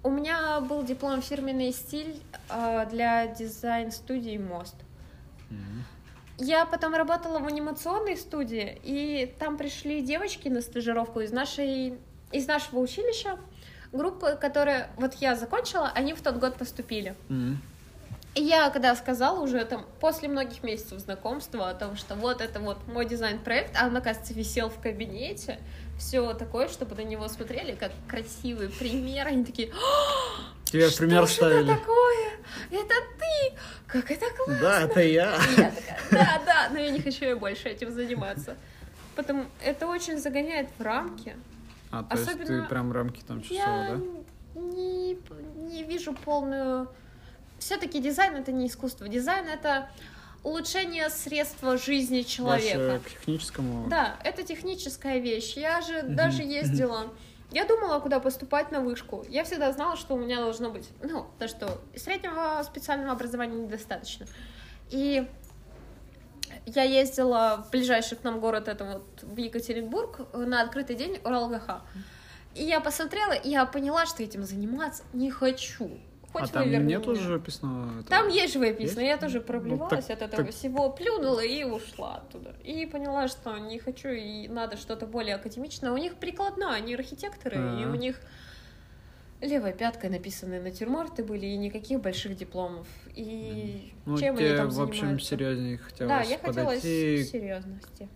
У 0.01 0.09
меня 0.09 0.59
был 0.59 0.82
диплом 0.82 1.22
фирменный 1.22 1.72
стиль 1.72 2.19
а, 2.49 2.88
для 2.88 3.28
дизайн-студии 3.28 4.39
«Мост». 4.39 4.76
Мгм. 5.51 5.84
Я 6.44 6.66
потом 6.66 6.96
работала 6.96 7.38
в 7.38 7.46
анимационной 7.46 8.18
студии, 8.18 8.80
и 8.84 9.32
там 9.38 9.58
пришли 9.58 10.02
девочки 10.02 10.48
на 10.48 10.62
стажировку 10.62 11.20
из 11.20 11.32
нашей 11.32 12.00
из 12.32 12.48
нашего 12.48 12.80
училища. 12.80 13.38
Группа, 13.92 14.36
которая 14.36 14.89
вот 14.98 15.14
я 15.16 15.36
закончила, 15.36 15.92
они 15.94 16.14
в 16.14 16.22
тот 16.22 16.38
год 16.38 16.56
поступили. 16.56 17.16
Мгм. 17.30 17.62
И 18.34 18.42
я 18.42 18.72
когда 18.72 18.96
сказала 18.96 19.39
уже 19.42 19.64
там 19.66 19.86
после 20.00 20.30
многих 20.30 20.64
месяцев 20.64 21.00
знакомства 21.00 21.70
о 21.70 21.76
том, 21.76 21.96
что 21.96 22.16
вот 22.16 22.42
это 22.42 22.60
вот 22.60 22.88
мой 22.88 23.06
дизайн-проект, 23.06 23.76
а 23.80 23.86
он, 23.86 23.96
оказывается, 23.96 24.34
висел 24.34 24.70
в 24.70 24.80
кабинете, 24.80 25.60
все 26.00 26.34
такое, 26.34 26.70
чтобы 26.70 26.96
на 26.96 27.02
него 27.02 27.28
смотрели 27.28 27.76
как 27.76 27.92
красивый 28.08 28.70
пример, 28.70 29.28
они 29.28 29.46
такие, 29.46 29.72
Тебе 30.72 30.89
что 30.89 30.99
пример 30.99 31.28
ж 31.28 31.32
ставили. 31.32 31.72
это 31.72 31.80
такое? 31.80 32.30
Это 32.72 32.93
ты? 33.19 33.57
Как 33.88 34.09
это 34.09 34.26
классно! 34.36 34.59
Да, 34.61 34.82
это 34.82 35.01
я. 35.01 35.36
Я 35.57 35.72
такая, 35.72 35.99
да, 36.11 36.41
да, 36.45 36.69
но 36.72 36.80
я 36.80 36.91
не 36.91 37.01
хочу 37.01 37.26
я 37.26 37.36
больше 37.36 37.67
этим 37.67 37.91
заниматься. 37.91 38.55
Потому 39.15 39.45
это 39.61 39.88
очень 39.88 40.17
загоняет 40.17 40.69
в 40.78 40.82
рамки. 40.82 41.36
А, 41.91 42.03
то 42.03 42.15
есть 42.15 42.30
Особенно 42.30 42.63
ты 42.63 42.69
прям 42.69 42.91
рамки 42.93 43.22
там 43.28 43.41
чувствовала, 43.41 43.84
Я 43.84 43.89
да? 43.89 44.61
не, 44.61 45.17
не 45.69 45.84
вижу 45.84 46.13
полную... 46.13 46.88
Все-таки 47.59 47.99
дизайн— 47.99 48.36
это 48.38 48.53
не 48.53 48.67
искусство. 48.67 49.09
Дизайн— 49.09 49.47
это 49.53 49.89
улучшение 50.43 51.09
средства 51.09 51.78
жизни 51.78 52.22
человека. 52.22 52.78
Больше 52.78 52.99
к 52.99 53.09
техническому. 53.19 53.89
Да, 53.89 54.15
это 54.24 54.43
техническая 54.43 55.19
вещь. 55.19 55.55
Я 55.57 55.82
же 55.82 56.03
даже 56.03 56.43
ездила... 56.43 57.11
Я 57.52 57.66
думала, 57.66 57.99
куда 57.99 58.20
поступать 58.20 58.72
на 58.72 58.80
вышку. 58.80 59.26
Я 59.28 59.43
всегда 59.43 59.72
знала, 59.74 59.97
что 59.97 60.16
у 60.16 60.18
меня 60.18 60.38
должно 60.38 60.72
быть... 60.72 60.88
Ну, 61.02 61.28
то, 61.38 61.47
что 61.47 61.82
среднего 61.95 62.62
специального 62.64 63.12
образования 63.12 63.64
недостаточно. 63.64 64.26
И 64.89 65.28
я 66.66 66.84
ездила 66.84 67.64
в 67.68 67.72
ближайший 67.72 68.18
к 68.18 68.24
нам 68.24 68.39
город, 68.39 68.68
это 68.68 68.86
вот 68.86 69.24
в 69.24 69.38
Екатеринбург, 69.38 70.34
на 70.34 70.62
открытый 70.62 70.95
день 70.95 71.20
УралГХ. 71.24 71.82
И 72.56 72.64
я 72.64 72.80
посмотрела, 72.80 73.34
и 73.34 73.49
я 73.49 73.66
поняла, 73.66 74.06
что 74.06 74.24
этим 74.24 74.43
заниматься 74.43 75.04
не 75.14 75.30
хочу. 75.30 75.99
Хоть 76.34 76.44
а 76.44 76.48
там 76.48 76.64
выверни 76.64 76.88
нет 76.88 77.02
меня. 77.02 77.12
уже 77.12 77.22
живописного? 77.24 77.84
этого? 77.90 78.04
Там 78.04 78.28
есть 78.30 78.54
живопись, 78.54 78.96
но 78.96 79.02
я 79.02 79.18
тоже 79.18 79.40
Ну, 79.40 79.46
проблевалась 79.46 80.06
так- 80.06 80.18
от 80.18 80.22
этого 80.22 80.44
так- 80.46 80.54
всего, 80.56 80.90
плюнула 80.90 81.42
и 81.42 81.64
ушла 81.64 82.16
оттуда. 82.18 82.56
И 82.64 82.86
поняла, 82.86 83.28
что 83.28 83.58
не 83.58 83.80
хочу, 83.80 84.10
и 84.10 84.48
надо 84.48 84.78
что-то 84.78 85.06
более 85.08 85.36
академичное. 85.36 85.92
У 85.92 85.98
них 85.98 86.16
прикладное, 86.16 86.70
они 86.72 86.94
архитекторы, 86.96 87.58
и 87.58 87.60
Ага. 87.84 87.92
у 87.92 87.96
них 87.96 88.20
левой 89.42 89.74
пяткой 89.74 90.10
написанные 90.12 90.62
натюрморты 90.62 91.24
были, 91.24 91.48
и 91.48 91.58
никаких 91.58 92.00
больших 92.02 92.38
дипломов. 92.38 92.88
И 93.16 93.92
Ну, 94.06 94.18
чем 94.18 94.36
они 94.38 94.46
тебе, 94.46 94.56
там 94.56 94.70
в 94.70 94.82
общем, 94.82 95.00
занимаются? 95.00 95.28
серьезнее 95.30 95.78
хотелось 95.80 96.10
Да, 96.10 96.22
я 96.22 96.38
хотела 96.38 96.66
подойти. 96.66 97.24
серьезности. 97.26 98.08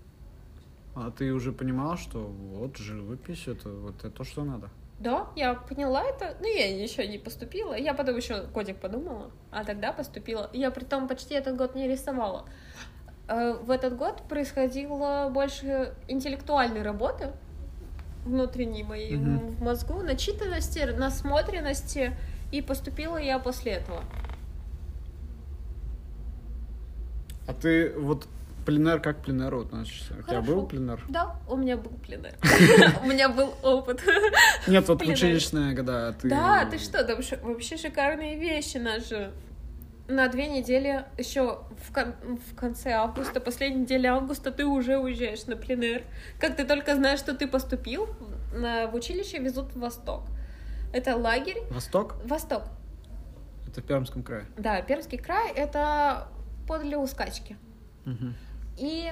А 0.95 1.11
ты 1.11 1.33
уже 1.33 1.51
понимала, 1.51 1.97
что 1.97 2.19
вот 2.19 2.77
живопись 2.77 3.47
это 3.47 3.69
вот 3.69 3.95
это 3.99 4.09
то, 4.11 4.23
что 4.23 4.43
надо. 4.45 4.69
Да, 4.99 5.27
я 5.35 5.53
поняла 5.55 6.03
это, 6.03 6.37
но 6.39 6.47
я 6.47 6.73
еще 6.81 7.05
не 7.07 7.17
поступила. 7.17 7.73
Я 7.73 7.93
потом 7.93 8.15
еще 8.15 8.43
годик 8.53 8.77
подумала, 8.77 9.29
а 9.51 9.63
тогда 9.65 9.91
поступила. 9.91 10.49
Я 10.53 10.71
при 10.71 10.85
том 10.85 11.07
почти 11.07 11.33
этот 11.35 11.57
год 11.57 11.75
не 11.75 11.87
рисовала. 11.87 12.45
Э, 13.27 13.53
В 13.61 13.71
этот 13.71 13.97
год 13.97 14.23
происходило 14.29 15.29
больше 15.31 15.93
интеллектуальной 16.07 16.81
работы 16.81 17.31
внутренней 18.25 18.83
моей 18.83 19.17
Мгм. 19.17 19.47
в 19.49 19.61
мозгу, 19.61 20.01
начитанности, 20.01 20.79
насмотренности, 20.79 22.15
и 22.51 22.61
поступила 22.61 23.17
я 23.17 23.37
после 23.37 23.73
этого. 23.73 24.01
А 27.47 27.53
ты 27.53 27.91
вот 27.97 28.27
пленер 28.65 28.99
как 28.99 29.21
к 29.21 29.23
пленеру 29.25 29.61
относишься? 29.61 30.15
У 30.19 30.23
тебя 30.23 30.41
был 30.41 30.65
пленер? 30.65 31.01
Да, 31.09 31.35
у 31.47 31.55
меня 31.55 31.77
был 31.77 31.91
пленер. 31.91 32.33
У 33.03 33.07
меня 33.07 33.29
был 33.29 33.53
опыт. 33.63 34.01
Нет, 34.67 34.87
вот 34.87 34.99
Пленер. 34.99 35.15
училищные 35.15 35.73
года 35.73 36.15
ты... 36.21 36.29
Да, 36.29 36.65
ты 36.65 36.77
что, 36.77 37.03
там 37.03 37.19
вообще 37.43 37.77
шикарные 37.77 38.37
вещи 38.37 38.77
наши. 38.77 39.31
На 40.07 40.27
две 40.27 40.47
недели, 40.47 41.03
еще 41.17 41.61
в, 41.87 41.91
кон- 41.93 42.13
в 42.51 42.55
конце 42.55 42.91
августа, 42.91 43.39
последней 43.39 43.81
неделе 43.81 44.09
августа, 44.09 44.51
ты 44.51 44.63
уже 44.65 44.97
уезжаешь 44.99 45.45
на 45.47 45.55
пленэр. 45.55 46.03
Как 46.39 46.55
ты 46.55 46.63
только 46.63 46.95
знаешь, 46.95 47.19
что 47.19 47.33
ты 47.33 47.47
поступил, 47.47 48.07
на, 48.53 48.85
в 48.87 48.93
училище 48.95 49.39
везут 49.39 49.73
в 49.73 49.79
Восток. 49.79 50.23
Это 50.93 51.15
лагерь. 51.15 51.57
Восток? 51.71 52.15
Восток. 52.25 52.63
Это 53.67 53.81
в 53.81 53.83
Пермском 53.85 54.21
крае. 54.23 54.45
Да, 54.57 54.81
Пермский 54.81 55.17
край, 55.17 55.51
это 55.53 56.27
подле 56.67 56.97
Ускачки. 56.97 57.57
Мгм. 58.05 58.35
И 58.77 59.11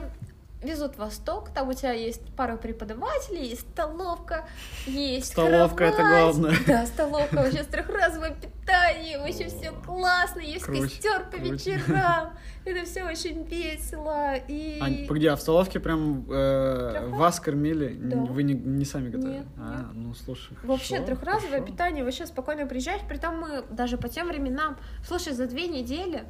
везут 0.61 0.95
в 0.95 0.99
Восток, 0.99 1.49
там 1.49 1.67
у 1.67 1.73
тебя 1.73 1.91
есть 1.91 2.21
пара 2.37 2.55
преподавателей, 2.55 3.49
есть 3.49 3.69
столовка, 3.69 4.47
есть 4.85 5.33
Столовка, 5.33 5.83
это 5.83 5.97
кровать. 5.97 6.35
главное. 6.37 6.55
Да, 6.65 6.85
столовка, 6.85 7.35
вообще 7.35 7.63
трехразовое 7.63 8.31
питание, 8.33 9.19
вообще 9.19 9.47
все 9.49 9.71
классно, 9.85 10.39
есть 10.39 10.63
Круть, 10.63 10.83
костер 10.83 11.25
по 11.25 11.37
круть. 11.37 11.65
вечерам, 11.65 12.33
это 12.63 12.85
все 12.85 13.03
очень 13.03 13.43
весело. 13.43 14.35
И 14.47 14.79
А 14.81 15.05
погоди, 15.05 15.27
а 15.27 15.35
в 15.35 15.41
столовке 15.41 15.81
прям 15.81 16.25
э, 16.31 17.09
вас 17.09 17.41
кормили? 17.41 17.97
Да. 17.99 18.17
Вы 18.19 18.43
не, 18.43 18.53
не 18.53 18.85
сами 18.85 19.09
готовили? 19.09 19.39
Нет, 19.39 19.45
а, 19.57 19.79
нет. 19.79 19.87
ну 19.95 20.13
слушай. 20.13 20.55
Вообще 20.63 20.95
хорошо, 20.95 21.05
трехразовое 21.07 21.59
хорошо. 21.59 21.65
питание, 21.73 22.03
вообще 22.05 22.25
спокойно 22.25 22.65
приезжаешь, 22.67 23.01
притом 23.05 23.37
мы 23.37 23.63
даже 23.69 23.97
по 23.97 24.07
тем 24.07 24.27
временам, 24.29 24.77
слушай, 25.05 25.33
за 25.33 25.45
две 25.45 25.67
недели, 25.67 26.23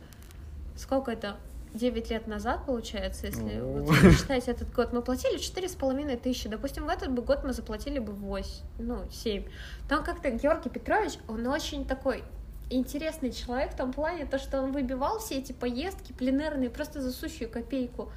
сколько 0.75 1.11
это, 1.11 1.35
9 1.73 2.09
лет 2.11 2.27
назад, 2.27 2.65
получается, 2.65 3.27
если 3.27 3.59
вот 3.59 3.95
считать 4.15 4.47
этот 4.47 4.71
год, 4.73 4.93
мы 4.93 5.01
платили 5.01 5.37
четыре 5.37 5.67
с 5.67 5.75
половиной 5.75 6.17
тысячи. 6.17 6.47
Допустим, 6.47 6.85
в 6.85 6.89
этот 6.89 7.11
бы 7.11 7.21
год 7.23 7.43
мы 7.43 7.53
заплатили 7.53 7.99
бы 7.99 8.13
8, 8.13 8.51
ну, 8.79 8.99
7. 9.09 9.45
Там 9.89 10.03
как-то 10.03 10.29
Георгий 10.29 10.69
Петрович, 10.69 11.13
он 11.27 11.47
очень 11.47 11.85
такой 11.85 12.23
интересный 12.69 13.31
человек 13.31 13.73
в 13.73 13.77
том 13.77 13.91
плане, 13.91 14.25
то, 14.25 14.37
что 14.37 14.61
он 14.61 14.71
выбивал 14.71 15.19
все 15.19 15.39
эти 15.39 15.51
поездки 15.51 16.13
пленерные 16.13 16.69
просто 16.69 17.01
за 17.01 17.11
сущую 17.11 17.49
копейку. 17.49 18.11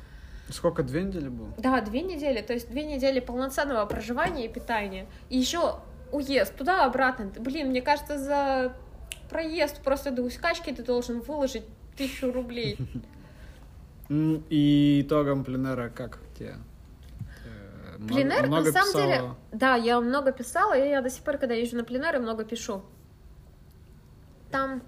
Сколько, 0.50 0.82
две 0.82 1.02
недели 1.02 1.28
было? 1.28 1.48
Да, 1.58 1.80
две 1.80 2.02
недели, 2.02 2.40
то 2.40 2.52
есть 2.52 2.70
две 2.70 2.84
недели 2.84 3.20
полноценного 3.20 3.84
проживания 3.86 4.46
и 4.46 4.48
питания. 4.48 5.06
И 5.28 5.38
еще 5.38 5.80
уезд 6.12 6.54
туда-обратно. 6.56 7.32
Блин, 7.38 7.68
мне 7.68 7.82
кажется, 7.82 8.18
за 8.18 8.76
проезд 9.28 9.82
просто 9.82 10.10
до 10.12 10.22
Уськачки 10.22 10.72
ты 10.72 10.84
должен 10.84 11.20
выложить 11.20 11.64
тысячу 11.96 12.30
рублей. 12.30 12.78
И 14.08 15.02
итогом 15.04 15.44
пленера 15.44 15.88
как 15.88 16.18
тебе? 16.38 16.56
Э, 17.44 17.96
много- 17.98 18.14
Пленер, 18.14 18.46
много 18.46 18.64
на 18.66 18.72
самом 18.72 18.88
писала? 18.88 19.06
деле, 19.06 19.22
да, 19.52 19.74
я 19.76 20.00
много 20.00 20.32
писала, 20.32 20.74
и 20.78 20.88
я 20.88 21.00
до 21.02 21.10
сих 21.10 21.22
пор, 21.22 21.38
когда 21.38 21.54
езжу 21.54 21.76
на 21.76 21.84
пленеры, 21.84 22.18
много 22.20 22.44
пишу. 22.44 22.82
Там 24.50 24.82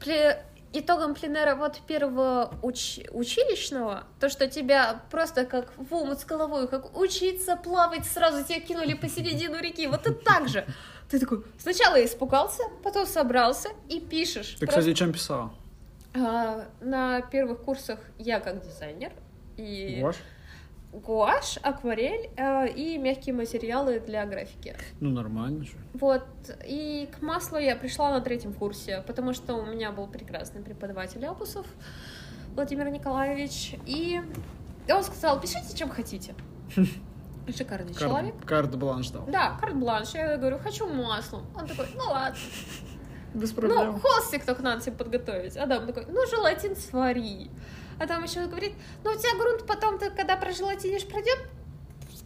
пле- 0.00 0.38
итогом 0.72 1.14
пленера 1.14 1.54
вот 1.54 1.80
первого 1.86 2.52
уч- 2.62 3.08
училищного, 3.12 4.04
то, 4.20 4.28
что 4.28 4.48
тебя 4.48 5.02
просто 5.10 5.44
как 5.44 5.72
в 5.76 5.94
омут 5.94 6.20
с 6.20 6.24
головой, 6.24 6.66
как 6.68 6.96
учиться 6.98 7.56
плавать, 7.56 8.06
сразу 8.06 8.42
тебя 8.44 8.60
кинули 8.60 8.94
посередину 8.94 9.60
реки, 9.60 9.86
вот 9.86 10.00
это 10.06 10.12
так 10.14 10.48
же. 10.48 10.66
Ты 11.10 11.18
такой, 11.20 11.44
сначала 11.58 12.02
испугался, 12.04 12.62
потом 12.82 13.06
собрался 13.06 13.68
и 13.90 14.00
пишешь. 14.00 14.54
Ты, 14.58 14.66
Просто, 14.66 14.80
кстати, 14.80 14.94
чем 14.94 15.12
писала? 15.12 15.52
А, 16.14 16.68
на 16.80 17.20
первых 17.22 17.62
курсах 17.62 17.98
я 18.18 18.40
как 18.40 18.62
дизайнер, 18.62 19.12
и 19.56 19.98
Гуашь? 20.00 20.16
гуашь, 20.92 21.58
акварель 21.62 22.30
э, 22.36 22.68
и 22.72 22.98
мягкие 22.98 23.34
материалы 23.34 23.98
для 24.00 24.26
графики. 24.26 24.76
Ну, 25.00 25.10
нормально 25.10 25.64
же. 25.64 25.72
Вот, 25.94 26.24
и 26.66 27.08
к 27.16 27.22
маслу 27.22 27.58
я 27.58 27.76
пришла 27.76 28.10
на 28.10 28.20
третьем 28.20 28.52
курсе, 28.52 29.02
потому 29.06 29.32
что 29.32 29.54
у 29.54 29.64
меня 29.64 29.90
был 29.92 30.06
прекрасный 30.06 30.62
преподаватель 30.62 31.24
Абусов, 31.24 31.66
Владимир 32.54 32.90
Николаевич, 32.90 33.74
и 33.86 34.20
он 34.88 35.02
сказал, 35.02 35.40
пишите, 35.40 35.76
чем 35.76 35.88
хотите. 35.88 36.34
Шикарный 37.56 37.94
человек. 37.94 38.34
Карт-бланш 38.46 39.10
дал. 39.10 39.24
Да, 39.26 39.56
карт-бланш. 39.60 40.14
Я 40.14 40.36
говорю, 40.36 40.58
хочу 40.58 40.86
маслом. 40.86 41.44
Он 41.56 41.66
такой, 41.66 41.86
ну 41.94 42.04
ладно. 42.04 42.38
Без 43.34 43.52
Ну, 43.56 43.98
холстик 43.98 44.44
только 44.44 44.62
надо 44.62 44.82
себе 44.82 44.96
подготовить. 44.96 45.56
Адам 45.56 45.86
такой, 45.86 46.06
ну, 46.08 46.26
желатин 46.26 46.76
свари. 46.76 47.50
А 47.98 48.06
там 48.06 48.24
еще 48.24 48.46
говорит, 48.46 48.72
ну, 49.04 49.10
у 49.10 49.14
тебя 49.14 49.36
грунт 49.38 49.66
потом, 49.66 49.98
ты, 49.98 50.10
когда 50.10 50.36
прожелатинишь, 50.36 51.06
пройдет 51.06 51.38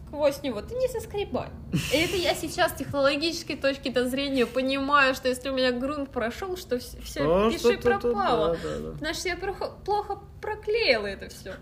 сквозь 0.07 0.41
него, 0.41 0.61
ты 0.61 0.75
не 0.75 0.87
соскребай. 0.87 1.49
И 1.93 1.97
это 1.97 2.15
я 2.15 2.33
сейчас 2.33 2.71
с 2.71 2.75
технологической 2.75 3.55
точки 3.57 3.93
зрения 4.07 4.45
понимаю, 4.45 5.13
что 5.13 5.27
если 5.27 5.49
у 5.49 5.53
меня 5.53 5.71
грунт 5.71 6.09
прошел, 6.11 6.57
что 6.57 6.79
все, 6.79 7.21
А, 7.21 7.51
пиши 7.51 7.77
пропало. 7.77 8.57
да, 8.63 8.69
да, 8.69 8.91
да. 8.91 8.97
Значит, 8.97 9.25
я 9.25 9.37
плохо 9.85 10.19
проклеила 10.41 11.07
это 11.07 11.29
все. 11.29 11.55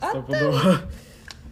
А 0.00 0.10
Стопудово. 0.10 0.80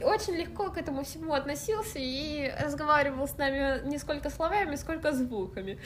Очень 0.03 0.35
легко 0.35 0.71
к 0.71 0.79
этому 0.79 1.05
всему 1.05 1.35
относился 1.35 1.99
и 1.99 2.53
разговаривал 2.63 3.29
с 3.29 3.37
нами 3.37 3.87
не 3.89 3.99
сколько 3.99 4.31
словами, 4.31 4.77
сколько 4.77 5.13
звуками. 5.13 5.79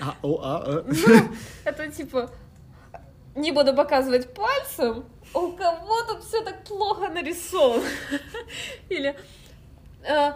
А, 0.00 0.16
о, 0.22 0.40
а, 0.42 0.64
э. 0.66 0.82
Ну, 0.86 1.28
это 1.64 1.90
типа, 1.90 2.30
не 3.34 3.52
буду 3.52 3.74
показывать 3.74 4.32
пальцем, 4.32 5.04
у 5.34 5.52
кого 5.52 6.02
тут 6.08 6.22
все 6.22 6.42
так 6.42 6.62
плохо 6.64 7.08
нарисовано. 7.08 7.84
Или 8.88 9.16
э, 10.04 10.32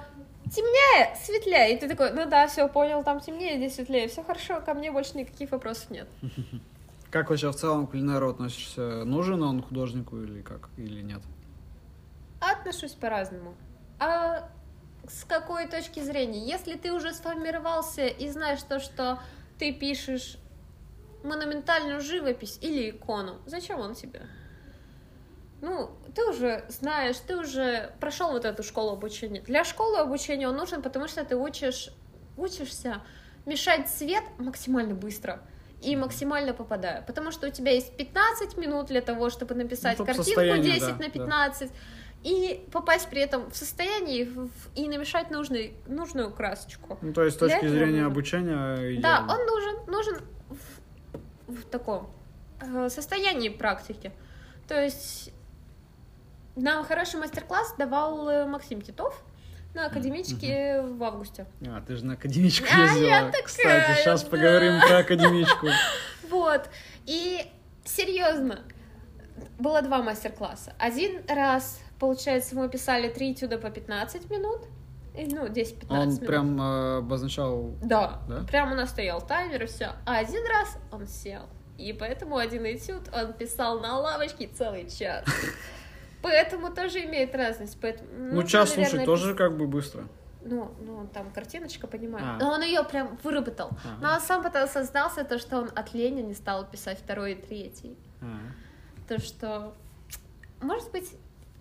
темнее, 0.50 1.16
светлее. 1.22 1.74
И 1.74 1.78
ты 1.78 1.88
такой, 1.88 2.12
ну 2.12 2.28
да, 2.28 2.46
все, 2.46 2.68
понял, 2.68 3.02
там 3.02 3.20
темнее, 3.20 3.56
здесь 3.56 3.74
светлее. 3.74 4.08
Все 4.08 4.22
хорошо, 4.22 4.60
ко 4.60 4.74
мне 4.74 4.90
больше 4.90 5.16
никаких 5.16 5.50
вопросов 5.50 5.90
нет. 5.90 6.08
Как 7.10 7.28
вообще 7.28 7.50
в 7.50 7.54
целом 7.54 7.86
к 7.86 7.90
пленеру 7.90 8.30
относишься? 8.30 9.04
Нужен 9.04 9.42
он 9.42 9.62
художнику 9.62 10.16
или 10.18 10.40
как? 10.40 10.70
Или 10.78 11.02
нет? 11.02 11.20
Отношусь 12.42 12.92
по-разному. 12.92 13.54
А 13.98 14.48
с 15.08 15.24
какой 15.24 15.68
точки 15.68 16.00
зрения? 16.00 16.44
Если 16.44 16.76
ты 16.76 16.92
уже 16.92 17.12
сформировался 17.14 18.06
и 18.06 18.28
знаешь 18.28 18.62
то, 18.62 18.80
что 18.80 19.20
ты 19.58 19.72
пишешь 19.72 20.38
монументальную 21.22 22.00
живопись 22.00 22.58
или 22.60 22.90
икону, 22.90 23.40
зачем 23.46 23.80
он 23.80 23.94
тебе? 23.94 24.22
Ну, 25.60 25.92
ты 26.16 26.24
уже 26.28 26.64
знаешь, 26.68 27.16
ты 27.18 27.36
уже 27.36 27.94
прошел 28.00 28.32
вот 28.32 28.44
эту 28.44 28.64
школу 28.64 28.90
обучения. 28.90 29.40
Для 29.42 29.62
школы 29.62 29.98
обучения 29.98 30.48
он 30.48 30.56
нужен, 30.56 30.82
потому 30.82 31.06
что 31.06 31.24
ты 31.24 31.36
учишь, 31.36 31.90
учишься 32.36 33.00
мешать 33.46 33.88
цвет 33.88 34.24
максимально 34.38 34.94
быстро 34.94 35.40
и 35.80 35.94
максимально 35.94 36.52
попадая. 36.52 37.02
Потому 37.02 37.30
что 37.30 37.46
у 37.46 37.50
тебя 37.50 37.72
есть 37.72 37.96
15 37.96 38.56
минут 38.56 38.86
для 38.86 39.00
того, 39.00 39.30
чтобы 39.30 39.54
написать 39.54 39.94
чтоб 39.94 40.06
картинку 40.06 40.30
состояние, 40.30 40.74
10 40.74 40.80
да, 40.80 40.94
на 40.94 41.48
да. 41.48 41.66
15 42.22 42.26
и 42.26 42.68
попасть 42.70 43.08
при 43.10 43.20
этом 43.22 43.50
в 43.50 43.56
состояние 43.56 44.28
и 44.74 44.88
намешать 44.88 45.30
нужный, 45.30 45.74
нужную 45.86 46.30
красочку. 46.32 46.98
Ну, 47.02 47.12
то 47.12 47.24
есть 47.24 47.36
с 47.36 47.38
Для 47.40 47.48
точки 47.48 47.64
этого 47.66 47.78
зрения 47.78 48.04
обучения 48.04 48.76
Да, 48.76 48.92
идеально. 48.94 49.32
он 49.32 49.46
нужен, 49.46 49.76
нужен 49.86 50.20
в, 51.46 51.52
в 51.60 51.64
таком 51.66 52.10
э, 52.60 52.88
состоянии 52.88 53.48
практики. 53.48 54.12
То 54.68 54.80
есть 54.80 55.32
нам 56.56 56.84
хороший 56.84 57.18
мастер-класс 57.18 57.74
давал 57.78 58.28
э, 58.28 58.46
Максим 58.46 58.80
Титов 58.82 59.22
на 59.74 59.86
академичке 59.86 60.82
в 60.82 61.02
августе. 61.02 61.46
А, 61.66 61.80
ты 61.80 61.96
же 61.96 62.04
на 62.04 62.12
академичку 62.14 62.66
А, 62.72 62.82
ездила. 62.82 63.04
я 63.06 63.24
такая, 63.26 63.42
Кстати, 63.42 63.98
сейчас 63.98 64.22
да. 64.22 64.30
поговорим 64.30 64.80
про 64.86 64.98
академичку. 64.98 65.68
Вот. 66.30 66.70
И 67.04 67.42
серьезно, 67.84 68.60
было 69.58 69.82
два 69.82 70.02
мастер-класса. 70.02 70.72
Один 70.78 71.20
раз, 71.28 71.78
получается, 72.02 72.56
мы 72.56 72.68
писали 72.68 73.08
три 73.08 73.32
этюда 73.32 73.58
по 73.58 73.70
15 73.70 74.28
минут, 74.28 74.62
И, 75.14 75.24
ну, 75.26 75.46
10-15 75.46 75.86
Он 75.88 76.08
минут. 76.08 76.26
прям 76.26 76.60
э, 76.60 76.96
обозначал... 76.98 77.76
Да, 77.80 78.22
Да? 78.28 78.42
прям 78.42 78.72
у 78.72 78.74
нас 78.74 78.90
стоял 78.90 79.20
таймер 79.24 79.62
и 79.62 79.66
все. 79.66 79.92
А 80.04 80.16
один 80.16 80.44
раз 80.48 80.78
он 80.90 81.06
сел. 81.06 81.42
И 81.78 81.92
поэтому 81.92 82.38
один 82.38 82.64
этюд 82.64 83.02
он 83.14 83.32
писал 83.34 83.78
на 83.78 84.00
лавочке 84.00 84.48
целый 84.48 84.90
час. 84.90 85.24
Поэтому 86.22 86.74
тоже 86.74 87.04
имеет 87.04 87.34
разность. 87.36 87.78
Поэтому, 87.80 88.08
Ну, 88.18 88.34
нужно, 88.34 88.48
час 88.48 88.76
наверное, 88.76 89.06
тоже 89.06 89.34
как 89.34 89.56
бы 89.56 89.68
быстро. 89.68 90.08
Ну, 90.44 90.72
ну, 90.80 91.08
там 91.14 91.30
картиночка, 91.30 91.86
понимаю. 91.86 92.24
А. 92.26 92.38
Но 92.40 92.50
он 92.52 92.62
ее 92.62 92.82
прям 92.82 93.16
выработал. 93.22 93.70
Ага. 93.84 93.96
Но 94.00 94.14
он 94.14 94.20
сам 94.20 94.42
потом 94.42 94.66
создался 94.66 95.22
то, 95.22 95.38
что 95.38 95.58
он 95.58 95.70
от 95.74 95.94
лени 95.94 96.22
не 96.22 96.34
стал 96.34 96.68
писать 96.68 96.98
второй 96.98 97.32
и 97.32 97.34
третий. 97.34 97.96
А. 98.20 98.26
То, 99.08 99.20
что, 99.20 99.74
может 100.60 100.90
быть, 100.90 101.10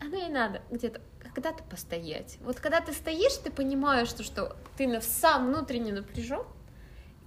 оно 0.01 0.17
и 0.17 0.29
надо 0.29 0.61
где-то 0.71 1.01
когда-то 1.33 1.63
постоять. 1.63 2.37
Вот 2.41 2.59
когда 2.59 2.81
ты 2.81 2.91
стоишь, 2.91 3.37
ты 3.37 3.51
понимаешь, 3.51 4.09
что, 4.09 4.23
что 4.23 4.57
ты 4.75 4.87
на- 4.87 4.99
сам 4.99 5.47
внутренне 5.47 5.93
напряжен, 5.93 6.43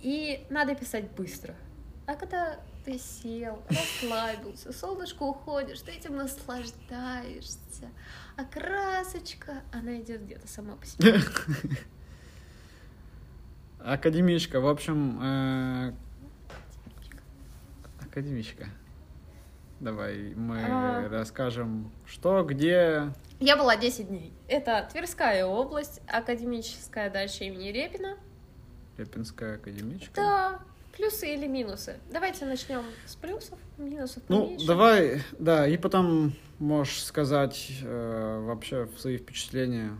и 0.01 0.47
надо 0.51 0.75
писать 0.75 1.11
быстро. 1.12 1.55
А 2.07 2.14
когда 2.14 2.61
ты 2.85 2.99
сел, 2.99 3.62
расслабился, 3.70 4.72
солнышко 4.75 5.22
уходишь, 5.22 5.81
ты 5.81 5.93
этим 5.93 6.16
наслаждаешься, 6.16 7.89
а 8.37 8.45
красочка, 8.45 9.62
она 9.72 9.99
идет 10.01 10.22
где-то 10.25 10.47
сама 10.49 10.77
по 10.77 10.85
себе. 10.85 11.18
Академичка, 13.81 14.61
в 14.61 14.68
общем, 14.68 15.18
э, 15.22 15.93
академичка. 18.01 18.66
Давай 19.81 20.35
мы 20.35 20.61
А. 20.62 21.09
расскажем, 21.09 21.91
что, 22.07 22.43
где. 22.43 23.12
Я 23.41 23.57
была 23.57 23.77
10 23.77 24.09
дней. 24.09 24.33
Это 24.49 24.89
Тверская 24.91 25.45
область, 25.45 26.01
академическая 26.07 27.11
дача 27.11 27.45
имени 27.45 27.68
Репина. 27.68 28.16
Репинская 28.97 29.57
академичка. 29.57 30.12
Да, 30.14 30.61
плюсы 30.97 31.35
или 31.35 31.47
минусы. 31.47 31.99
Давайте 32.12 32.47
начнем 32.47 32.83
с 33.07 33.16
плюсов, 33.16 33.59
минусов 33.77 34.22
Ну, 34.29 34.45
поменьше. 34.45 34.66
давай, 34.66 35.22
да, 35.39 35.66
и 35.66 35.77
потом 35.77 36.33
можешь 36.61 37.03
сказать 37.05 37.70
э, 37.83 38.43
вообще 38.47 38.89
свои 38.97 39.18
впечатления, 39.18 39.91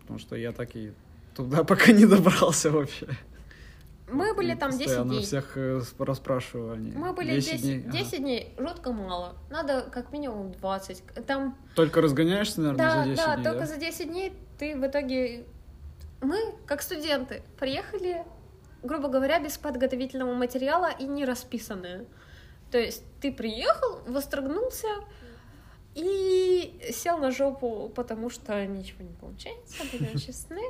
потому 0.00 0.18
что 0.18 0.36
я 0.36 0.52
так 0.52 0.76
и 0.76 0.92
туда 1.34 1.64
пока 1.64 1.92
не 1.92 2.04
добрался 2.04 2.70
вообще. 2.70 3.06
Мы 4.08 4.34
были 4.34 4.54
там 4.54 4.70
10 4.70 4.84
постоянно 4.84 5.10
дней. 5.10 5.22
всех 5.22 5.56
э, 5.56 5.82
расспрашиваю 5.98 6.74
они. 6.74 6.92
Мы 6.92 7.12
были 7.12 7.34
10, 7.34 7.52
10, 7.52 7.62
дней. 7.62 8.02
ага. 8.02 8.16
дней, 8.16 8.54
жутко 8.56 8.92
мало. 8.92 9.36
Надо 9.50 9.82
как 9.82 10.12
минимум 10.12 10.52
20. 10.52 11.26
Там, 11.26 11.56
Только 11.74 12.00
разгоняешься, 12.00 12.60
наверное, 12.60 12.86
да, 12.86 13.02
за 13.02 13.10
10 13.10 13.16
да, 13.16 13.34
дней, 13.34 13.44
только 13.44 13.60
да? 13.60 13.66
за 13.66 13.76
10 13.76 14.08
дней 14.08 14.32
ты 14.58 14.76
в 14.76 14.86
итоге... 14.86 15.44
Мы, 16.20 16.38
как 16.66 16.82
студенты, 16.82 17.42
приехали, 17.58 18.24
грубо 18.82 19.08
говоря, 19.08 19.40
без 19.40 19.58
подготовительного 19.58 20.32
материала 20.34 20.90
и 20.90 21.04
не 21.04 21.24
расписанные. 21.24 22.06
То 22.70 22.78
есть 22.78 23.02
ты 23.20 23.32
приехал, 23.32 24.00
вострогнулся 24.06 24.88
и 25.94 26.78
сел 26.92 27.18
на 27.18 27.30
жопу, 27.30 27.90
потому 27.94 28.30
что 28.30 28.64
ничего 28.66 29.02
не 29.04 29.14
получается, 29.14 29.82
будем 29.92 30.18
честны. 30.18 30.62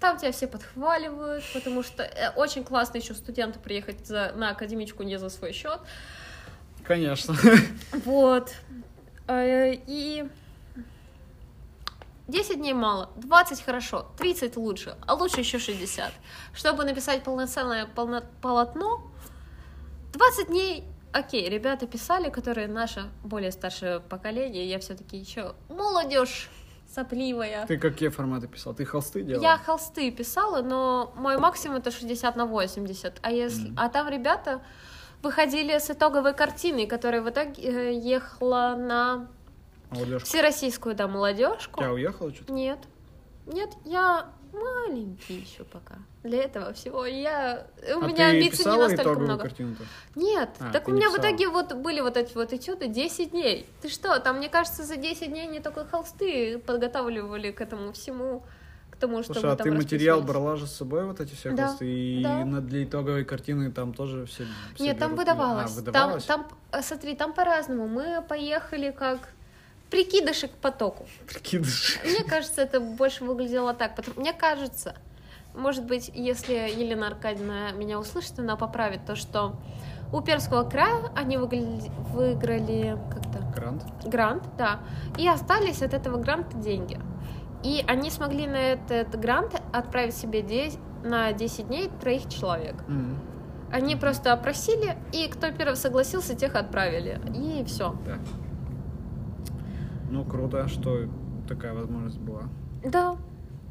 Там 0.00 0.18
тебя 0.18 0.32
все 0.32 0.46
подхваливают, 0.46 1.44
потому 1.54 1.82
что 1.82 2.02
э, 2.02 2.30
очень 2.36 2.64
классно 2.64 2.98
еще 2.98 3.14
студенту 3.14 3.58
приехать 3.58 4.06
за, 4.06 4.32
на 4.36 4.50
академичку 4.50 5.02
не 5.02 5.18
за 5.18 5.28
свой 5.30 5.52
счет. 5.52 5.80
Конечно. 6.84 7.34
Вот. 8.04 8.52
Э, 9.28 9.72
И 9.86 10.28
10 12.28 12.56
дней 12.58 12.72
мало, 12.74 13.10
20 13.16 13.62
хорошо, 13.62 14.06
30 14.18 14.56
лучше, 14.56 14.96
а 15.06 15.14
лучше 15.14 15.40
еще 15.40 15.58
60. 15.58 16.12
Чтобы 16.54 16.84
написать 16.84 17.22
полноценное 17.22 17.86
полно- 17.86 18.24
полотно, 18.42 19.02
20 20.14 20.48
дней, 20.48 20.84
окей, 21.12 21.48
ребята 21.48 21.86
писали, 21.86 22.30
которые 22.30 22.66
наше 22.68 23.10
более 23.22 23.52
старшее 23.52 24.00
поколение, 24.00 24.66
я 24.68 24.78
все-таки 24.78 25.16
еще 25.18 25.54
молодежь 25.68 26.48
сопливая. 26.94 27.66
Ты 27.66 27.78
какие 27.78 28.08
форматы 28.08 28.46
писал? 28.46 28.74
Ты 28.74 28.84
холсты 28.84 29.22
делал? 29.22 29.42
Я 29.42 29.58
холсты 29.58 30.10
писала, 30.10 30.62
но 30.62 31.12
мой 31.16 31.36
максимум 31.38 31.78
это 31.78 31.90
60 31.90 32.36
на 32.36 32.46
80. 32.46 33.18
А, 33.22 33.30
если... 33.30 33.68
Мгм. 33.68 33.78
а 33.78 33.88
там 33.88 34.08
ребята 34.08 34.62
выходили 35.22 35.76
с 35.78 35.90
итоговой 35.90 36.34
картиной, 36.34 36.86
которая 36.86 37.22
в 37.22 37.28
итоге 37.30 37.62
э, 37.62 37.92
ехала 37.94 38.76
на 38.78 39.28
Молодежка. 39.90 40.26
всероссийскую, 40.26 40.94
да, 40.94 41.08
молодежку. 41.08 41.82
Я 41.82 41.92
уехал 41.92 42.32
что-то? 42.32 42.52
Нет. 42.52 42.78
Нет, 43.46 43.70
я 43.84 44.26
маленький 44.54 45.34
еще 45.40 45.64
пока. 45.64 45.96
Для 46.22 46.44
этого 46.44 46.72
всего 46.72 47.04
я... 47.04 47.66
У 47.96 48.00
а 48.02 48.06
меня 48.06 48.16
ты 48.30 48.36
амбиций 48.36 48.64
не 48.70 48.78
настолько 48.78 49.20
много. 49.20 49.42
картину-то? 49.42 49.84
Нет, 50.14 50.50
А, 50.60 50.72
так 50.72 50.88
у 50.88 50.92
меня 50.92 51.10
в 51.10 51.18
итоге 51.18 51.48
вот 51.48 51.72
были 51.74 52.00
вот 52.00 52.16
эти 52.16 52.34
вот 52.34 52.52
этюды 52.52 52.86
10 52.88 53.30
дней. 53.32 53.66
Ты 53.82 53.88
что, 53.88 54.18
там, 54.20 54.38
мне 54.38 54.48
кажется, 54.48 54.82
за 54.84 54.96
10 54.96 55.28
дней 55.28 55.46
не 55.46 55.60
только 55.60 55.84
холсты 55.84 56.58
подготавливали 56.58 57.50
к 57.50 57.60
этому 57.60 57.92
всему, 57.92 58.42
к 58.90 58.96
тому, 58.96 59.22
что 59.22 59.34
Слушай, 59.34 59.52
а 59.52 59.56
там 59.56 59.64
ты 59.64 59.72
материал 59.72 60.22
брала 60.22 60.56
же 60.56 60.66
с 60.66 60.72
собой, 60.72 61.04
вот 61.04 61.20
эти 61.20 61.34
все 61.34 61.50
Да, 61.50 61.66
холсты? 61.66 61.86
И 61.86 62.22
да. 62.22 62.44
на- 62.44 62.60
для 62.60 62.84
итоговой 62.84 63.24
картины 63.24 63.70
там 63.72 63.92
тоже 63.92 64.24
все, 64.26 64.44
все 64.76 64.84
Нет, 64.84 64.98
там 64.98 65.10
берут? 65.14 65.26
выдавалось. 65.26 65.64
А, 65.72 65.74
Там, 65.74 65.84
выдавалось? 65.84 66.24
там, 66.24 66.46
э, 66.72 66.80
смотри, 66.82 67.16
там 67.16 67.32
по-разному. 67.32 67.86
Мы 67.88 68.22
поехали 68.28 68.92
как 68.92 69.18
прикидыши 69.94 70.48
к 70.48 70.52
потоку. 70.52 71.06
Прикидыш. 71.28 72.00
Мне 72.04 72.24
кажется, 72.24 72.62
это 72.62 72.80
больше 72.80 73.24
выглядело 73.24 73.74
так. 73.74 73.94
Потому... 73.94 74.20
Мне 74.20 74.32
кажется, 74.32 74.96
может 75.54 75.84
быть, 75.84 76.10
если 76.14 76.54
Елена 76.54 77.06
Аркадьевна 77.06 77.70
меня 77.72 77.98
услышит, 78.00 78.38
она 78.40 78.56
поправит 78.56 79.06
то, 79.06 79.14
что 79.14 79.54
у 80.12 80.20
Перского 80.20 80.68
края 80.68 80.96
они 81.14 81.36
выгля- 81.36 81.90
выиграли 82.12 82.98
как-то 83.12 83.38
Грант? 83.54 83.84
грант, 84.04 84.42
да, 84.58 84.80
и 85.16 85.28
остались 85.28 85.80
от 85.82 85.94
этого 85.94 86.18
гранта 86.18 86.56
деньги. 86.56 86.98
И 87.62 87.84
они 87.86 88.10
смогли 88.10 88.46
на 88.48 88.56
этот 88.72 89.18
грант 89.18 89.54
отправить 89.72 90.16
себе 90.16 90.42
де- 90.42 90.72
на 91.04 91.32
10 91.32 91.68
дней 91.68 91.88
троих 92.00 92.28
человек. 92.28 92.74
М, 92.88 93.18
Они 93.72 93.96
просто 93.96 94.32
опросили, 94.32 94.96
и 95.12 95.26
кто 95.28 95.50
первый 95.50 95.74
согласился, 95.76 96.34
тех 96.36 96.54
отправили. 96.54 97.20
И 97.34 97.64
все. 97.64 97.96
Да. 98.06 98.18
Ну, 100.14 100.24
круто, 100.24 100.68
что 100.68 101.08
такая 101.48 101.74
возможность 101.74 102.18
была. 102.20 102.44
Да, 102.84 103.16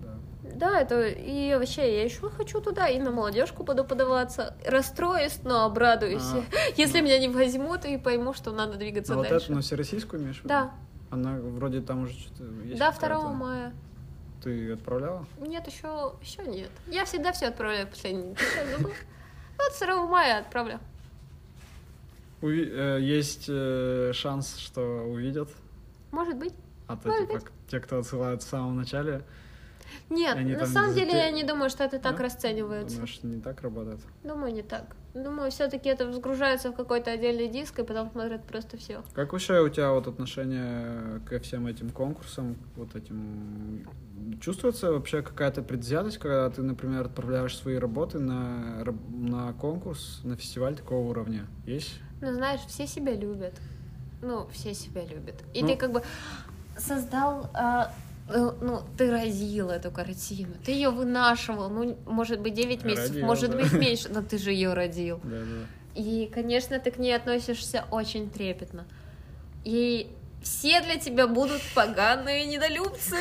Да. 0.01 0.17
да, 0.55 0.81
это 0.81 1.07
и 1.07 1.53
вообще 1.55 1.99
я 1.99 2.03
еще 2.03 2.29
хочу 2.29 2.59
туда 2.59 2.89
и 2.89 2.99
на 2.99 3.11
молодежку 3.11 3.63
буду 3.63 3.85
подаваться. 3.85 4.53
Расстроюсь, 4.67 5.39
но 5.45 5.63
обрадуюсь. 5.63 6.21
А, 6.33 6.43
Если 6.75 6.99
меня 6.99 7.17
не 7.17 7.29
возьмут 7.29 7.85
и 7.85 7.97
пойму, 7.97 8.33
что 8.33 8.51
надо 8.51 8.77
двигаться 8.77 9.13
Ну, 9.13 9.19
вот 9.19 9.29
дальше. 9.29 9.45
это 9.45 9.55
на 9.55 9.61
всероссийскую 9.61 10.21
имеешь? 10.21 10.41
Да, 10.43 10.71
Она 11.11 11.37
вроде 11.39 11.79
там 11.79 12.03
уже 12.03 12.13
что-то 12.13 12.43
есть 12.65 12.77
да, 12.77 12.91
какая-то. 12.91 13.21
2 13.21 13.31
мая. 13.31 13.73
Ты 14.43 14.73
отправляла? 14.73 15.25
Нет, 15.39 15.65
еще, 15.65 16.13
еще 16.21 16.43
нет. 16.43 16.71
Я 16.87 17.05
всегда 17.05 17.31
все 17.31 17.45
отправляю 17.47 17.87
последний. 17.87 18.35
Ну, 18.79 18.89
Вот 18.89 19.79
2 19.79 20.07
мая 20.07 20.39
отправлю. 20.39 20.79
Э, 22.41 22.97
есть 22.99 23.45
э, 23.47 24.11
шанс, 24.13 24.57
что 24.57 24.81
увидят. 25.09 25.47
Может 26.13 26.37
быть. 26.37 26.53
А 26.87 26.95
то, 26.95 27.09
Может 27.09 27.27
типа, 27.27 27.39
к- 27.39 27.51
те, 27.69 27.79
кто 27.79 27.97
отсылают 27.97 28.43
в 28.43 28.47
самом 28.47 28.77
начале, 28.77 29.23
Нет, 30.09 30.37
на 30.59 30.65
самом 30.67 30.93
деле 30.93 31.11
я 31.11 31.31
не 31.31 31.43
думаю, 31.43 31.69
что 31.71 31.83
это 31.83 31.97
так 31.99 32.17
Да? 32.17 32.23
расценивается. 32.23 32.95
думаешь, 32.97 33.19
не 33.23 33.41
так 33.41 33.61
работает? 33.61 33.99
Думаю, 34.23 34.53
не 34.53 34.61
так. 34.61 34.95
Думаю, 35.15 35.49
все-таки 35.49 35.89
это 35.89 36.11
сгружается 36.13 36.71
в 36.71 36.75
какой-то 36.75 37.11
отдельный 37.11 37.47
диск, 37.47 37.79
и 37.79 37.83
потом 37.83 38.11
смотрят 38.11 38.43
просто 38.45 38.77
все. 38.77 39.03
Как 39.13 39.33
вообще 39.33 39.59
у 39.61 39.69
тебя 39.69 39.91
вот 39.91 40.07
отношение 40.07 41.19
ко 41.27 41.39
всем 41.39 41.65
этим 41.67 41.89
конкурсам, 41.89 42.57
вот 42.75 42.95
этим... 42.95 43.87
Чувствуется 44.39 44.91
вообще 44.91 45.21
какая-то 45.23 45.63
предвзятость, 45.63 46.17
когда 46.19 46.49
ты, 46.49 46.61
например, 46.61 47.05
отправляешь 47.05 47.57
свои 47.57 47.77
работы 47.77 48.19
на, 48.19 48.83
на 49.09 49.53
конкурс, 49.53 50.21
на 50.23 50.35
фестиваль 50.37 50.75
такого 50.75 51.09
уровня? 51.09 51.47
Есть? 51.65 51.99
Ну, 52.21 52.33
знаешь, 52.33 52.61
все 52.67 52.85
себя 52.87 53.15
любят. 53.15 53.53
Ну, 54.23 54.47
все 54.53 54.73
себя 54.73 55.03
любят. 55.05 55.35
И 55.53 55.61
Ну. 55.61 55.67
ты 55.67 55.75
как 55.75 55.91
бы 55.91 56.01
создал, 56.77 57.49
а, 57.53 57.93
э, 58.29 58.51
ну, 58.61 58.81
ты 58.97 59.11
родил 59.11 59.69
эту 59.69 59.91
картину, 59.91 60.53
ты 60.65 60.71
ее 60.71 60.89
вынашивал, 60.89 61.69
ну, 61.69 61.97
может 62.05 62.39
быть, 62.39 62.53
9 62.53 62.83
месяцев, 62.83 63.09
Родил, 63.11 63.25
может 63.27 63.51
да. 63.51 63.57
быть, 63.57 63.73
меньше, 63.73 64.09
но 64.13 64.21
ты 64.21 64.37
же 64.37 64.51
ее 64.51 64.73
родил. 64.73 65.19
Да, 65.23 65.37
да. 65.39 66.01
И, 66.01 66.27
конечно, 66.33 66.79
ты 66.79 66.89
к 66.89 66.97
ней 66.97 67.15
относишься 67.15 67.85
очень 67.91 68.29
трепетно. 68.29 68.85
И 69.63 70.07
все 70.43 70.81
для 70.81 70.97
тебя 70.97 71.27
будут 71.27 71.61
поганые 71.73 72.45
недолюбцы. 72.45 73.15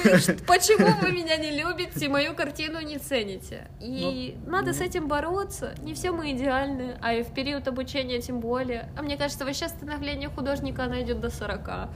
Почему 0.46 0.88
вы 1.00 1.12
меня 1.12 1.36
не 1.36 1.50
любите, 1.50 2.08
мою 2.08 2.34
картину 2.34 2.80
не 2.80 2.98
цените? 2.98 3.68
И 3.80 4.36
Ну, 4.44 4.50
надо 4.50 4.68
ну. 4.68 4.72
с 4.74 4.80
этим 4.80 5.08
бороться. 5.08 5.74
Не 5.82 5.94
все 5.94 6.10
мы 6.10 6.32
идеальны, 6.32 6.96
а 7.00 7.14
и 7.14 7.22
в 7.22 7.32
период 7.32 7.68
обучения 7.68 8.20
тем 8.20 8.40
более. 8.40 8.90
А 8.96 9.02
мне 9.02 9.16
кажется, 9.16 9.44
вообще 9.44 9.68
становление 9.68 10.28
художника, 10.28 10.84
оно 10.84 11.00
идет 11.00 11.20
до 11.20 11.30
40. 11.30 11.88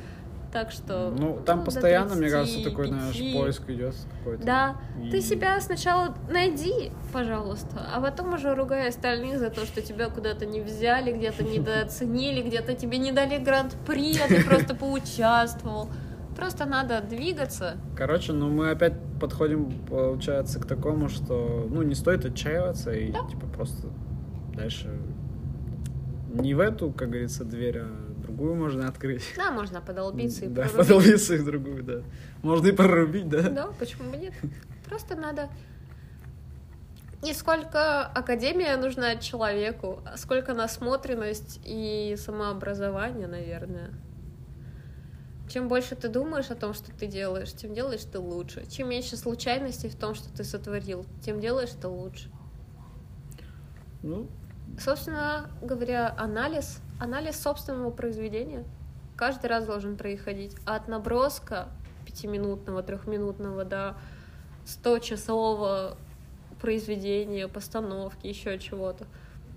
Так 0.57 0.70
что... 0.70 1.11
Ну, 1.11 1.38
там 1.44 1.64
постоянно, 1.64 2.14
мне 2.14 2.30
кажется, 2.30 2.64
такой, 2.64 2.88
35. 2.88 3.14
знаешь, 3.14 3.34
поиск 3.36 3.68
идет 3.68 3.94
какой-то. 4.18 4.42
Да, 4.42 4.76
ты 5.11 5.18
И- 5.18 5.20
себя 5.20 5.61
сначала 5.61 6.14
найди, 6.30 6.92
пожалуйста, 7.12 7.86
а 7.94 8.00
потом 8.00 8.32
уже 8.32 8.54
ругай 8.54 8.88
остальных 8.88 9.38
за 9.38 9.50
то, 9.50 9.66
что 9.66 9.82
тебя 9.82 10.09
куда-то 10.09 10.46
не 10.46 10.62
взяли, 10.62 11.12
где-то 11.12 11.44
недооценили, 11.44 12.40
где-то 12.40 12.72
тебе 12.72 12.96
не 12.96 13.12
дали 13.12 13.36
гран-при, 13.36 14.16
а 14.16 14.28
ты 14.28 14.42
просто 14.42 14.74
поучаствовал. 14.80 15.90
Просто 16.34 16.64
надо 16.64 17.02
двигаться. 17.02 17.76
Короче, 17.94 18.32
ну 18.32 18.48
мы 18.48 18.70
опять 18.70 18.94
подходим, 19.20 19.70
получается, 19.86 20.59
к 20.59 20.64
такому, 20.64 21.11
что, 21.11 21.66
ну, 21.68 21.82
не 21.82 21.94
стоит 21.94 22.24
отчаиваться 22.24 22.92
и, 22.92 23.09
типа, 23.09 23.46
просто 23.54 23.88
дальше 24.54 24.88
не 26.32 26.54
в 26.54 26.61
эту, 26.61 26.90
как 26.92 27.11
говорится, 27.11 27.44
дверь, 27.44 27.80
а 27.80 28.05
другую 28.37 28.55
можно 28.55 28.89
открыть. 28.89 29.22
Да, 29.37 29.51
можно 29.51 29.80
подолбиться 29.80 30.45
и 30.45 30.49
Да, 30.49 30.62
прорубить. 30.62 30.76
подолбиться 30.76 31.34
и 31.34 31.39
другую, 31.39 31.82
да. 31.82 32.03
Можно 32.43 32.68
и 32.68 32.72
прорубить, 32.72 33.28
да? 33.28 33.43
Да, 33.49 33.66
почему 33.78 34.11
бы 34.11 34.16
нет? 34.16 34.34
Просто 34.84 35.16
надо... 35.16 35.49
Не 37.22 37.32
сколько 37.32 38.03
академия 38.07 38.76
нужна 38.76 39.16
человеку, 39.16 40.01
а 40.05 40.16
сколько 40.18 40.53
насмотренность 40.53 41.61
и 41.64 42.14
самообразование, 42.18 43.26
наверное. 43.26 43.91
Чем 45.49 45.68
больше 45.68 45.97
ты 45.97 46.09
думаешь 46.09 46.51
о 46.51 46.55
том, 46.57 46.74
что 46.74 46.93
ты 46.93 47.07
делаешь, 47.07 47.53
тем 47.53 47.72
делаешь 47.72 48.03
ты 48.05 48.18
лучше. 48.18 48.66
Чем 48.66 48.91
меньше 48.91 49.16
случайностей 49.16 49.89
в 49.89 49.97
том, 49.97 50.14
что 50.14 50.28
ты 50.30 50.45
сотворил, 50.45 51.07
тем 51.24 51.41
делаешь 51.41 51.70
ты 51.80 51.89
лучше. 51.89 52.30
Ну, 54.03 54.28
Собственно 54.78 55.49
говоря, 55.62 56.14
анализ, 56.18 56.80
анализ 57.01 57.40
собственного 57.40 57.90
произведения 57.90 58.64
каждый 59.16 59.47
раз 59.47 59.66
должен 59.66 59.97
происходить. 59.97 60.55
От 60.64 60.88
наброска 60.88 61.68
пятиминутного, 62.05 62.82
трехминутного 62.82 63.64
до 63.64 63.97
100-часового 64.66 65.97
произведения, 66.61 67.49
постановки, 67.49 68.26
еще 68.26 68.59
чего-то. 68.59 69.05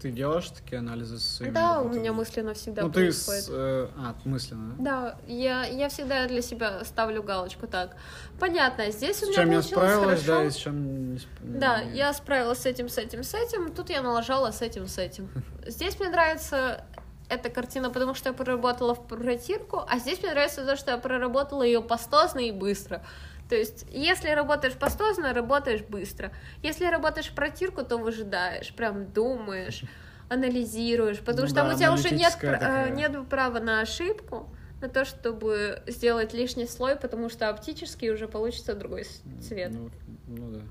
ты 0.01 0.11
делаешь 0.11 0.49
такие 0.49 0.79
анализы 0.79 1.17
со 1.19 1.29
своими 1.35 1.53
Да, 1.53 1.79
у 1.79 1.83
работами? 1.83 1.99
меня 1.99 2.13
мысленно 2.13 2.53
всегда 2.53 2.83
Ну, 2.83 2.87
ты 2.89 2.93
происходит. 3.01 3.43
с... 3.43 3.49
э, 3.51 3.87
А, 3.97 4.15
мысленно, 4.25 4.75
да? 4.77 4.83
Да, 4.83 5.17
я, 5.27 5.65
я 5.65 5.89
всегда 5.89 6.25
для 6.27 6.41
себя 6.41 6.83
ставлю 6.85 7.21
галочку 7.23 7.67
так. 7.67 7.95
Понятно, 8.39 8.91
здесь 8.91 9.21
у 9.23 9.25
С 9.25 9.29
меня 9.29 9.41
чем 9.43 9.51
я 9.51 9.61
справилась, 9.61 10.23
хорошо. 10.23 10.41
да, 10.41 10.43
и 10.45 10.49
с 10.49 10.55
чем 10.55 11.13
не 11.15 11.19
Да, 11.41 11.81
я 11.81 12.13
справилась 12.13 12.59
с 12.59 12.65
этим, 12.65 12.87
с 12.89 12.97
этим, 12.97 13.23
с 13.23 13.33
этим. 13.33 13.73
Тут 13.73 13.89
я 13.89 14.01
налажала 14.01 14.51
с 14.51 14.61
этим, 14.61 14.87
с 14.87 14.97
этим. 14.97 15.29
Здесь 15.67 15.99
мне 15.99 16.09
нравится 16.09 16.85
эта 17.29 17.49
картина, 17.49 17.89
потому 17.89 18.15
что 18.15 18.29
я 18.29 18.33
проработала 18.33 18.95
в 18.95 19.07
протирку, 19.07 19.83
а 19.87 19.99
здесь 19.99 20.21
мне 20.21 20.31
нравится 20.31 20.65
то, 20.65 20.75
что 20.75 20.91
я 20.91 20.97
проработала 20.97 21.63
ее 21.63 21.81
пастозно 21.81 22.39
и 22.39 22.51
быстро. 22.51 23.03
То 23.49 23.55
есть, 23.55 23.85
если 23.91 24.29
работаешь 24.29 24.75
пастозно, 24.75 25.33
работаешь 25.33 25.81
быстро. 25.81 26.31
Если 26.61 26.85
работаешь 26.85 27.27
в 27.29 27.35
протирку, 27.35 27.83
то 27.83 27.97
выжидаешь, 27.97 28.73
прям 28.73 29.11
думаешь, 29.11 29.81
анализируешь, 30.29 31.19
потому 31.19 31.41
Ну 31.41 31.47
что 31.47 31.55
да, 31.63 31.73
у 31.73 31.77
тебя 31.77 31.93
уже 31.93 32.11
нет, 32.11 32.37
э, 32.41 32.51
такая. 32.51 32.91
нет 32.91 33.27
права 33.27 33.59
на 33.59 33.81
ошибку, 33.81 34.49
на 34.81 34.87
то, 34.87 35.03
чтобы 35.03 35.81
сделать 35.87 36.33
лишний 36.33 36.67
слой, 36.67 36.95
потому 36.95 37.29
что 37.29 37.49
оптически 37.49 38.09
уже 38.09 38.27
получится 38.27 38.75
другой 38.75 39.05
цвет. 39.41 39.71
Ну, 39.71 39.89
ну 40.27 40.51
да. 40.51 40.61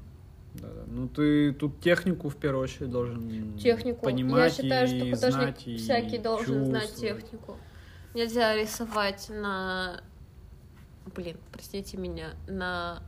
Да, 0.61 0.69
да. 0.69 0.83
Ну 0.87 1.09
ты 1.09 1.53
тут 1.53 1.81
технику 1.81 2.29
в 2.29 2.37
первую 2.37 2.65
очередь 2.65 2.91
должен 2.91 3.57
технику. 3.59 4.05
понимать 4.05 4.59
Я 4.59 4.63
считаю, 4.63 4.87
и 4.87 4.89
что 4.89 5.17
художник 5.17 5.33
знать, 5.33 5.67
и 5.67 5.77
всякий 5.77 6.19
должен 6.19 6.65
знать 6.67 6.95
технику. 6.95 7.57
Нельзя 8.15 8.55
рисовать 8.57 9.29
на... 9.29 10.01
Блин, 11.15 11.37
простите 11.53 11.97
меня, 11.97 12.31
на 12.47 13.03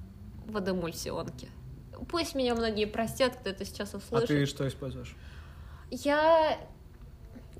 водоэмульсионке. 0.47 1.49
Пусть 2.09 2.35
меня 2.35 2.55
многие 2.55 2.87
простят, 2.87 3.37
кто 3.37 3.51
это 3.51 3.65
сейчас 3.65 3.95
А 3.95 3.99
услышит. 3.99 4.29
ты 4.29 4.47
что 4.47 4.67
используешь? 4.67 5.17
Я, 5.91 6.59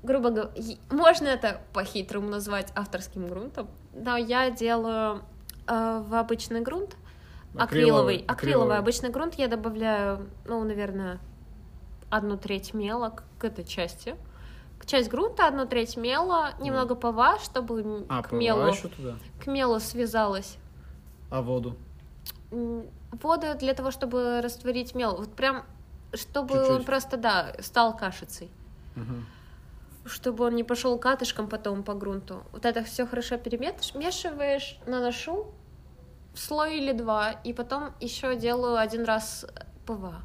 грубо 0.03 0.29
говоря, 0.29 0.51
можно 0.89 1.27
это 1.27 1.61
по-хитрому 1.73 2.29
назвать 2.29 2.71
авторским 2.75 3.27
грунтом, 3.27 3.67
но 3.93 4.17
я 4.17 4.49
делаю 4.49 5.23
э, 5.67 6.03
в 6.07 6.15
обычный 6.15 6.61
грунт, 6.61 6.95
акриловый, 7.57 8.23
акриловый, 8.27 8.77
обычный 8.77 9.09
грунт 9.09 9.35
я 9.35 9.47
добавляю, 9.47 10.29
ну, 10.45 10.63
наверное, 10.63 11.19
одну 12.09 12.37
треть 12.37 12.73
мела 12.73 13.15
к, 13.39 13.43
этой 13.43 13.65
части. 13.65 14.15
Часть 14.85 15.09
грунта, 15.09 15.47
одну 15.47 15.65
треть 15.67 15.95
мела, 15.95 16.51
немного 16.59 16.95
ПВА, 16.95 17.37
чтобы 17.39 18.05
А, 18.09 18.23
к, 18.23 18.31
мелу, 18.31 18.73
к 19.39 19.47
мелу 19.47 19.79
связалась. 19.79 20.57
А 21.29 21.41
воду? 21.41 21.75
Воду 22.49 23.47
для 23.57 23.73
того, 23.73 23.91
чтобы 23.91 24.41
растворить 24.41 24.95
мел. 24.95 25.17
Вот 25.17 25.33
прям, 25.33 25.63
чтобы 26.13 26.57
он 26.57 26.65
Чуть-чуть. 26.67 26.85
просто, 26.85 27.17
да, 27.17 27.53
стал 27.59 27.95
кашицей. 27.95 28.49
Мгм. 28.95 29.25
чтобы 30.05 30.45
он 30.45 30.55
не 30.55 30.63
пошел 30.63 30.97
катышком 30.99 31.47
потом 31.47 31.83
по 31.83 31.93
грунту. 31.93 32.43
Вот 32.51 32.65
это 32.65 32.83
все 32.83 33.05
хорошо 33.05 33.37
перемешиваешь, 33.37 34.77
наношу 34.85 35.53
слой 36.33 36.77
или 36.77 36.91
два, 36.93 37.31
и 37.31 37.53
потом 37.53 37.91
еще 37.99 38.35
делаю 38.35 38.77
один 38.77 39.03
раз 39.05 39.45
ПВА. 39.85 40.21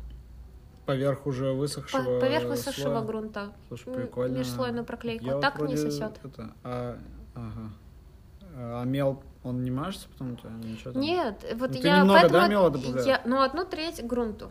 Поверх 0.87 1.27
уже 1.27 1.47
По- 1.53 1.55
высохшего 1.59 2.21
поверх 2.21 2.45
высохшего 2.49 2.85
слоя? 2.91 3.03
грунта. 3.05 3.53
Слушай, 3.69 3.93
прикольно. 3.95 4.39
межслойную 4.39 4.85
проклейку. 4.85 5.25
Я 5.25 5.33
вот 5.35 5.41
так 5.43 5.55
не 5.59 5.65
вроде 5.67 5.77
сосет. 5.91 6.13
это, 6.23 6.53
а, 6.63 6.99
ага. 7.35 7.71
А 8.59 8.85
мел, 8.85 9.23
он 9.43 9.63
не 9.65 9.71
мажется 9.71 10.09
потом 10.11 10.33
у 10.35 10.37
тебя? 10.37 10.51
Ничего 10.51 10.93
там? 10.93 11.03
Нет, 11.03 11.45
вот 11.57 11.71
Ну, 11.71 11.77
я 11.77 11.99
немного, 11.99 12.21
поэтому 12.21 12.41
да, 12.41 12.49
мела 12.49 12.71
добавляешь? 12.71 13.07
я, 13.07 13.21
ну 13.25 13.41
одну 13.43 13.65
треть 13.65 14.07
грунту. 14.07 14.49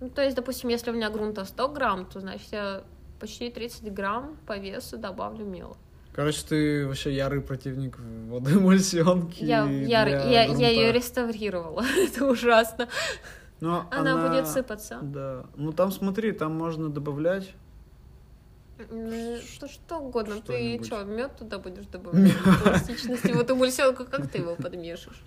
Ну, 0.00 0.10
то 0.10 0.22
есть, 0.22 0.36
допустим, 0.36 0.68
если 0.68 0.90
у 0.90 0.94
меня 0.94 1.08
грунта 1.10 1.44
100 1.44 1.68
грамм, 1.68 2.06
то 2.06 2.20
значит 2.20 2.52
я 2.52 2.82
почти 3.20 3.48
30 3.50 3.90
грамм 3.94 4.36
по 4.46 4.58
весу 4.58 4.98
добавлю 4.98 5.46
мела. 5.46 5.76
Короче, 6.16 6.40
ты 6.48 6.86
вообще 6.86 7.14
ярый 7.14 7.42
противник 7.42 7.98
водоэмульсионки. 7.98 9.44
Я, 9.44 9.66
я, 9.66 10.04
для 10.06 10.24
я, 10.24 10.44
я 10.44 10.70
ее 10.70 10.90
реставрировала. 10.90 11.84
Это 11.96 12.26
ужасно. 12.26 12.88
Но 13.60 13.86
Она, 13.90 14.26
будет 14.26 14.48
сыпаться. 14.48 14.98
Да. 15.02 15.44
Ну 15.56 15.72
там 15.72 15.92
смотри, 15.92 16.32
там 16.32 16.54
можно 16.54 16.88
добавлять. 16.88 17.52
Что, 18.78 19.68
что 19.68 19.98
угодно. 19.98 20.36
Ты 20.36 20.54
Что-нибудь. 20.54 20.86
что, 20.86 21.04
мед 21.04 21.36
туда 21.36 21.58
будешь 21.58 21.86
добавлять? 21.86 22.32
Пластичности. 22.62 23.32
Вот 23.32 23.50
эмульсионку, 23.50 24.06
как 24.06 24.30
ты 24.30 24.38
его 24.38 24.54
подмешиваешь? 24.54 25.22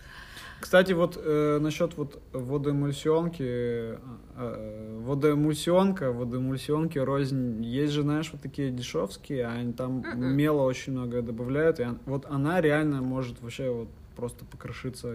Кстати, 0.60 0.92
вот 0.92 1.18
э, 1.22 1.60
насчет 1.62 1.96
вот 1.98 2.22
водоэмульсионки, 2.34 3.42
э, 3.44 3.98
э, 4.36 4.98
водоэмульсионка, 5.02 6.12
водоэмульсионки 6.12 6.98
рознь. 7.00 7.64
Есть 7.64 7.94
же, 7.94 8.02
знаешь, 8.02 8.30
вот 8.32 8.42
такие 8.42 8.70
дешевские, 8.70 9.46
а 9.48 9.52
они 9.54 9.74
там 9.74 10.00
Мгм. 10.00 10.36
мела 10.36 10.64
очень 10.64 10.94
много 10.94 11.22
добавляют, 11.22 11.80
и 11.80 11.84
он- 11.84 12.00
вот 12.06 12.26
она 12.26 12.62
реально 12.62 13.02
может 13.02 13.42
вообще 13.42 13.70
вот 13.72 13.88
просто 14.16 14.44
покрошиться 14.46 15.08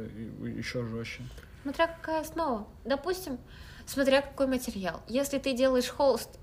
еще 0.43 0.85
жестче. 0.87 1.23
Смотря 1.63 1.87
какая 1.89 2.21
основа. 2.23 2.67
Допустим, 2.85 3.39
смотря 3.87 4.23
какой 4.23 4.47
материал. 4.47 5.03
Если 5.09 5.39
ты 5.39 5.53
делаешь 5.55 5.89
холст 5.89 6.39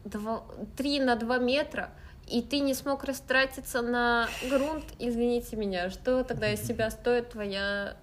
3 0.77 0.99
на 0.99 1.15
2 1.15 1.37
метра, 1.39 1.89
и 2.27 2.41
ты 2.43 2.59
не 2.59 2.73
смог 2.75 3.03
растратиться 3.03 3.81
на 3.81 4.27
грунт, 4.49 4.85
извините 4.99 5.55
меня, 5.57 5.89
что 5.89 6.23
тогда 6.23 6.51
из 6.53 6.61
себя 6.67 6.91
стоит 6.91 7.31
твоя 7.31 7.97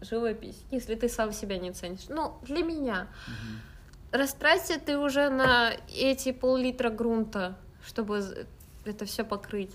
живопись, 0.00 0.62
если 0.70 0.94
ты 0.94 1.08
сам 1.08 1.32
себя 1.32 1.58
не 1.58 1.72
ценишь? 1.72 2.08
Ну, 2.08 2.38
для 2.42 2.62
меня. 2.62 3.08
Растратиться 4.10 4.80
ты 4.80 4.98
уже 4.98 5.28
на 5.28 5.72
эти 5.88 6.32
пол-литра 6.32 6.90
грунта, 6.90 7.58
чтобы 7.84 8.46
это 8.84 9.04
все 9.04 9.24
покрыть. 9.24 9.74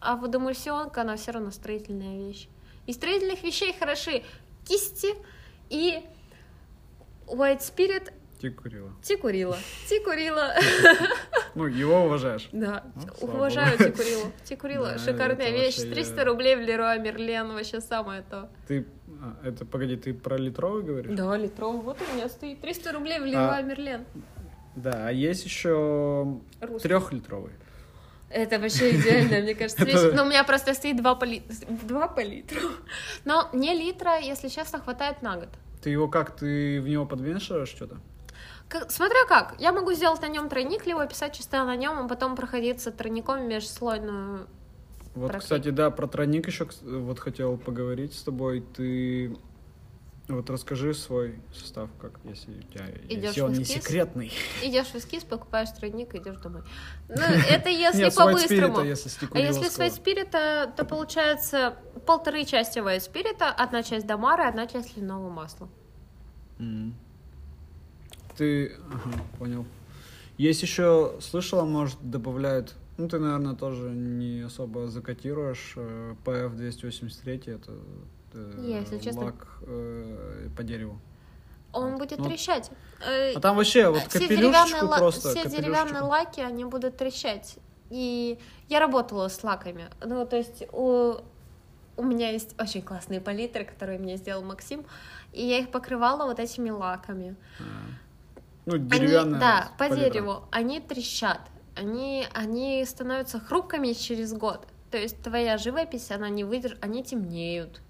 А 0.00 0.16
водоэмульсионка, 0.16 1.02
она 1.02 1.16
все 1.16 1.32
равно 1.32 1.50
строительная 1.50 2.16
вещь. 2.26 2.48
Из 2.86 2.96
строительных 2.96 3.42
вещей 3.42 3.76
хороши 3.78 4.24
кисти 4.66 5.14
и 5.68 6.02
White 7.26 7.60
Spirit 7.60 8.12
Ты 8.40 8.50
курила. 8.50 8.90
Тикурила. 9.02 9.58
Тикурила. 9.88 10.54
Ну, 11.54 11.66
его 11.66 12.04
уважаешь. 12.04 12.48
Да, 12.52 12.84
Ну, 12.94 13.28
уважаю. 13.28 13.76
Тикурилу. 13.78 14.32
Тикурила, 14.44 14.92
Да, 14.92 14.98
шикарная 14.98 15.50
вещь. 15.50 15.76
вообще 15.78 15.90
300 15.94 16.16
я- 16.20 16.24
рублей 16.24 16.56
в 16.56 16.60
Леруа 16.60 16.96
Мерлен, 16.98 17.52
вообще 17.52 17.80
самое 17.80 18.22
то. 18.22 18.48
Ты, 18.68 18.86
а, 19.22 19.36
это, 19.46 19.64
погоди, 19.64 19.96
ты 19.96 20.14
про 20.14 20.36
литровый 20.36 20.82
говоришь? 20.82 21.16
Да, 21.16 21.36
литров, 21.36 21.82
вот 21.84 21.98
у 22.00 22.14
меня 22.16 22.28
стоит 22.28 22.60
300 22.60 22.92
рублей 22.92 23.18
в 23.20 23.24
Леруа 23.24 23.56
А, 23.56 23.62
Мерлен. 23.62 24.04
Да, 24.76 25.08
а 25.08 25.10
есть 25.12 25.44
еще 25.44 26.38
трехлитровый. 26.82 27.52
Это 28.28 28.60
вообще 28.60 28.90
идеально, 28.96 29.40
мне 29.42 29.54
кажется, 29.56 29.82
Это-. 29.88 30.12
Но 30.12 30.22
у 30.22 30.26
меня 30.26 30.44
просто 30.44 30.72
стоит 30.74 30.96
2 30.96 31.14
по, 31.16 31.24
ли- 31.24 31.42
два 31.82 32.06
по 32.06 32.20
литру. 32.20 32.60
Но 33.24 33.48
мне 33.52 33.74
литра, 33.74 34.18
если 34.20 34.46
честно, 34.48 34.78
хватает 34.78 35.20
на 35.22 35.36
год. 35.36 35.48
Ты 35.82 35.90
его 35.90 36.06
как, 36.08 36.36
ты 36.36 36.80
в 36.80 36.86
него 36.88 37.06
подвешиваешь 37.06 37.68
что-то? 37.70 37.96
Как- 38.70 38.90
смотря 38.90 39.26
как. 39.28 39.56
Я 39.58 39.72
могу 39.72 39.92
сделать 39.92 40.22
на 40.22 40.28
нем 40.28 40.48
тройник, 40.48 40.86
либо 40.86 41.04
писать 41.06 41.34
чисто 41.34 41.64
на 41.64 41.74
нем, 41.76 41.98
а 41.98 42.08
потом 42.08 42.36
проходиться 42.36 42.92
тройником 42.92 43.48
межслойную 43.48 44.46
Вот, 45.16 45.32
Про 45.32 45.40
кстати, 45.40 45.70
да, 45.70 45.90
про 45.90 46.06
тройник 46.06 46.46
еще 46.46 46.68
вот 46.82 47.18
хотел 47.18 47.56
поговорить 47.58 48.14
с 48.14 48.22
тобой. 48.22 48.60
Ты 48.76 49.36
вот 50.28 50.48
расскажи 50.48 50.94
свой 50.94 51.40
состав, 51.52 51.90
как 52.00 52.12
если 52.22 52.52
у 52.52 52.62
тебя 52.62 52.86
Идёшь 53.08 53.24
если 53.24 53.40
он 53.40 53.52
в 53.54 53.58
не 53.58 53.64
эскиз? 53.64 53.82
секретный. 53.82 54.32
Идешь 54.62 54.86
в 54.86 54.94
эскиз, 54.94 55.24
покупаешь 55.24 55.70
тройник 55.70 56.14
и 56.14 56.18
идешь 56.18 56.38
домой. 56.38 56.62
Ну, 57.08 57.16
это 57.16 57.68
если 57.68 58.08
по-быстрому. 58.10 58.78
А 58.78 58.84
если 58.84 59.08
с 59.08 59.20
Ласково. 59.20 59.84
White 59.84 60.02
Spirit, 60.04 60.74
то 60.76 60.84
получается 60.84 61.74
полторы 62.06 62.44
части 62.44 62.78
White 62.78 63.12
Spirit, 63.12 63.42
одна 63.42 63.82
часть 63.82 64.06
Дамара, 64.06 64.46
одна 64.48 64.68
часть 64.68 64.96
льняного 64.96 65.28
масла. 65.28 65.68
Ты, 68.40 68.72
ага, 68.90 69.18
понял. 69.38 69.66
Есть 70.38 70.62
еще, 70.62 71.16
слышала, 71.20 71.64
может, 71.66 71.98
добавляют, 72.00 72.74
ну, 72.96 73.06
ты, 73.06 73.18
наверное, 73.18 73.54
тоже 73.54 73.90
не 73.90 74.40
особо 74.40 74.88
закотируешь 74.88 75.74
э, 75.76 76.14
PF-283, 76.24 77.54
это 77.54 77.72
э, 78.32 78.80
если 78.82 78.98
честно- 78.98 79.26
лак 79.26 79.46
э, 79.60 80.48
по 80.56 80.62
дереву. 80.62 80.98
Он 81.74 81.98
будет 81.98 82.18
Ну, 82.18 82.30
трещать. 82.30 82.70
Э, 83.06 83.34
А 83.34 83.40
там 83.40 83.56
вообще 83.56 83.90
вот 83.90 84.04
все 84.08 84.26
деревянные, 84.26 84.88
просто, 84.88 85.34
все 85.34 85.46
деревянные 85.46 86.00
лаки, 86.00 86.40
они 86.40 86.64
будут 86.64 86.96
трещать. 86.96 87.58
И 87.90 88.38
я 88.70 88.80
работала 88.80 89.28
с 89.28 89.44
лаками. 89.44 89.90
Ну, 90.02 90.24
то 90.24 90.36
есть 90.38 90.62
у, 90.72 91.16
у 91.98 92.02
меня 92.02 92.30
есть 92.30 92.58
очень 92.58 92.80
классные 92.80 93.20
палитры, 93.20 93.66
которые 93.66 93.98
мне 93.98 94.16
сделал 94.16 94.42
Максим, 94.42 94.86
и 95.34 95.44
я 95.44 95.58
их 95.58 95.70
покрывала 95.70 96.24
вот 96.24 96.38
этими 96.38 96.70
лаками. 96.70 97.36
А. 97.58 97.64
Ну, 98.66 98.74
Они, 98.74 98.88
деревянная 98.88 99.40
да, 99.40 99.72
по 99.78 99.88
палитра. 99.88 100.10
дереву. 100.10 100.44
Они 100.50 100.80
трещат. 100.80 101.40
Они, 101.76 102.26
они 102.34 102.84
становятся 102.84 103.40
хрупкими 103.40 103.92
через 103.92 104.32
год. 104.32 104.66
То 104.90 104.98
есть 104.98 105.22
твоя 105.22 105.56
живопись, 105.56 106.10
она 106.10 106.28
не 106.28 106.44
выдержит, 106.44 106.78
они 106.84 107.02
темнеют. 107.02 107.80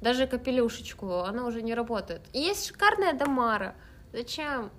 Даже 0.00 0.26
капелюшечку, 0.26 1.20
она 1.20 1.46
уже 1.46 1.62
не 1.62 1.74
работает. 1.74 2.22
И 2.32 2.38
есть 2.38 2.66
шикарная 2.66 3.12
Дамара. 3.12 3.74
Зачем? 4.12 4.70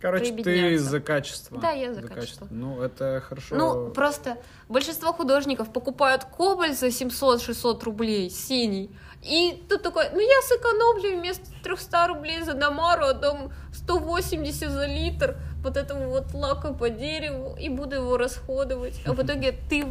Короче, 0.00 0.34
ты 0.34 0.78
за 0.78 1.00
качество. 1.00 1.58
Да, 1.58 1.70
я 1.70 1.94
за 1.94 2.02
качество. 2.02 2.46
Ну, 2.50 2.82
это 2.82 3.22
хорошо. 3.26 3.56
Ну, 3.56 3.90
просто 3.90 4.36
большинство 4.68 5.14
художников 5.14 5.72
покупают 5.72 6.24
кобальт 6.24 6.78
за 6.78 6.88
700-600 6.88 7.82
рублей, 7.84 8.28
синий. 8.28 8.90
И 9.24 9.64
тут 9.68 9.82
такой, 9.82 10.10
ну 10.12 10.20
я 10.20 10.42
сэкономлю 10.42 11.18
вместо 11.18 11.46
300 11.62 12.06
рублей 12.08 12.42
за 12.42 12.54
Дамару, 12.54 13.04
отдам 13.06 13.52
180 13.72 14.70
за 14.70 14.86
литр 14.86 15.36
вот 15.62 15.76
этого 15.76 16.06
вот 16.08 16.34
лака 16.34 16.74
по 16.74 16.90
дереву 16.90 17.56
и 17.58 17.68
буду 17.70 17.96
его 17.96 18.16
расходовать. 18.18 19.00
А 19.06 19.12
в 19.14 19.22
итоге 19.24 19.52
ты 19.70 19.86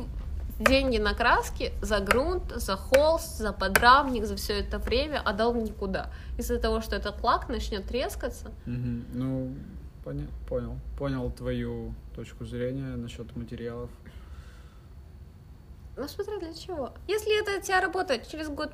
деньги 0.60 1.00
на 1.00 1.16
краски 1.16 1.74
за 1.82 2.00
грунт, 2.00 2.52
за 2.56 2.76
холст, 2.76 3.38
за 3.40 3.54
подрамник, 3.54 4.26
за 4.26 4.36
все 4.36 4.60
это 4.60 4.78
время 4.78 5.20
отдал 5.26 5.52
в 5.54 5.58
никуда. 5.58 6.12
Из-за 6.38 6.60
того, 6.60 6.82
что 6.82 6.96
этот 6.96 7.22
лак 7.24 7.50
начнет 7.50 7.88
трескаться, 7.88 8.52
Мгм. 8.68 9.06
Ну, 9.14 9.56
поня- 10.06 10.30
понял. 10.48 10.78
Понял 10.98 11.32
твою 11.32 11.96
точку 12.16 12.46
зрения 12.46 12.96
насчет 12.96 13.36
материалов. 13.36 13.90
Ну, 15.98 16.08
смотря 16.08 16.38
для 16.40 16.54
чего. 16.54 16.92
Если 17.08 17.40
это 17.42 17.60
у 17.60 17.62
тебя 17.62 17.82
работает 17.82 18.28
через 18.28 18.48
год 18.50 18.72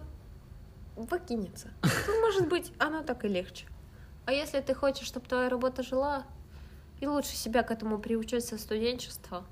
выкинется, 1.06 1.70
то, 1.82 2.12
может 2.22 2.48
быть, 2.48 2.72
оно 2.78 3.04
так 3.04 3.26
и 3.26 3.28
легче. 3.28 3.66
А 4.26 4.32
если 4.32 4.60
ты 4.62 4.74
хочешь, 4.74 5.08
чтобы 5.08 5.28
твоя 5.28 5.50
работа 5.50 5.84
жила, 5.84 6.24
и 7.00 7.08
лучше 7.08 7.36
себя 7.36 7.64
к 7.64 7.72
этому 7.72 7.98
приучить 8.00 8.46
со 8.46 8.58
студенчества, 8.58 9.46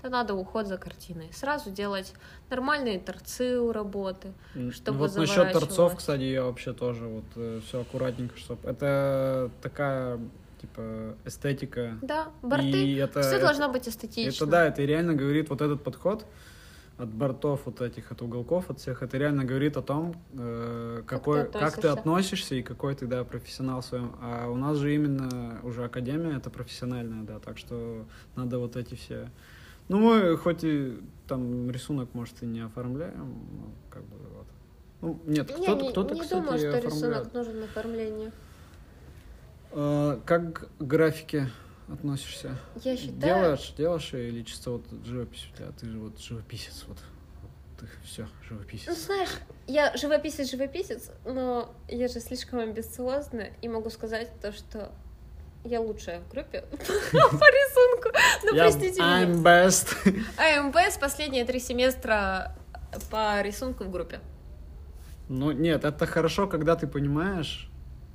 то 0.00 0.08
надо 0.08 0.34
уход 0.34 0.66
за 0.66 0.78
картиной. 0.78 1.30
Сразу 1.32 1.70
делать 1.70 2.12
нормальные 2.50 2.98
торцы 2.98 3.58
у 3.60 3.72
работы. 3.72 4.32
М, 4.54 4.72
Чтобы 4.72 4.98
вот 4.98 5.14
насчет 5.16 5.52
торцов, 5.52 5.96
кстати, 5.96 6.22
я 6.22 6.44
вообще 6.44 6.72
тоже 6.72 7.06
вот 7.06 7.62
все 7.64 7.80
аккуратненько, 7.82 8.36
чтобы 8.38 8.68
это 8.68 9.50
такая 9.62 10.18
типа 10.60 11.16
эстетика. 11.24 11.98
Да, 12.02 12.28
борты. 12.42 12.84
И 12.84 12.94
это, 12.96 13.20
Все 13.22 13.38
должно 13.38 13.68
быть 13.68 13.88
эстетично. 13.88 14.28
Это 14.44 14.46
да, 14.46 14.66
это 14.66 14.82
реально 14.82 15.14
говорит 15.14 15.50
вот 15.50 15.60
этот 15.60 15.82
подход 15.84 16.24
от 16.98 17.08
бортов 17.08 17.62
вот 17.66 17.80
этих, 17.82 18.10
от 18.10 18.22
уголков, 18.22 18.70
от 18.70 18.80
всех, 18.80 19.02
это 19.02 19.18
реально 19.18 19.44
говорит 19.44 19.76
о 19.76 19.82
том, 19.82 20.14
э, 20.32 21.02
Как 21.06 21.18
какой, 21.20 21.44
ты 21.44 21.58
как 21.58 21.74
ты 21.78 21.88
относишься. 21.88 22.54
и 22.54 22.62
какой 22.62 22.94
ты, 22.94 23.06
да, 23.06 23.22
профессионал 23.24 23.82
в 23.82 23.84
своем. 23.84 24.16
А 24.22 24.48
у 24.48 24.56
нас 24.56 24.78
же 24.78 24.94
именно 24.94 25.60
уже 25.62 25.84
академия, 25.84 26.36
это 26.36 26.48
профессиональная, 26.48 27.22
да, 27.24 27.38
так 27.38 27.58
что 27.58 28.06
надо 28.34 28.58
вот 28.58 28.76
эти 28.76 28.94
все... 28.94 29.30
Ну, 29.88 29.98
мы 29.98 30.36
хоть 30.36 30.64
и 30.64 30.98
там 31.28 31.70
рисунок, 31.70 32.08
может, 32.14 32.42
и 32.42 32.46
не 32.46 32.60
оформляем, 32.60 33.28
но 33.52 33.70
как 33.90 34.02
бы 34.04 34.16
вот. 34.34 34.46
Ну, 35.02 35.20
нет, 35.26 35.48
Не, 35.50 35.62
кто-то, 35.64 35.82
не, 35.84 35.90
кто-то, 35.90 36.14
не 36.14 36.20
кстати, 36.22 36.40
думаю, 36.42 36.58
что 36.58 36.68
оформляет. 36.70 36.84
рисунок 36.86 37.34
нужен 37.34 37.62
оформление. 37.62 38.32
Э, 39.72 40.18
как 40.24 40.68
к 40.78 40.82
графике 40.82 41.50
относишься? 41.92 42.56
Я 42.82 42.96
считаю, 42.96 43.20
Делаешь, 43.20 43.74
делаешь 43.76 44.12
или 44.14 44.42
чисто 44.42 44.72
вот 44.72 44.84
живопись 45.04 45.46
у 45.52 45.56
тебя? 45.56 45.68
Ты 45.78 45.86
же 45.86 45.98
вот 45.98 46.18
живописец, 46.18 46.84
вот. 46.88 46.98
Ты 47.78 47.86
все, 48.04 48.22
Ну, 48.22 48.28
живописец. 48.48 49.04
знаешь, 49.04 49.28
я 49.66 49.94
живописец, 49.96 50.50
живописец, 50.50 51.10
но 51.26 51.74
я 51.88 52.08
же 52.08 52.20
слишком 52.20 52.60
амбициозна 52.60 53.48
и 53.60 53.68
могу 53.68 53.90
сказать 53.90 54.30
то, 54.40 54.50
что 54.52 54.90
я 55.62 55.80
лучшая 55.80 56.20
в 56.20 56.28
группе 56.30 56.62
по 56.70 56.76
рисунку. 56.76 58.08
Ну, 58.44 58.52
простите 58.56 59.00
меня. 59.02 59.24
I'm 59.24 59.42
best. 59.42 59.94
АМБ 60.38 60.76
с 60.76 60.96
последние 60.96 61.44
три 61.44 61.60
семестра 61.60 62.56
по 63.10 63.42
рисунку 63.42 63.84
в 63.84 63.90
группе. 63.90 64.20
Ну, 65.28 65.50
нет, 65.52 65.84
это 65.84 66.06
хорошо, 66.06 66.46
когда 66.46 66.76
ты 66.76 66.86
понимаешь. 66.86 67.68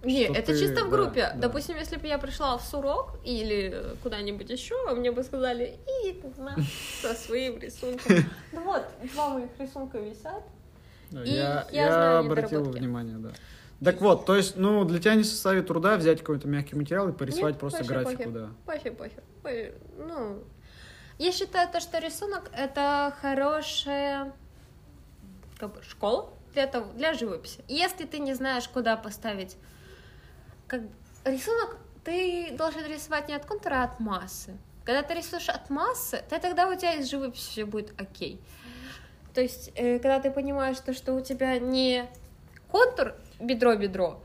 Не, 0.04 0.26
Что 0.26 0.34
это 0.34 0.54
ты- 0.54 0.60
чисто 0.60 0.86
в 0.86 0.90
да, 0.90 0.98
группе. 0.98 1.22
да. 1.22 1.34
Допустим, 1.36 1.76
если 1.78 1.98
бы 1.98 2.08
я 2.08 2.18
пришла 2.18 2.58
в 2.58 2.64
Сурок 2.64 3.20
или 3.24 3.96
куда-нибудь 4.02 4.50
еще, 4.50 4.76
мне 4.96 5.12
бы 5.12 5.24
сказали, 5.24 5.78
и 6.04 6.22
на, 6.38 6.56
со 7.02 7.14
своим 7.14 7.60
рисунком. 7.60 8.16
Ну 8.52 8.64
вот, 8.64 8.84
два 9.14 9.30
моих 9.30 9.50
рисунка 9.60 10.00
висят. 10.00 10.44
Да, 11.12 11.24
И 11.24 11.30
я, 11.32 11.68
я 11.72 12.20
обратил 12.20 12.64
внимание, 12.64 13.18
да. 13.18 13.30
Так 13.84 14.00
вот, 14.02 14.26
то 14.26 14.36
есть, 14.36 14.58
ну, 14.58 14.86
для 14.86 15.00
тебя 15.00 15.16
не 15.16 15.24
составит 15.24 15.68
труда 15.68 15.98
взять 15.98 16.20
какой-то 16.20 16.48
мягкий 16.48 16.76
материал 16.76 17.10
и 17.10 17.12
порисовать 17.12 17.54
Нет, 17.54 17.60
просто 17.60 17.80
вообще 17.80 17.94
графику, 17.94 18.18
похер. 18.24 18.32
да. 18.32 18.50
Похер, 18.66 18.94
похер. 18.94 19.24
похер. 19.44 19.74
Ну, 19.98 20.44
я 21.18 21.32
считаю 21.32 21.68
то, 21.72 21.80
что 21.80 22.00
рисунок 22.00 22.50
это 22.56 23.14
хорошая 23.22 24.34
как 25.60 25.74
бы, 25.74 25.82
школа 25.84 26.30
для, 26.54 26.68
того, 26.68 26.92
для 26.94 27.14
живописи. 27.14 27.64
Если 27.68 28.06
ты 28.06 28.20
не 28.20 28.34
знаешь, 28.34 28.68
куда 28.68 28.96
поставить 28.98 29.58
как 30.72 30.82
рисунок, 31.26 31.76
ты 32.06 32.52
должен 32.54 32.86
рисовать 32.86 33.28
не 33.28 33.36
от 33.36 33.46
контура, 33.46 33.82
а 33.82 33.84
от 33.84 34.00
массы. 34.00 34.58
Когда 34.86 35.04
ты 35.04 35.16
рисуешь 35.16 35.50
от 35.50 35.70
массы, 35.70 36.24
то 36.30 36.40
тогда 36.40 36.70
у 36.70 36.76
тебя 36.76 36.94
из 36.94 37.10
живописи 37.10 37.50
все 37.50 37.66
будет 37.66 37.94
окей. 38.00 38.40
То 39.34 39.42
есть, 39.42 39.72
э, 39.76 40.00
когда 40.00 40.22
ты 40.22 40.32
понимаешь, 40.32 40.78
то, 40.80 40.94
что 40.94 41.14
у 41.14 41.20
тебя 41.20 41.60
не 41.60 42.06
контур 42.70 43.16
бедро-бедро, 43.42 44.22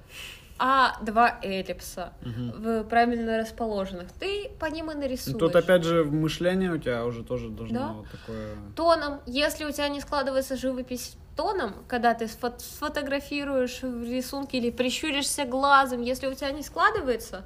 а 0.59 0.97
два 1.03 1.39
эллипса 1.43 2.13
Мгм. 2.23 2.51
в 2.53 2.85
правильно 2.85 3.39
расположенных, 3.39 4.11
ты 4.13 4.51
по 4.59 4.67
ним 4.67 4.91
и 4.91 4.95
Ну, 4.95 5.01
нарисуешь. 5.01 5.39
Тут 5.39 5.55
опять 5.57 5.85
же 5.85 6.05
мышление 6.05 6.73
у 6.73 6.79
тебя 6.79 7.05
уже 7.05 7.23
тоже 7.25 7.49
должно 7.51 7.79
Да. 7.79 7.93
вот 7.93 8.07
такое... 8.11 8.55
Тоном, 8.75 9.21
если 9.27 9.65
у 9.65 9.71
тебя 9.73 9.89
не 9.89 10.01
складывается 10.01 10.57
живопись 10.57 11.17
тоном, 11.37 11.75
когда 11.89 12.15
ты 12.15 12.25
сфо- 12.27 12.59
сфотографируешь 12.59 13.83
в 13.83 14.05
рисунке 14.05 14.59
или 14.59 14.71
прищуришься 14.71 15.45
глазом, 15.45 16.01
если 16.03 16.27
у 16.29 16.35
тебя 16.35 16.51
не 16.51 16.63
складывается 16.63 17.45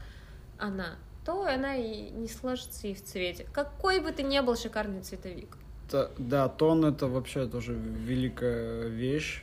она, 0.59 0.97
то 1.27 1.45
она 1.45 1.77
и 1.77 2.11
не 2.11 2.29
сложится 2.29 2.87
и 2.87 2.95
в 2.95 3.03
цвете. 3.05 3.47
Какой 3.53 4.01
бы 4.01 4.13
ты 4.13 4.23
ни 4.23 4.39
был 4.41 4.57
шикарный 4.57 5.03
цветовик. 5.03 5.57
Та- 5.91 6.11
Да, 6.19 6.49
тон 6.49 6.85
это 6.85 7.09
вообще 7.09 7.47
тоже 7.47 7.73
великая 7.75 8.87
вещь. 8.89 9.43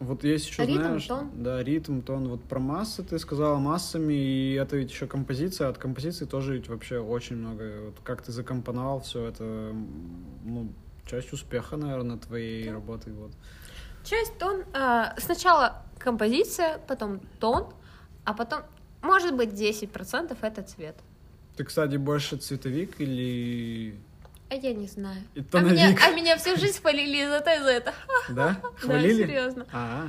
Вот 0.00 0.24
есть 0.24 0.48
еще, 0.48 0.66
Ритм, 0.66 0.80
знаешь, 0.80 1.06
тон. 1.06 1.30
да, 1.34 1.62
ритм, 1.62 2.00
тон. 2.00 2.28
Вот 2.28 2.42
про 2.44 2.58
массы 2.58 3.02
ты 3.02 3.18
сказала 3.18 3.58
массами, 3.58 4.12
и 4.12 4.52
это 4.54 4.76
ведь 4.76 4.90
еще 4.90 5.06
композиция. 5.06 5.68
От 5.68 5.78
композиции 5.78 6.24
тоже 6.26 6.54
ведь 6.56 6.68
вообще 6.68 6.98
очень 6.98 7.36
много. 7.36 7.80
Вот 7.86 7.94
как 8.02 8.22
ты 8.22 8.32
закомпоновал 8.32 9.00
все 9.00 9.26
это, 9.26 9.44
ну, 10.44 10.72
часть 11.06 11.32
успеха, 11.32 11.76
наверное, 11.76 12.18
твоей 12.18 12.66
Да. 12.66 12.72
работы. 12.72 13.12
Вот. 13.12 13.30
Часть 14.04 14.36
тон. 14.38 14.64
а, 14.74 15.14
сначала 15.18 15.82
композиция, 15.98 16.78
потом 16.86 17.20
тон, 17.40 17.72
а 18.24 18.34
потом, 18.34 18.60
может 19.00 19.34
быть, 19.36 19.50
10% 19.54 20.36
это 20.42 20.62
цвет. 20.62 20.96
Ты, 21.56 21.64
кстати, 21.64 21.96
больше 21.96 22.36
цветовик 22.36 23.00
или 23.00 23.94
А 24.54 24.56
я 24.56 24.72
не 24.72 24.86
знаю. 24.86 25.20
А 25.52 25.60
меня, 25.60 25.96
а 26.00 26.10
меня 26.12 26.36
всю 26.36 26.56
жизнь 26.56 26.80
хвалили 26.80 27.26
за 27.28 27.40
то 27.40 27.52
и 27.54 27.58
за 27.58 27.70
это. 27.70 27.94
Да? 28.28 28.56
Да, 28.62 28.70
Хвалили? 28.78 29.24
серьезно. 29.24 29.66
А, 29.72 30.06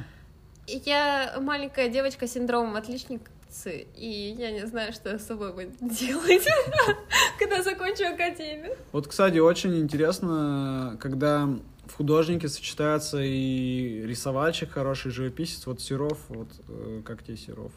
Я 0.68 1.36
маленькая 1.42 1.90
девочка 1.90 2.28
с 2.28 2.34
синдромом 2.34 2.76
отличницы, 2.76 3.88
и 3.96 4.36
я 4.38 4.52
не 4.52 4.68
знаю, 4.68 4.94
что 4.94 5.10
я 5.10 5.18
с 5.18 5.26
собой 5.26 5.52
буду 5.54 5.68
делать, 5.82 6.46
когда 7.40 7.64
закончу 7.64 8.06
академию. 8.06 8.76
Вот, 8.92 9.08
кстати, 9.08 9.40
очень 9.40 9.80
интересно, 9.80 10.96
когда 11.02 11.50
в 11.88 11.96
художнике 11.98 12.48
сочетается 12.48 13.18
и 13.24 14.04
рисовальщик 14.06 14.72
хороший, 14.72 15.10
живописец. 15.12 15.66
Вот 15.66 15.82
Серов, 15.82 16.20
вот 16.30 16.50
э, 16.68 17.02
как 17.04 17.24
тебе 17.24 17.36
Серов? 17.38 17.72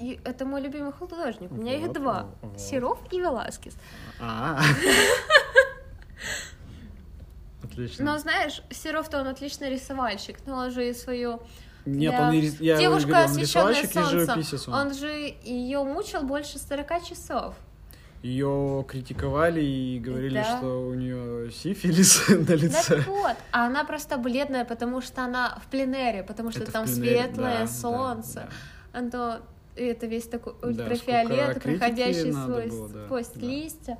И 0.00 0.20
это 0.24 0.44
мой 0.44 0.60
любимый 0.60 0.92
художник. 0.92 1.50
У 1.50 1.56
меня 1.56 1.74
их 1.74 1.86
Вот, 1.86 1.92
два. 1.94 2.28
вот. 2.42 2.60
Серов 2.60 2.98
и 3.10 3.18
Веласкес. 3.18 3.74
А, 4.20 4.60
отлично. 7.62 8.04
Но 8.04 8.18
знаешь, 8.18 8.62
Серов-то 8.70 9.20
он 9.20 9.28
отличный 9.28 9.70
рисовальщик, 9.70 10.38
но 10.46 10.56
он 10.56 10.70
же 10.70 10.88
и 10.88 10.94
свою... 10.94 11.40
Нет, 11.86 12.10
для- 12.12 12.22
он 12.28 12.32
и 12.34 12.40
я 12.60 12.76
Девушка, 12.78 13.08
говорю, 13.08 13.30
он 13.32 13.38
рисовальщик 13.38 13.96
и 13.96 14.02
живописец. 14.02 14.68
Он. 14.68 14.74
Он 14.74 14.94
же 14.94 15.08
ее 15.42 15.82
мучил 15.84 16.22
больше 16.22 16.58
40 16.58 17.04
часов. 17.08 17.54
Ее 18.22 18.84
критиковали 18.88 19.62
и 19.62 19.98
говорили, 20.00 20.34
Да. 20.34 20.58
что 20.58 20.88
у 20.88 20.94
нее 20.94 21.50
сифилис 21.52 22.28
на 22.28 22.52
лице. 22.54 22.96
Так 22.96 23.06
вот, 23.06 23.36
а 23.52 23.66
она 23.66 23.84
просто 23.84 24.18
бледная, 24.18 24.64
потому 24.64 25.00
что 25.00 25.22
она 25.22 25.56
в 25.64 25.70
пленэре, 25.70 26.24
потому 26.24 26.50
что 26.50 26.62
Это 26.64 26.72
там 26.72 26.84
пленэре, 26.84 27.20
светлое 27.22 27.58
да, 27.60 27.66
солнце. 27.68 28.48
да, 28.92 28.98
Оно, 28.98 29.38
это 29.76 30.06
весь 30.06 30.24
такой 30.26 30.54
Да, 30.60 30.66
ультрафиолет, 30.68 31.62
критики 31.62 31.78
проходящий 31.78 32.32
сквозь, 32.32 32.70
было, 32.70 32.88
да, 32.88 33.04
сквозь 33.04 33.28
да. 33.28 33.46
листья. 33.46 33.98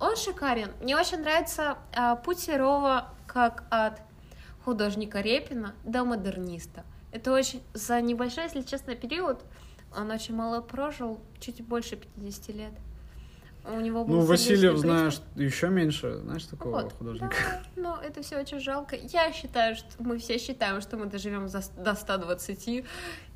Он 0.00 0.16
шикарен. 0.16 0.70
Мне 0.80 0.96
очень 0.96 1.18
нравится 1.18 1.76
а, 1.94 2.16
путь 2.16 2.38
Серова 2.40 3.10
как 3.26 3.64
от 3.70 4.00
художника 4.64 5.20
Репина 5.20 5.74
до 5.84 6.04
модерниста. 6.04 6.84
Это 7.12 7.32
очень 7.32 7.62
за 7.74 8.00
небольшой, 8.00 8.44
если 8.44 8.62
честно, 8.62 8.94
период. 8.94 9.42
Он 9.96 10.10
очень 10.10 10.34
мало 10.34 10.60
прожил, 10.60 11.20
чуть 11.40 11.62
больше 11.62 11.96
50 11.96 12.48
лет. 12.54 12.72
У 13.64 13.78
него 13.80 14.04
был 14.04 14.14
Ну, 14.16 14.20
Васильев, 14.22 14.72
приступ. 14.72 14.80
знаешь, 14.90 15.20
еще 15.36 15.68
меньше, 15.68 16.16
знаешь, 16.18 16.44
такого 16.44 16.80
Вот, 16.82 16.92
художника. 16.94 17.34
Да, 17.76 17.82
но 17.82 17.98
это 18.02 18.22
все 18.22 18.38
очень 18.38 18.58
жалко. 18.60 18.96
Я 18.96 19.30
считаю, 19.32 19.76
что 19.76 19.86
мы 19.98 20.18
все 20.18 20.38
считаем, 20.38 20.80
что 20.80 20.96
мы 20.96 21.06
доживем 21.06 21.46
за- 21.48 21.70
до 21.76 21.94
120, 21.94 22.84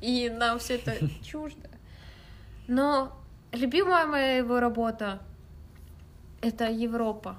и 0.01 0.29
нам 0.29 0.57
все 0.57 0.75
это 0.75 0.93
чуждо. 1.23 1.69
Но 2.67 3.15
любимая 3.51 4.07
моя 4.07 4.37
его 4.37 4.59
работа 4.59 5.19
это 6.45 6.69
Европа, 6.69 7.37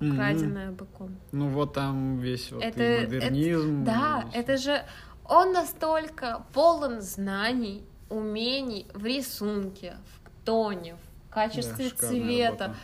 украденная 0.00 0.70
быком. 0.70 1.16
Ну, 1.32 1.48
вот 1.48 1.72
там 1.74 2.18
весь 2.18 2.52
вот 2.52 2.62
Это- 2.62 2.82
и 2.82 2.86
это- 2.86 3.14
модернизм. 3.14 3.84
Да, 3.84 4.24
и 4.34 4.38
это 4.38 4.56
же 4.56 4.82
он 5.24 5.52
настолько 5.52 6.44
полон 6.52 7.00
знаний, 7.00 7.82
умений 8.10 8.86
в 8.94 9.04
рисунке, 9.04 9.96
в 10.12 10.44
тоне, 10.46 10.94
в 10.94 10.98
Да, 10.98 11.34
качестве 11.34 11.88
шикарная 11.88 12.20
цвета. 12.22 12.64
работа. 12.64 12.76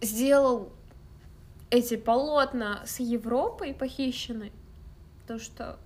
сделал 0.00 0.68
эти 1.70 1.96
полотна 1.96 2.82
с 2.84 3.00
Европой 3.00 3.72
похищены, 3.72 4.52
то 5.26 5.38
что 5.38 5.78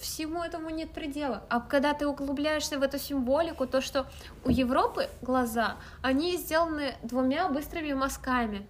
всему 0.00 0.42
этому 0.42 0.70
нет 0.70 0.90
предела. 0.90 1.42
А 1.48 1.60
когда 1.60 1.94
ты 1.94 2.06
углубляешься 2.06 2.78
в 2.78 2.82
эту 2.82 2.98
символику, 2.98 3.66
то 3.66 3.80
что 3.80 4.06
у 4.44 4.50
Европы 4.50 5.08
глаза, 5.22 5.76
они 6.02 6.36
сделаны 6.36 6.94
двумя 7.02 7.48
быстрыми 7.48 7.92
мазками, 7.92 8.66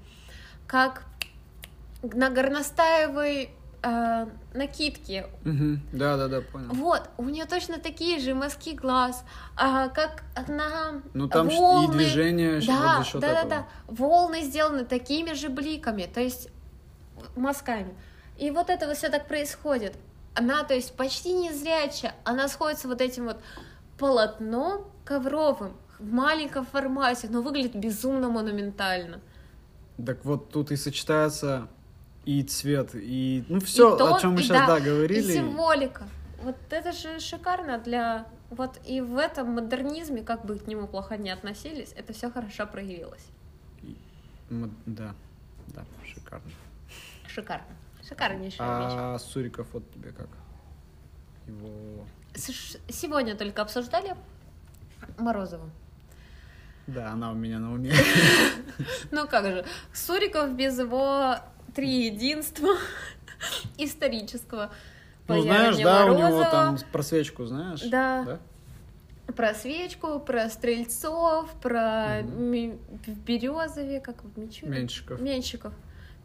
как 0.67 1.05
на 2.03 2.31
горностаевой 2.31 3.51
э, 3.83 4.27
накидке. 4.55 5.27
Да, 5.93 6.17
да, 6.17 6.29
да, 6.29 6.41
понял. 6.41 6.69
вот, 6.73 7.09
у 7.19 7.25
нее 7.25 7.45
точно 7.47 7.79
такие 7.79 8.19
же 8.19 8.35
мазки 8.35 8.75
глаз, 8.75 9.25
а, 9.57 9.89
как 9.89 10.23
на 10.49 11.03
Ну, 11.15 11.29
там 11.29 11.49
волны. 11.49 11.95
и 11.95 11.99
движение 11.99 12.61
да, 12.61 12.97
вот 12.97 12.99
за 12.99 13.11
счет 13.11 13.21
да, 13.21 13.29
этого. 13.29 13.49
да, 13.51 13.57
да. 13.57 13.67
Волны 13.87 14.43
сделаны 14.43 14.85
такими 14.85 15.33
же 15.33 15.49
бликами, 15.49 16.09
то 16.13 16.21
есть 16.21 16.49
мазками. 17.37 17.95
И 18.39 18.51
вот 18.51 18.71
это 18.71 18.87
вот 18.87 18.97
все 18.97 19.11
так 19.11 19.29
происходит. 19.29 19.95
Она, 20.35 20.65
то 20.65 20.75
есть, 20.75 20.95
почти 20.97 21.33
незрячая, 21.33 22.15
она 22.25 22.49
сходится 22.49 22.89
вот 22.89 23.01
этим 23.01 23.25
вот 23.25 23.39
полотном 23.99 24.85
ковровым 25.05 25.77
в 25.99 26.13
маленьком 26.13 26.65
формате, 26.65 27.29
но 27.31 27.43
выглядит 27.43 27.75
безумно 27.75 28.29
монументально. 28.29 29.21
Так 30.05 30.25
вот 30.25 30.51
тут 30.51 30.71
и 30.71 30.77
сочетается 30.77 31.69
и 32.25 32.43
цвет, 32.43 32.91
и 32.95 33.45
ну 33.49 33.61
все, 33.61 33.97
тон, 33.97 34.15
о 34.15 34.21
чем 34.21 34.35
мы 34.35 34.41
и 34.41 34.45
сейчас 34.45 34.67
да, 34.67 34.79
да, 34.79 34.81
говорили. 34.81 35.21
И 35.21 35.35
символика. 35.35 36.09
Вот 36.43 36.57
это 36.71 36.93
же 36.93 37.21
шикарно 37.21 37.79
для... 37.79 38.27
Вот 38.51 38.81
и 38.87 39.01
в 39.01 39.17
этом 39.17 39.51
модернизме, 39.55 40.23
как 40.23 40.45
бы 40.45 40.59
к 40.59 40.67
нему 40.67 40.87
плохо 40.87 41.17
не 41.17 41.31
относились, 41.31 41.93
это 41.97 42.13
все 42.13 42.31
хорошо 42.31 42.67
проявилось. 42.67 43.25
М, 44.51 44.75
Да, 44.87 45.15
да, 45.69 45.85
шикарно. 46.05 46.51
Шикарно. 47.27 47.67
Шикарнейшая 48.11 48.83
вещь. 48.83 48.95
А 48.97 49.19
Суриков 49.19 49.69
вот 49.73 49.91
тебе 49.93 50.11
как? 50.11 50.29
Его... 51.47 52.05
Сегодня 52.89 53.37
только 53.37 53.63
обсуждали 53.63 54.17
Морозову. 55.19 55.71
Да, 56.87 57.13
она 57.13 57.31
у 57.31 57.35
меня 57.35 57.59
на 57.61 57.73
уме. 57.73 57.93
Ну 59.13 59.29
как 59.29 59.45
же, 59.45 59.65
Суриков 59.93 60.53
без 60.57 60.79
его 60.79 61.37
три 61.75 62.07
единства 62.07 62.77
исторического. 63.79 64.73
Ну, 65.29 65.43
знаешь, 65.43 65.77
да, 65.77 66.07
у 66.07 66.09
него 66.09 66.23
Морозова. 66.23 66.51
там 66.51 66.79
про 66.91 67.03
свечку, 67.03 67.47
знаешь? 67.47 67.83
Да. 67.83 68.41
Про 69.37 69.55
свечку, 69.55 70.19
про 70.19 70.49
стрельцов, 70.49 71.49
про 71.63 72.23
в 72.23 73.19
Березове, 73.25 74.01
как 74.01 74.25
в 74.25 74.37
Мичуре. 74.37 74.73
Меньшиков. 75.21 75.73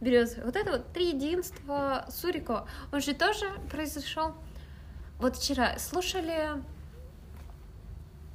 Березове. 0.02 0.43
Вот 0.43 0.56
это 0.56 0.72
вот 0.72 0.91
три 0.93 1.10
единства 1.10 2.06
Сурикова. 2.10 2.68
Он 2.91 3.02
же 3.02 3.14
тоже 3.14 3.46
произошел. 3.72 4.34
Вот 5.20 5.38
вчера 5.38 5.78
слушали 5.80 6.62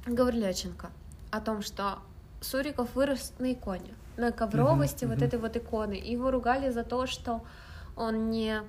Гавриляченко 0.05 0.89
о 1.29 1.41
том, 1.41 1.61
что 1.61 1.99
Суриков 2.41 2.95
вырос 2.95 3.33
на 3.37 3.53
иконе, 3.53 3.93
на 4.17 4.31
ковровости 4.31 5.05
Мгм, 5.05 5.13
вот 5.13 5.23
этой 5.23 5.39
вот 5.39 5.55
иконы. 5.55 5.93
И 5.93 6.11
его 6.11 6.31
ругали 6.31 6.71
за 6.71 6.83
то, 6.83 7.05
что 7.05 7.43
он 7.95 8.31
не 8.31 8.63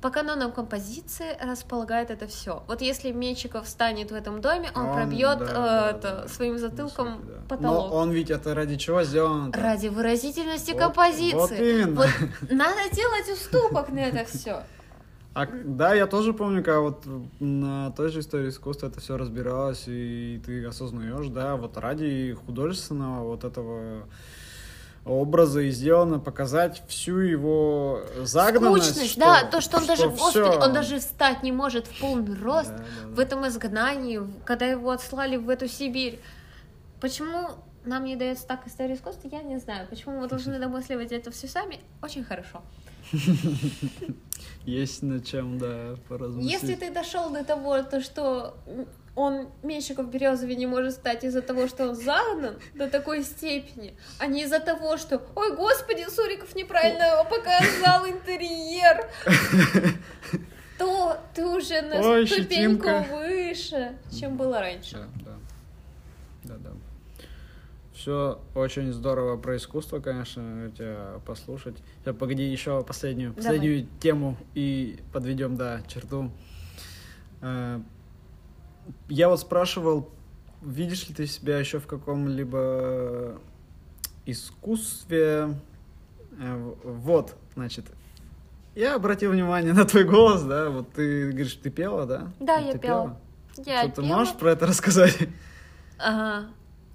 по 0.00 0.10
канонам 0.10 0.52
композиции 0.52 1.36
располагает 1.40 2.10
это 2.10 2.26
все. 2.26 2.62
Вот 2.66 2.80
если 2.80 3.12
Менчиков 3.12 3.68
станет 3.68 4.10
в 4.10 4.14
этом 4.14 4.40
доме, 4.40 4.70
он, 4.74 4.86
Он, 4.86 4.94
пробьет 4.94 5.38
да, 5.38 5.44
э, 5.44 5.52
да, 5.52 5.90
это, 5.90 6.20
да. 6.22 6.28
своим 6.28 6.58
затылком 6.58 7.20
да. 7.26 7.34
потолок. 7.48 7.90
Но 7.90 7.96
он 7.96 8.10
ведь 8.10 8.30
это 8.30 8.54
ради 8.54 8.76
чего 8.76 9.02
сделан? 9.02 9.52
Ради 9.52 9.88
выразительности 9.88 10.72
Вот- 10.72 10.80
композиции. 10.80 11.34
Вот 11.34 11.52
именно. 11.52 11.94
Вот 11.96 12.08
надо 12.50 12.94
делать 12.94 13.28
уступок 13.30 13.90
на 13.90 13.98
это 14.00 14.24
все. 14.24 14.62
А, 15.32 15.46
да, 15.46 15.94
я 15.94 16.06
тоже 16.06 16.32
помню, 16.32 16.64
когда 16.64 16.80
вот 16.80 17.04
на 17.38 17.92
той 17.92 18.08
же 18.08 18.20
истории 18.20 18.48
искусства 18.48 18.88
это 18.88 19.00
все 19.00 19.16
разбиралось, 19.16 19.84
и 19.86 20.42
ты 20.44 20.64
осознаешь, 20.64 21.28
да, 21.28 21.56
вот 21.56 21.76
ради 21.76 22.36
художественного 22.46 23.24
вот 23.24 23.44
этого 23.44 24.08
образа 25.04 25.60
и 25.60 25.70
сделано 25.70 26.18
показать 26.18 26.82
всю 26.88 27.18
его 27.18 28.02
загнанность. 28.22 28.86
Скучность, 28.86 29.12
что- 29.12 29.20
да, 29.20 29.42
то, 29.44 29.60
что 29.60 29.78
он 29.78 29.86
даже, 29.86 30.02
что 30.02 30.10
господи, 30.10 30.32
всё. 30.50 30.60
он 30.60 30.72
даже 30.72 30.98
встать 30.98 31.42
не 31.42 31.52
может 31.52 31.86
в 31.86 32.00
полный 32.00 32.34
рост 32.38 32.70
Да, 32.70 32.78
да, 32.78 33.08
в 33.08 33.18
этом 33.18 33.46
изгнании, 33.48 34.20
когда 34.44 34.66
его 34.66 34.90
отслали 34.90 35.36
в 35.36 35.48
эту 35.48 35.68
Сибирь. 35.68 36.20
Почему 37.00 37.48
нам 37.84 38.04
не 38.04 38.14
дается 38.16 38.46
так 38.46 38.66
история 38.66 38.94
искусства, 38.94 39.28
я 39.32 39.42
не 39.42 39.58
знаю. 39.58 39.86
Почему 39.88 40.20
мы 40.20 40.28
должны 40.28 40.58
домысливать 40.60 41.12
это 41.12 41.30
все 41.30 41.48
сами? 41.48 41.80
Очень 42.02 42.24
хорошо. 42.24 42.62
Есть 44.64 45.02
над 45.02 45.26
чем, 45.26 45.58
да, 45.58 45.96
поразмыслить. 46.08 46.52
Если 46.52 46.74
ты 46.74 46.90
дошел 46.90 47.30
до 47.30 47.44
того, 47.44 47.82
то 47.82 48.00
что 48.00 48.56
он 49.16 49.48
Меньшиков 49.62 50.06
в 50.06 50.10
Березове 50.10 50.54
не 50.54 50.66
может 50.66 50.92
стать 50.92 51.24
из-за 51.24 51.42
того, 51.42 51.66
что 51.66 51.88
он 51.88 51.94
загнан 51.94 52.56
до 52.74 52.88
такой 52.88 53.24
степени, 53.24 53.94
а 54.18 54.26
не 54.26 54.42
из-за 54.42 54.60
того, 54.60 54.96
что 54.96 55.20
«Ой, 55.34 55.56
господи, 55.56 56.06
Суриков 56.08 56.54
неправильно 56.54 57.24
показал 57.24 58.06
интерьер», 58.06 59.08
то 60.78 61.20
ты 61.34 61.46
уже 61.46 61.82
на 61.82 62.00
Ой, 62.00 62.26
ступеньку 62.26 62.84
щетинка. 62.84 63.06
выше, 63.10 63.98
чем 64.18 64.36
было 64.36 64.60
раньше. 64.60 64.96
Да, 65.24 65.32
да. 66.44 66.54
Да, 66.54 66.54
да. 66.56 66.70
Все 68.00 68.40
очень 68.54 68.94
здорово 68.94 69.36
про 69.36 69.56
искусство, 69.58 70.00
конечно, 70.00 70.70
тебя 70.74 71.20
послушать. 71.26 71.76
Сейчас, 72.02 72.16
погоди, 72.16 72.44
еще 72.44 72.82
последнюю, 72.82 73.32
Давай. 73.32 73.44
последнюю 73.44 73.86
тему 74.00 74.38
и 74.54 75.00
подведем, 75.12 75.54
да, 75.58 75.82
черту. 75.86 76.30
Э, 77.42 77.78
Я 79.10 79.28
вот 79.28 79.38
спрашивал, 79.40 80.08
видишь 80.62 81.10
ли 81.10 81.14
ты 81.14 81.26
себя 81.26 81.58
еще 81.58 81.78
в 81.78 81.86
каком-либо 81.86 83.38
искусстве? 84.24 85.58
Э, 86.40 86.72
Вот, 86.82 87.36
значит, 87.54 87.84
я 88.74 88.94
обратил 88.94 89.32
внимание 89.32 89.74
на 89.74 89.84
твой 89.84 90.04
голос, 90.04 90.42
да, 90.44 90.70
вот 90.70 90.90
ты 90.94 91.32
говоришь, 91.32 91.52
ты 91.62 91.68
пела, 91.68 92.06
да? 92.06 92.32
Да, 92.40 92.56
Вот 92.60 92.64
я 92.66 92.72
ты 92.72 92.78
пела. 92.78 93.20
Я 93.58 93.82
Что 93.82 93.88
ты 93.90 94.02
пела. 94.02 94.06
можешь 94.16 94.34
про 94.36 94.52
это 94.52 94.64
рассказать? 94.66 95.18
Ага. 95.98 96.48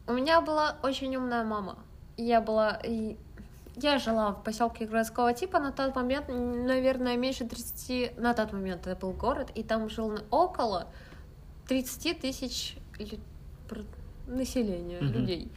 У 0.07 0.13
меня 0.13 0.41
была 0.41 0.77
очень 0.83 1.15
умная 1.15 1.43
мама. 1.43 1.77
Я 2.17 2.41
была 2.41 2.79
я 3.77 3.99
жила 3.99 4.31
в 4.31 4.43
поселке 4.43 4.85
городского 4.85 5.33
типа 5.33 5.59
на 5.59 5.71
тот 5.71 5.95
момент, 5.95 6.27
наверное, 6.29 7.17
меньше 7.17 7.45
30, 7.45 8.17
на 8.17 8.33
тот 8.33 8.53
момент 8.53 8.87
это 8.87 8.95
был 8.95 9.11
город, 9.11 9.51
и 9.53 9.63
там 9.63 9.89
жил 9.89 10.17
около 10.31 10.87
30 11.67 12.21
тысяч 12.21 12.77
населения, 14.27 14.99
mm-hmm. 14.99 15.11
людей. 15.11 15.51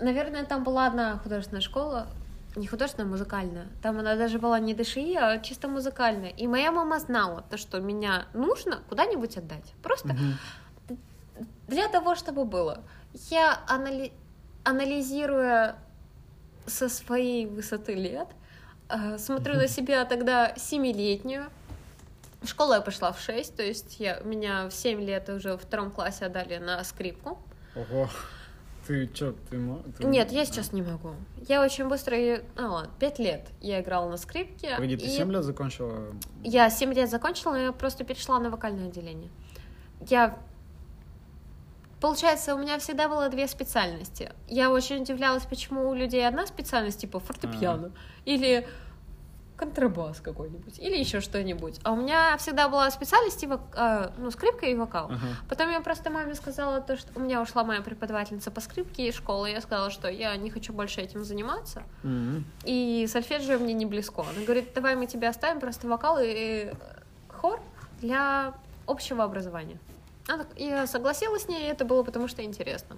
Наверное, 0.00 0.44
там 0.44 0.64
была 0.64 0.86
одна 0.86 1.18
художественная 1.18 1.62
школа, 1.62 2.08
не 2.56 2.66
художественная, 2.66 3.08
а 3.08 3.10
музыкальная. 3.10 3.68
Там 3.82 3.98
она 3.98 4.16
даже 4.16 4.38
была 4.38 4.58
не 4.60 4.74
ДШИ, 4.74 5.16
а 5.16 5.38
чисто 5.38 5.68
музыкальная. 5.68 6.30
И 6.30 6.46
моя 6.46 6.72
мама 6.72 6.98
знала 6.98 7.44
то, 7.48 7.56
что 7.56 7.80
меня 7.80 8.26
нужно 8.34 8.80
куда-нибудь 8.88 9.36
отдать. 9.38 9.72
Просто 9.82 10.08
mm-hmm. 10.08 10.98
для 11.68 11.88
того, 11.88 12.14
чтобы 12.14 12.44
было. 12.44 12.82
Я 13.30 13.60
анали... 13.68 14.12
анализируя 14.64 15.76
со 16.66 16.88
своей 16.88 17.46
высоты 17.46 17.94
лет, 17.94 18.28
э, 18.88 19.18
смотрю 19.18 19.54
на 19.54 19.68
себя 19.68 20.04
тогда 20.04 20.54
семилетнюю. 20.56 21.50
В 22.40 22.48
школу 22.48 22.72
я 22.72 22.80
пошла 22.80 23.12
в 23.12 23.20
6, 23.20 23.56
то 23.56 23.62
есть 23.62 24.00
я, 24.00 24.18
меня 24.20 24.68
в 24.68 24.72
7 24.72 25.00
лет 25.00 25.28
уже 25.28 25.52
во 25.52 25.58
втором 25.58 25.90
классе 25.90 26.26
отдали 26.26 26.58
на 26.58 26.82
скрипку. 26.84 27.38
Ого. 27.76 28.08
Ты 28.86 29.08
что, 29.14 29.32
ты, 29.48 29.60
ты 29.96 30.04
Нет, 30.04 30.32
я 30.32 30.44
сейчас 30.44 30.72
не 30.72 30.82
могу. 30.82 31.14
Я 31.48 31.62
очень 31.62 31.88
быстро... 31.88 32.16
А, 32.56 32.66
ладно, 32.66 32.90
5 32.98 33.18
лет 33.20 33.48
я 33.60 33.80
играла 33.80 34.10
на 34.10 34.16
скрипке. 34.16 34.74
Погоди, 34.74 34.96
ты 34.96 35.04
и... 35.04 35.08
7 35.08 35.30
лет 35.30 35.44
закончила? 35.44 36.14
Я 36.42 36.68
7 36.68 36.92
лет 36.92 37.08
закончила, 37.08 37.52
но 37.52 37.58
я 37.58 37.72
просто 37.72 38.02
перешла 38.02 38.40
на 38.40 38.50
вокальное 38.50 38.88
отделение. 38.88 39.30
Я 40.00 40.36
Получается, 42.02 42.56
у 42.56 42.58
меня 42.58 42.80
всегда 42.80 43.08
было 43.08 43.28
две 43.28 43.46
специальности. 43.46 44.32
Я 44.48 44.72
очень 44.72 45.02
удивлялась, 45.02 45.44
почему 45.44 45.88
у 45.88 45.94
людей 45.94 46.26
одна 46.26 46.46
специальность, 46.48 47.00
типа 47.00 47.20
фортепиано, 47.20 47.92
а 47.94 48.28
или 48.28 48.66
контрабас 49.56 50.20
какой-нибудь, 50.20 50.80
или 50.80 50.96
еще 50.96 51.20
что-нибудь. 51.20 51.78
А 51.84 51.92
у 51.92 51.96
меня 51.96 52.36
всегда 52.38 52.68
была 52.68 52.90
специальность, 52.90 53.38
типа, 53.38 53.60
э, 53.76 54.10
ну, 54.18 54.32
скрипка 54.32 54.66
и 54.66 54.74
вокал. 54.74 55.06
Ага. 55.06 55.26
Потом 55.48 55.70
я 55.70 55.80
просто 55.80 56.10
маме 56.10 56.34
сказала 56.34 56.80
то, 56.80 56.96
что 56.96 57.08
у 57.14 57.20
меня 57.20 57.40
ушла 57.40 57.62
моя 57.62 57.82
преподавательница 57.82 58.50
по 58.50 58.60
скрипке 58.60 59.06
из 59.06 59.14
школы, 59.14 59.50
и 59.50 59.52
я 59.52 59.60
сказала, 59.60 59.90
что 59.90 60.08
я 60.08 60.34
не 60.36 60.50
хочу 60.50 60.72
больше 60.72 61.00
этим 61.00 61.22
заниматься, 61.24 61.84
mm-hmm. 62.02 62.42
и 62.64 63.06
сольфеджио 63.06 63.60
мне 63.60 63.74
не 63.74 63.86
близко. 63.86 64.22
Она 64.22 64.44
говорит, 64.44 64.74
давай 64.74 64.96
мы 64.96 65.06
тебя 65.06 65.28
оставим 65.28 65.60
просто 65.60 65.86
вокал 65.86 66.18
и 66.20 66.72
хор 67.28 67.60
для 68.00 68.54
общего 68.88 69.22
образования. 69.22 69.78
Я 70.56 70.86
согласилась 70.86 71.44
с 71.44 71.48
ней, 71.48 71.64
и 71.64 71.70
это 71.70 71.84
было 71.84 72.02
потому 72.02 72.28
что 72.28 72.42
интересно. 72.44 72.96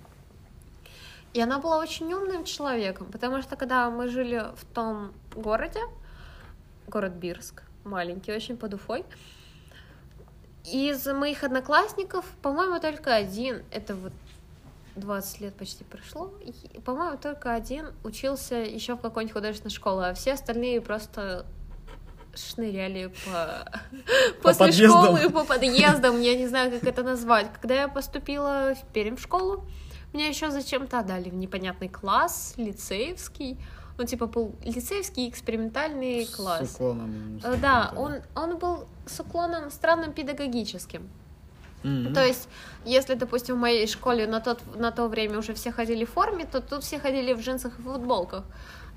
И 1.32 1.40
она 1.40 1.58
была 1.58 1.78
очень 1.78 2.12
умным 2.12 2.44
человеком, 2.44 3.08
потому 3.10 3.42
что 3.42 3.56
когда 3.56 3.90
мы 3.90 4.08
жили 4.08 4.44
в 4.56 4.64
том 4.72 5.12
городе, 5.34 5.80
город 6.86 7.12
Бирск, 7.14 7.62
маленький, 7.82 8.32
очень 8.32 8.56
под 8.56 8.74
Уфой, 8.74 9.04
из 10.64 11.04
моих 11.06 11.42
одноклассников, 11.42 12.24
по-моему, 12.40 12.80
только 12.80 13.14
один, 13.14 13.64
это 13.72 13.94
вот 13.96 14.12
20 14.96 15.40
лет 15.40 15.54
почти 15.54 15.82
прошло, 15.82 16.32
по-моему, 16.84 17.18
только 17.18 17.52
один 17.52 17.92
учился 18.04 18.54
еще 18.54 18.94
в 18.94 19.00
какой-нибудь 19.00 19.34
художественной 19.34 19.72
школе, 19.72 20.06
а 20.06 20.14
все 20.14 20.34
остальные 20.34 20.80
просто 20.80 21.46
шныряли 22.36 23.12
по... 23.24 23.70
по 24.36 24.42
после 24.42 24.66
подъездам. 24.66 25.16
школы, 25.16 25.30
по 25.30 25.44
подъездам, 25.44 26.20
я 26.20 26.36
не 26.36 26.46
знаю, 26.46 26.70
как 26.70 26.84
это 26.84 27.02
назвать. 27.02 27.46
Когда 27.60 27.74
я 27.74 27.88
поступила 27.88 28.74
в 28.74 28.92
Пермь 28.92 29.16
в 29.16 29.20
школу, 29.20 29.64
меня 30.12 30.28
еще 30.28 30.50
зачем-то 30.50 31.00
отдали 31.00 31.30
в 31.30 31.34
непонятный 31.34 31.88
класс, 31.88 32.54
лицеевский. 32.56 33.58
Он 33.98 34.06
типа 34.06 34.26
был 34.26 34.54
лицеевский 34.64 35.28
экспериментальный 35.28 36.26
класс. 36.26 36.72
С 36.72 36.74
уклоном. 36.74 37.40
С 37.42 37.56
да, 37.58 37.92
он, 37.96 38.16
он 38.34 38.58
был 38.58 38.86
с 39.06 39.20
уклоном 39.20 39.70
странным 39.70 40.12
педагогическим. 40.12 41.08
Mm-hmm. 41.84 42.14
То 42.14 42.24
есть, 42.24 42.48
если, 42.84 43.14
допустим, 43.14 43.56
в 43.56 43.58
моей 43.58 43.86
школе 43.86 44.26
на, 44.26 44.40
тот, 44.40 44.60
на 44.76 44.90
то 44.90 45.06
время 45.06 45.38
уже 45.38 45.52
все 45.52 45.70
ходили 45.70 46.04
в 46.04 46.10
форме, 46.10 46.46
то 46.46 46.60
тут 46.60 46.82
все 46.82 46.98
ходили 46.98 47.34
в 47.34 47.40
джинсах 47.40 47.78
и 47.78 47.82
футболках 47.82 48.44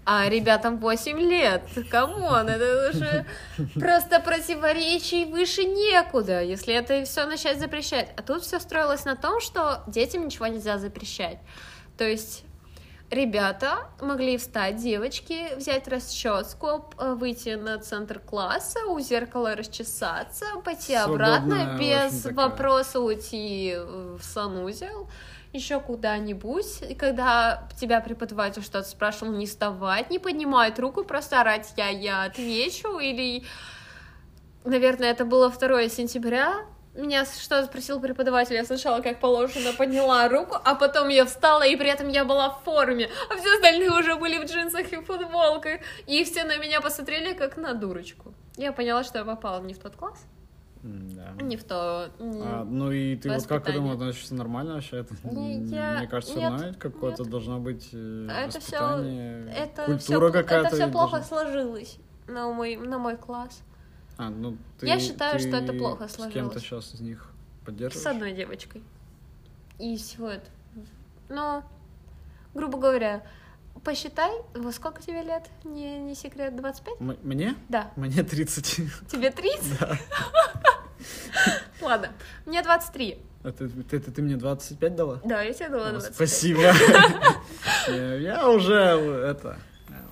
а 0.09 0.29
ребятам 0.29 0.77
8 0.77 1.19
лет. 1.19 1.63
Come 1.91 2.23
on, 2.23 2.47
это 2.47 2.91
уже 2.91 3.25
просто 3.75 4.21
противоречий 4.21 5.25
выше 5.25 5.65
некуда, 5.65 6.41
если 6.41 6.73
это 6.73 7.03
все 7.03 7.25
начать 7.25 7.59
запрещать. 7.59 8.09
А 8.15 8.21
тут 8.21 8.43
все 8.43 8.61
строилось 8.61 9.03
на 9.03 9.17
том, 9.17 9.41
что 9.41 9.83
детям 9.85 10.25
ничего 10.25 10.47
нельзя 10.47 10.77
запрещать. 10.77 11.39
То 11.97 12.05
есть 12.05 12.45
ребята 13.11 13.89
могли 13.99 14.37
встать, 14.37 14.77
девочки, 14.77 15.53
взять 15.57 15.89
расческу, 15.89 16.89
э, 16.97 17.13
выйти 17.13 17.55
на 17.55 17.77
центр 17.77 18.19
класса, 18.19 18.85
у 18.87 19.01
зеркала 19.01 19.55
расчесаться, 19.57 20.45
пойти 20.63 20.95
Свободная, 20.95 21.37
обратно, 21.37 21.77
без 21.77 22.23
вопроса 22.27 23.01
уйти 23.01 23.75
в 23.77 24.21
санузел, 24.21 25.09
еще 25.57 25.79
куда-нибудь, 25.79 26.81
и 26.89 26.95
когда 26.95 27.67
тебя 27.79 27.99
преподаватель 27.99 28.63
что-то 28.63 28.87
спрашивал, 28.87 29.33
не 29.33 29.45
вставать, 29.45 30.09
не 30.09 30.19
поднимать 30.19 30.79
руку, 30.79 31.03
просто 31.03 31.41
орать 31.41 31.73
«я, 31.75 31.89
я 31.89 32.23
отвечу», 32.23 32.99
или, 32.99 33.43
наверное, 34.63 35.11
это 35.11 35.25
было 35.25 35.49
2 35.49 35.89
сентября, 35.89 36.65
меня 36.93 37.25
что 37.25 37.63
спросил 37.65 37.99
преподаватель, 37.99 38.55
я 38.55 38.65
сначала, 38.65 39.01
как 39.01 39.19
положено, 39.19 39.73
подняла 39.73 40.27
руку, 40.29 40.57
а 40.63 40.75
потом 40.75 41.09
я 41.09 41.25
встала, 41.25 41.63
и 41.63 41.75
при 41.75 41.89
этом 41.89 42.07
я 42.09 42.25
была 42.25 42.49
в 42.49 42.63
форме, 42.63 43.09
а 43.29 43.35
все 43.35 43.53
остальные 43.55 43.91
уже 43.91 44.15
были 44.15 44.37
в 44.37 44.45
джинсах 44.45 44.91
и 44.91 44.97
футболках, 44.97 45.81
и 46.07 46.23
все 46.23 46.43
на 46.43 46.57
меня 46.57 46.81
посмотрели, 46.81 47.33
как 47.33 47.57
на 47.57 47.73
дурочку. 47.73 48.33
Я 48.55 48.71
поняла, 48.71 49.03
что 49.03 49.19
я 49.19 49.25
попала 49.25 49.61
не 49.61 49.73
в 49.73 49.79
тот 49.79 49.95
класс. 49.95 50.25
Да. 50.83 51.31
Не 51.41 51.57
в 51.57 51.63
то. 51.63 52.09
Не 52.19 52.41
а, 52.41 52.63
ну 52.63 52.91
и 52.91 53.15
ты 53.15 53.31
вот 53.31 53.45
как 53.47 53.65
к 53.65 53.69
этому 53.69 53.91
относишься 53.91 54.35
нормально 54.35 54.75
вообще? 54.75 54.97
Это, 54.97 55.15
я... 55.23 55.97
Мне 55.97 56.07
кажется, 56.07 56.35
нет, 56.35 56.77
какое-то 56.77 57.25
должно 57.25 57.59
быть 57.59 57.89
э, 57.93 58.27
это 58.29 58.57
воспитание, 58.57 59.49
все, 59.51 59.61
это 59.63 59.85
культура 59.85 60.31
какая-то. 60.31 60.67
Это 60.67 60.75
все 60.75 60.87
плохо 60.87 61.21
сложилось 61.23 61.97
на 62.27 62.51
мой, 62.51 62.75
на 62.75 62.97
мой 62.97 63.17
класс. 63.17 63.63
А, 64.17 64.29
ну 64.29 64.57
ты, 64.79 64.87
Я 64.87 64.99
считаю, 64.99 65.39
ты 65.39 65.47
что 65.47 65.57
это 65.57 65.73
плохо 65.73 66.07
сложилось. 66.07 66.31
С 66.31 66.33
кем-то 66.33 66.59
сейчас 66.59 66.93
из 66.93 67.01
них 67.01 67.31
поддерживаешь? 67.65 68.03
С 68.03 68.07
одной 68.07 68.33
девочкой. 68.33 68.83
И 69.79 69.95
это. 70.19 70.49
Но, 71.29 71.63
грубо 72.53 72.79
говоря, 72.79 73.23
Посчитай, 73.83 74.31
во 74.53 74.71
сколько 74.71 75.01
тебе 75.01 75.21
лет? 75.23 75.43
Не, 75.63 75.99
не 75.99 76.15
секрет, 76.15 76.55
25? 76.55 76.95
М- 76.99 77.17
мне? 77.23 77.55
Да. 77.69 77.91
Мне 77.95 78.23
30. 78.23 78.65
Тебе 79.11 79.31
30? 79.31 79.79
Да. 79.79 79.97
Ладно, 81.81 82.09
мне 82.45 82.61
23. 82.61 83.19
А 83.43 83.51
ты, 83.51 83.69
ты, 83.69 83.99
ты, 83.99 84.11
ты 84.11 84.21
мне 84.21 84.35
25 84.35 84.95
дала? 84.95 85.21
Да, 85.23 85.41
я 85.41 85.53
тебе 85.53 85.69
дала 85.69 85.91
25. 85.91 86.15
Спасибо. 86.15 86.61
Я 87.87 88.49
уже 88.49 88.73
это... 88.73 89.57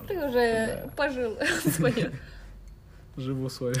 Ты 0.08 0.24
уже 0.24 0.90
пожил 0.96 1.36
свое. 1.76 2.12
Живу 3.16 3.48
свое. 3.48 3.74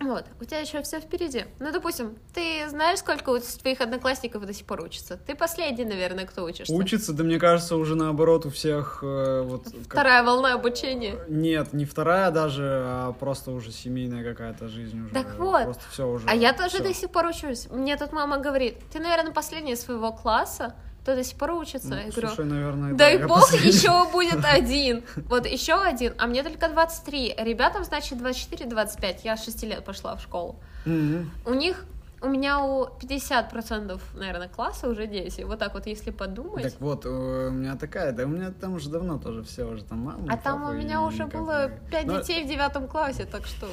Вот, 0.00 0.26
у 0.40 0.44
тебя 0.44 0.58
еще 0.58 0.82
все 0.82 1.00
впереди. 1.00 1.44
Ну, 1.60 1.72
допустим, 1.72 2.16
ты 2.34 2.68
знаешь, 2.68 2.98
сколько 2.98 3.30
у 3.30 3.38
твоих 3.38 3.80
одноклассников 3.80 4.44
до 4.44 4.52
сих 4.52 4.66
пор 4.66 4.82
учатся? 4.82 5.16
Ты 5.16 5.34
последний, 5.34 5.84
наверное, 5.84 6.26
кто 6.26 6.44
учишься. 6.44 6.72
Учится, 6.74 7.12
да 7.12 7.24
мне 7.24 7.38
кажется, 7.38 7.76
уже 7.76 7.94
наоборот 7.94 8.44
у 8.46 8.50
всех 8.50 9.00
э, 9.02 9.42
вот. 9.42 9.66
Вторая 9.88 10.20
как... 10.20 10.26
волна 10.26 10.54
обучения. 10.54 11.18
Нет, 11.28 11.72
не 11.72 11.84
вторая 11.84 12.30
даже, 12.30 12.64
а 12.64 13.12
просто 13.12 13.50
уже 13.52 13.72
семейная 13.72 14.24
какая-то 14.24 14.68
жизнь 14.68 15.04
уже. 15.04 15.14
Так 15.14 15.38
вот. 15.38 15.64
Просто 15.64 15.84
все 15.90 16.08
уже. 16.08 16.26
А 16.28 16.34
я 16.34 16.52
тоже 16.52 16.76
всё. 16.76 16.82
до 16.82 16.94
сих 16.94 17.10
пор 17.10 17.26
учусь. 17.26 17.68
Мне 17.70 17.96
тут 17.96 18.12
мама 18.12 18.38
говорит, 18.38 18.78
ты, 18.92 18.98
наверное, 18.98 19.32
последняя 19.32 19.76
своего 19.76 20.12
класса 20.12 20.74
кто 21.04 21.14
до 21.14 21.22
сих 21.22 21.36
пор 21.36 21.50
учится. 21.50 21.88
Ну, 21.88 21.96
я 21.96 22.08
говорю, 22.08 22.28
слушай, 22.28 22.46
наверное, 22.46 22.94
дай 22.94 23.18
да, 23.18 23.28
бог, 23.28 23.52
еще 23.52 24.08
будет 24.12 24.42
один. 24.42 25.04
Вот 25.28 25.44
еще 25.44 25.74
один, 25.74 26.14
а 26.16 26.26
мне 26.26 26.42
только 26.42 26.66
23. 26.70 27.34
Ребятам, 27.36 27.84
значит, 27.84 28.18
24-25. 28.18 29.18
Я 29.22 29.36
с 29.36 29.44
6 29.44 29.64
лет 29.64 29.84
пошла 29.84 30.16
в 30.16 30.22
школу. 30.22 30.56
У 30.86 31.52
них 31.52 31.84
у 32.22 32.28
меня 32.28 32.64
у 32.64 32.86
50%, 32.86 34.00
наверное, 34.14 34.48
класса 34.48 34.88
уже 34.88 35.06
дети. 35.06 35.42
Вот 35.42 35.58
так 35.58 35.74
вот, 35.74 35.86
если 35.86 36.10
подумать. 36.10 36.62
Так 36.62 36.80
вот, 36.80 37.04
у 37.04 37.50
меня 37.50 37.76
такая, 37.76 38.12
да 38.12 38.24
у 38.24 38.28
меня 38.28 38.50
там 38.50 38.72
уже 38.72 38.88
давно 38.88 39.18
тоже 39.18 39.42
все 39.42 39.64
уже 39.64 39.84
там 39.84 39.98
мама. 39.98 40.32
А 40.32 40.38
там 40.38 40.66
у 40.66 40.72
меня 40.72 41.02
уже 41.02 41.26
было 41.26 41.70
5 41.90 42.06
Но... 42.06 42.20
детей 42.20 42.44
в 42.44 42.48
девятом 42.48 42.88
классе, 42.88 43.26
так 43.30 43.44
что... 43.44 43.68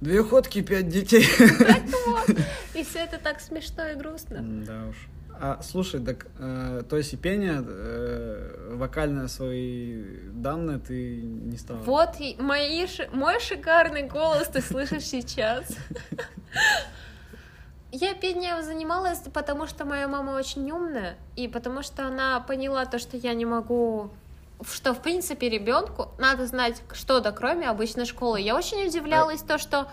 Две 0.00 0.24
ходки, 0.24 0.60
пять 0.60 0.88
детей. 0.88 1.24
Так 1.38 1.82
вот. 2.06 2.36
И 2.74 2.82
все 2.82 2.98
это 2.98 3.16
так 3.16 3.40
смешно 3.40 3.86
и 3.86 3.94
грустно. 3.94 4.40
Да 4.42 4.88
уж. 4.90 4.96
А, 5.40 5.60
слушай, 5.62 6.00
так, 6.00 6.26
э, 6.38 6.82
то 6.88 6.96
есть 6.96 7.12
и 7.12 7.16
пение, 7.16 7.62
э, 7.66 8.74
вокальное 8.74 9.28
свои 9.28 10.02
данные 10.30 10.78
ты 10.78 11.20
не 11.22 11.56
стала? 11.58 11.78
Вот 11.78 12.16
и 12.18 12.36
мои, 12.38 12.86
мой 13.12 13.40
шикарный 13.40 14.04
голос 14.04 14.48
ты 14.48 14.60
слышишь 14.60 15.04
сейчас. 15.04 15.66
Я 17.92 18.14
пением 18.14 18.62
занималась, 18.62 19.20
потому 19.32 19.66
что 19.66 19.84
моя 19.84 20.08
мама 20.08 20.32
очень 20.32 20.70
умная, 20.70 21.16
и 21.36 21.48
потому 21.48 21.82
что 21.82 22.06
она 22.06 22.40
поняла 22.40 22.84
то, 22.84 22.98
что 22.98 23.16
я 23.16 23.32
не 23.34 23.46
могу 23.46 24.10
что, 24.64 24.94
в 24.94 25.02
принципе, 25.02 25.48
ребенку 25.50 26.08
надо 26.18 26.46
знать 26.46 26.82
что-то, 26.92 27.32
кроме 27.32 27.68
обычной 27.68 28.06
школы. 28.06 28.40
Я 28.40 28.56
очень 28.56 28.86
удивлялась 28.86 29.42
то, 29.42 29.58
что 29.58 29.88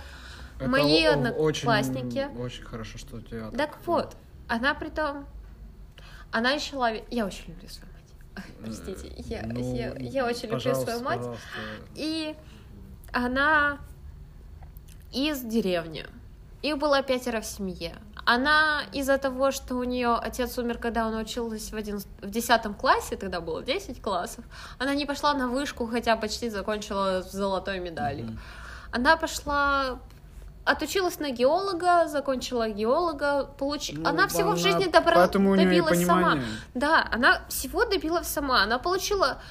Это 0.58 0.70
мои 0.70 1.04
одноклассники... 1.04 2.30
Очень, 2.30 2.42
очень 2.42 2.64
хорошо, 2.64 2.98
что 2.98 3.18
у 3.18 3.22
тебя... 3.22 3.52
Так 3.52 3.78
вот, 3.86 4.16
она 4.48 4.74
при 4.74 4.90
том... 4.90 5.26
Она 6.32 6.52
еще 6.52 6.76
ловит... 6.76 7.06
Я 7.12 7.26
очень 7.26 7.50
люблю 7.50 7.70
свою 7.70 7.92
мать. 7.94 8.46
Простите, 8.64 9.14
я, 9.18 9.44
Ну, 9.46 9.76
я, 9.76 9.94
я 9.98 10.26
очень 10.26 10.50
люблю 10.50 10.76
свою 10.76 11.02
мать. 11.02 11.20
пожалуйста. 11.20 11.48
И 11.96 12.36
она 13.12 13.80
из 15.12 15.42
деревни. 15.42 16.06
Их 16.64 16.78
было 16.78 17.04
пятеро 17.04 17.42
в 17.42 17.46
семье. 17.46 17.94
Она 18.26 18.84
из-за 18.94 19.18
того, 19.18 19.52
что 19.52 19.76
у 19.76 19.84
нее 19.84 20.16
отец 20.16 20.58
умер, 20.58 20.78
когда 20.78 21.06
она 21.08 21.20
училась 21.20 21.72
в, 21.72 21.76
11, 21.76 22.08
в 22.22 22.30
10 22.30 22.78
классе, 22.78 23.18
тогда 23.18 23.42
было 23.42 23.62
10 23.62 24.02
классов, 24.02 24.46
она 24.80 24.96
не 24.96 25.06
пошла 25.06 25.34
на 25.34 25.50
вышку, 25.50 25.86
хотя 25.88 26.16
почти 26.16 26.50
закончила 26.50 27.22
с 27.22 27.32
золотой 27.34 27.80
медалью. 27.80 28.28
Мгм. 28.28 28.40
Она 28.92 29.18
пошла 29.18 30.00
отучилась 30.66 31.20
на 31.20 31.32
геолога, 31.32 32.08
закончила 32.08 32.70
геолога, 32.70 33.46
получ... 33.58 33.92
Ну, 33.94 34.08
она 34.08 34.28
всего 34.28 34.50
в 34.50 34.54
она- 34.54 34.62
жизни 34.62 34.86
добра... 34.86 35.16
Поэтому 35.16 35.56
добилась 35.56 36.06
сама. 36.06 36.40
Да, 36.74 37.08
она 37.12 37.42
всего 37.50 37.86
добилась 37.86 38.28
сама. 38.28 38.64
Она 38.64 38.80
получила 38.80 39.42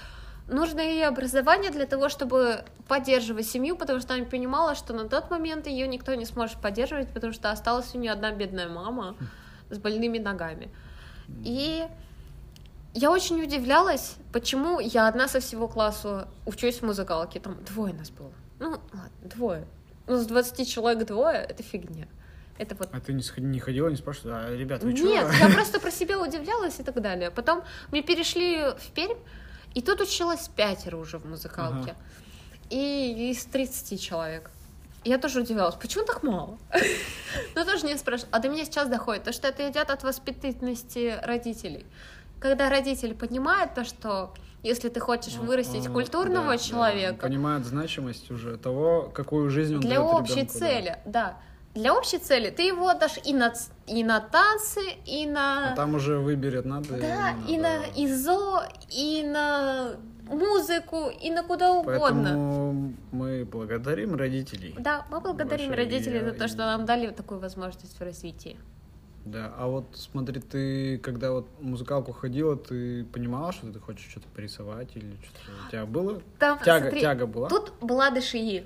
нужное 0.49 0.85
ей 0.85 1.07
образование 1.07 1.71
для 1.71 1.87
того, 1.87 2.09
чтобы 2.09 2.65
поддерживать 2.89 3.47
семью, 3.47 3.77
потому 3.77 4.01
что 4.01 4.15
она 4.15 4.25
понимала, 4.25 4.75
что 4.75 4.93
на 4.93 5.09
тот 5.09 5.31
момент 5.31 5.67
ее 5.67 5.87
никто 5.87 6.15
не 6.15 6.25
сможет 6.25 6.59
поддерживать, 6.59 7.13
потому 7.13 7.33
что 7.33 7.51
осталась 7.51 7.95
у 7.95 7.99
нее 7.99 8.13
одна 8.13 8.33
бедная 8.33 8.69
мама 8.69 9.17
с 9.71 9.79
больными 9.79 10.19
ногами. 10.19 10.71
И 11.45 11.87
я 12.95 13.11
очень 13.11 13.43
удивлялась, 13.43 14.17
почему 14.33 14.81
я 14.81 15.09
одна 15.09 15.29
со 15.29 15.41
всего 15.41 15.69
класса 15.69 16.29
учусь 16.47 16.79
в 16.79 16.83
музыкалке. 16.83 17.41
Там 17.41 17.57
двое 17.65 17.95
нас 17.95 18.11
было. 18.11 18.33
Ну, 18.59 18.71
ладно, 18.71 19.11
двое. 19.23 19.67
Ну, 20.07 20.17
с 20.17 20.27
20 20.27 20.69
человек 20.69 21.07
двое— 21.07 21.39
это 21.49 21.63
фигня. 21.63 22.07
Это 22.59 22.75
вот 22.75 22.89
А 22.93 23.01
ты 23.01 23.13
не, 23.13 23.23
не 23.39 23.61
ходила, 23.61 23.89
не 23.89 23.97
спрашивала, 23.97 24.45
а, 24.47 24.57
ребят, 24.57 24.83
вы 24.83 24.95
чё? 24.95 25.05
нет, 25.05 25.27
я 25.41 25.49
просто 25.55 25.81
про 25.81 25.91
себя 25.91 26.21
удивлялась 26.21 26.79
и 26.81 26.83
так 26.83 27.01
далее. 27.01 27.31
Потом 27.31 27.63
мы 27.91 28.03
перешли 28.03 28.59
в 28.79 28.91
Пермь, 28.95 29.17
и 29.75 29.81
тут 29.81 30.01
училась 30.01 30.49
пятеро 30.49 30.97
уже 30.97 31.19
в 31.19 31.27
музыкалке. 31.27 31.95
И 32.71 33.31
из 33.31 33.45
30 33.47 34.01
человек. 34.01 34.51
Я 35.05 35.19
тоже 35.19 35.41
удивлялась, 35.41 35.75
почему 35.75 36.05
так 36.05 36.23
мало? 36.23 36.59
Но 37.55 37.65
тоже 37.65 37.87
не 37.87 37.97
спрашиваю. 37.97 38.29
А 38.33 38.39
до 38.39 38.49
меня 38.49 38.65
сейчас 38.65 38.89
доходит, 38.89 39.25
то 39.25 39.33
что 39.33 39.49
это 39.49 39.69
идет 39.69 39.91
от 39.91 40.05
воспитательности 40.05 41.19
родителей. 41.23 41.85
Когда 42.39 42.71
родители 42.71 43.13
понимают 43.13 43.75
то, 43.75 43.85
что 43.85 44.33
если 44.63 44.89
ты 44.89 45.01
хочешь 45.01 45.35
Ну, 45.37 45.45
вырастить 45.45 45.87
а, 45.87 45.91
культурного 45.91 46.47
да, 46.47 46.53
да, 46.53 46.59
человека, 46.59 47.27
понимают 47.27 47.67
значимость 47.67 48.31
уже 48.31 48.57
того, 48.57 49.11
какую 49.13 49.51
жизнь 49.51 49.75
он 49.75 49.81
для 49.81 49.97
дает 49.97 50.15
общей 50.15 50.35
ребенку, 50.35 50.53
да. 50.53 50.59
цели, 50.59 50.99
да. 51.05 51.37
Для 51.75 51.95
общей 51.95 52.19
цели 52.19 52.51
ты 52.51 52.63
его 52.67 52.89
отдашь 52.89 53.19
и 53.25 53.33
на, 53.33 53.53
и 53.87 54.05
на 54.05 54.21
танцы, 54.21 54.81
и 55.07 55.27
на... 55.27 55.73
А 55.73 55.77
там 55.77 55.95
уже 55.95 56.19
выберет, 56.19 56.67
надо 56.67 56.99
Да, 56.99 57.35
и 57.49 57.57
на. 57.57 57.85
ИЗО, 57.97 58.65
и 58.91 59.23
на 59.25 59.97
музыку, 60.29 61.09
и 61.09 61.31
на 61.31 61.43
куда 61.43 61.73
угодно. 61.73 62.01
Поэтому 62.01 62.95
мы 63.11 63.45
благодарим 63.45 64.15
родителей. 64.15 64.75
Да, 64.79 65.07
мы 65.11 65.21
благодарим 65.21 65.73
родителей 65.73 66.21
за 66.21 66.33
то, 66.33 66.47
что 66.47 66.59
нам 66.59 66.85
дали 66.85 67.11
такую 67.11 67.41
возможность 67.41 67.99
в 67.99 68.03
развитии. 68.03 68.59
Да, 69.25 69.53
а 69.57 69.69
вот 69.69 69.85
смотри, 69.95 70.41
ты 70.41 70.99
когда 70.99 71.31
вот 71.31 71.47
музыкалку 71.61 72.13
ходила, 72.13 72.57
ты 72.57 73.05
понимала, 73.05 73.53
что 73.53 73.73
ты 73.73 73.79
хочешь 73.79 74.11
что-то 74.11 74.27
порисовать 74.35 74.97
или 74.97 75.17
что-то 75.23 75.39
у 75.67 75.71
тебя 75.71 75.87
было? 75.87 76.21
Там, 76.39 76.59
Тяга, 76.59 76.81
смотри, 76.87 77.01
тяга 77.01 77.27
была? 77.27 77.49
Тут 77.49 77.73
была 77.81 78.11
ДШИ. 78.11 78.65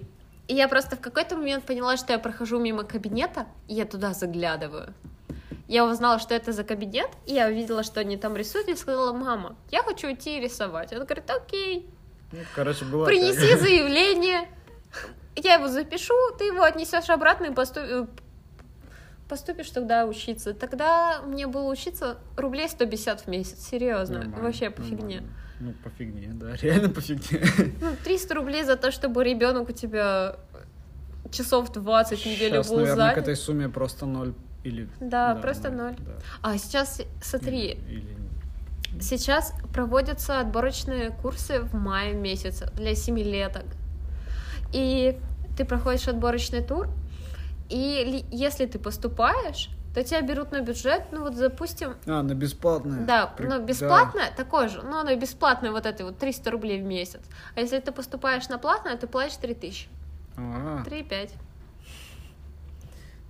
И 0.49 0.55
я 0.55 0.69
просто 0.69 0.97
в 0.97 1.01
какой-то 1.01 1.37
момент 1.37 1.65
поняла, 1.65 1.97
что 1.97 2.13
я 2.13 2.19
прохожу 2.19 2.59
мимо 2.61 2.85
кабинета, 2.85 3.47
и 3.69 3.75
я 3.75 3.85
туда 3.85 4.13
заглядываю. 4.15 4.95
Я 5.69 5.85
узнала, 5.85 6.21
что 6.21 6.33
это 6.35 6.53
за 6.53 6.63
кабинет, 6.63 7.11
и 7.27 7.35
я 7.35 7.49
увидела, 7.49 7.83
что 7.83 8.01
они 8.01 8.17
там 8.17 8.37
рисуют, 8.37 8.69
и 8.69 8.77
сказала, 8.77 9.13
мама, 9.13 9.57
я 9.73 9.83
хочу 9.83 10.13
идти 10.13 10.41
рисовать. 10.41 10.93
Она 10.93 11.05
говорит, 11.05 11.29
окей, 11.29 11.91
Ну, 12.33 12.39
короче, 12.55 12.85
была 12.85 13.07
принеси 13.07 13.49
тяга. 13.49 13.59
заявление, 13.63 14.49
я 15.35 15.55
его 15.55 15.67
запишу, 15.69 16.15
ты 16.39 16.45
его 16.45 16.63
отнесешь 16.63 17.11
обратно 17.11 17.47
и 17.47 17.51
посту- 17.51 17.81
э, 17.81 18.07
поступишь 19.29 19.71
тогда 19.71 20.07
учиться. 20.07 20.55
Тогда 20.55 21.23
мне 21.23 21.47
было 21.47 21.71
учиться 21.71 22.19
рублей 22.37 22.69
150 22.69 23.23
в 23.23 23.27
месяц, 23.29 23.67
серьезно, 23.69 24.19
Нормально, 24.19 24.43
вообще 24.45 24.71
по 24.71 24.83
фигне. 24.83 25.23
Ну, 25.61 25.73
по 25.83 25.91
фигне, 25.91 26.29
да, 26.35 26.55
реально 26.63 26.89
по 26.91 27.01
фигне. 27.01 27.41
Ну, 27.81 27.89
300 28.05 28.35
рублей 28.35 28.65
за 28.65 28.77
то, 28.77 28.91
чтобы 28.91 29.25
ребенок 29.25 29.69
у 29.69 29.73
тебя 29.73 30.37
часов 31.31 31.73
20 31.73 32.21
в 32.21 32.27
неделю 32.27 32.55
Сейчас, 32.57 32.69
был 32.69 32.77
наверное, 32.77 32.97
занят. 32.97 33.15
к 33.15 33.19
этой 33.19 33.37
сумме 33.37 33.69
просто 33.69 34.07
ноль 34.07 34.35
или... 34.65 34.89
Да, 35.01 35.35
просто 35.37 35.71
ноль. 35.71 35.97
да. 35.99 36.13
А 36.43 36.59
сейчас, 36.59 37.01
смотри, 37.23 37.71
Или- 37.73 38.01
или- 38.01 39.01
сейчас 39.01 39.53
проводятся 39.75 40.41
отборочные 40.41 41.11
курсы 41.11 41.61
в 41.61 41.75
мае 41.75 42.15
месяце 42.15 42.71
для 42.77 42.95
семилеток. 42.95 43.65
И 44.73 45.19
ты 45.57 45.65
проходишь 45.65 46.09
отборочный 46.09 46.63
тур, 46.63 46.89
и 47.69 48.05
ли- 48.05 48.25
если 48.31 48.67
ты 48.67 48.79
поступаешь, 48.79 49.71
то 49.95 50.05
тебя 50.05 50.21
берут 50.21 50.53
на 50.53 50.61
бюджет, 50.61 51.05
ну 51.11 51.23
вот, 51.23 51.37
допустим, 51.37 51.95
А, 52.07 52.23
на 52.23 52.35
бесплатное. 52.35 53.07
да, 53.07 53.27
При- 53.29 53.47
но 53.47 53.59
да. 53.59 53.65
бесплатное 53.65 54.31
такое 54.37 54.69
же, 54.69 54.83
но 54.83 55.01
оно 55.01 55.15
бесплатное 55.17 55.71
вот 55.71 55.87
это 55.87 56.05
вот 56.05 56.19
300 56.19 56.51
рублей 56.51 56.83
в 56.83 56.85
месяц. 56.85 57.21
А 57.55 57.61
если 57.61 57.79
ты 57.81 57.93
поступаешь 57.93 58.49
на 58.49 58.59
платное, 58.59 58.97
ты 58.97 59.07
платишь 59.07 59.37
3000, 59.39 59.89
А, 60.37 60.83
3,5. 60.85 61.31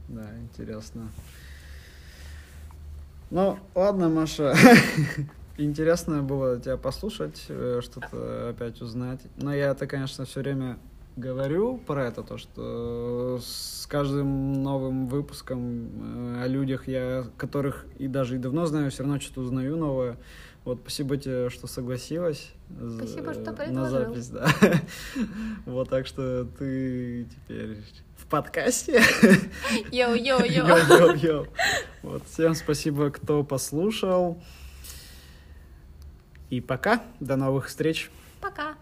да, 0.09 0.25
интересно. 0.41 1.09
Ну, 3.31 3.59
ладно, 3.75 4.09
Маша. 4.09 4.55
Интересно 5.59 6.23
было 6.23 6.61
тебя 6.61 6.77
послушать, 6.77 7.47
э, 7.49 7.81
что-то 7.83 8.51
опять 8.51 8.81
узнать. 8.83 9.21
Но 9.37 9.55
я-то, 9.55 9.87
конечно, 9.87 10.25
все 10.27 10.41
время 10.41 10.79
говорю 11.17 11.79
про 11.79 12.07
это, 12.07 12.23
то, 12.23 12.39
что 12.39 13.41
с 13.43 13.87
каждым 13.89 14.63
новым 14.63 15.09
выпуском 15.09 16.37
э, 16.37 16.43
о 16.45 16.47
людях, 16.47 16.87
я 16.89 17.27
которых 17.37 17.87
и 17.99 18.07
даже 18.07 18.37
и 18.37 18.39
давно 18.39 18.67
знаю, 18.67 18.91
все 18.91 19.03
равно 19.03 19.19
что-то 19.19 19.41
узнаю 19.41 19.77
новое. 19.77 20.19
Вот 20.65 20.81
спасибо 20.83 21.17
тебе, 21.17 21.49
что 21.49 21.67
согласилась. 21.69 22.51
Спасибо, 22.97 23.33
что 23.35 23.45
На 23.45 23.53
предложил. 23.53 24.15
запись, 24.15 24.29
да. 24.29 24.49
Вот 25.65 25.89
так 25.89 26.07
что 26.07 26.45
ты 26.45 27.25
теперь 27.25 27.79
в 28.17 28.27
подкасте. 28.27 29.01
Yo-yo-yo. 29.93 30.67
Yo-yo-yo. 30.67 31.47
Вот, 32.03 32.25
всем 32.27 32.55
спасибо, 32.55 33.11
кто 33.11 33.43
послушал. 33.43 34.43
И 36.51 36.61
пока. 36.61 37.03
До 37.21 37.37
новых 37.37 37.67
встреч. 37.67 38.11
Пока. 38.41 38.77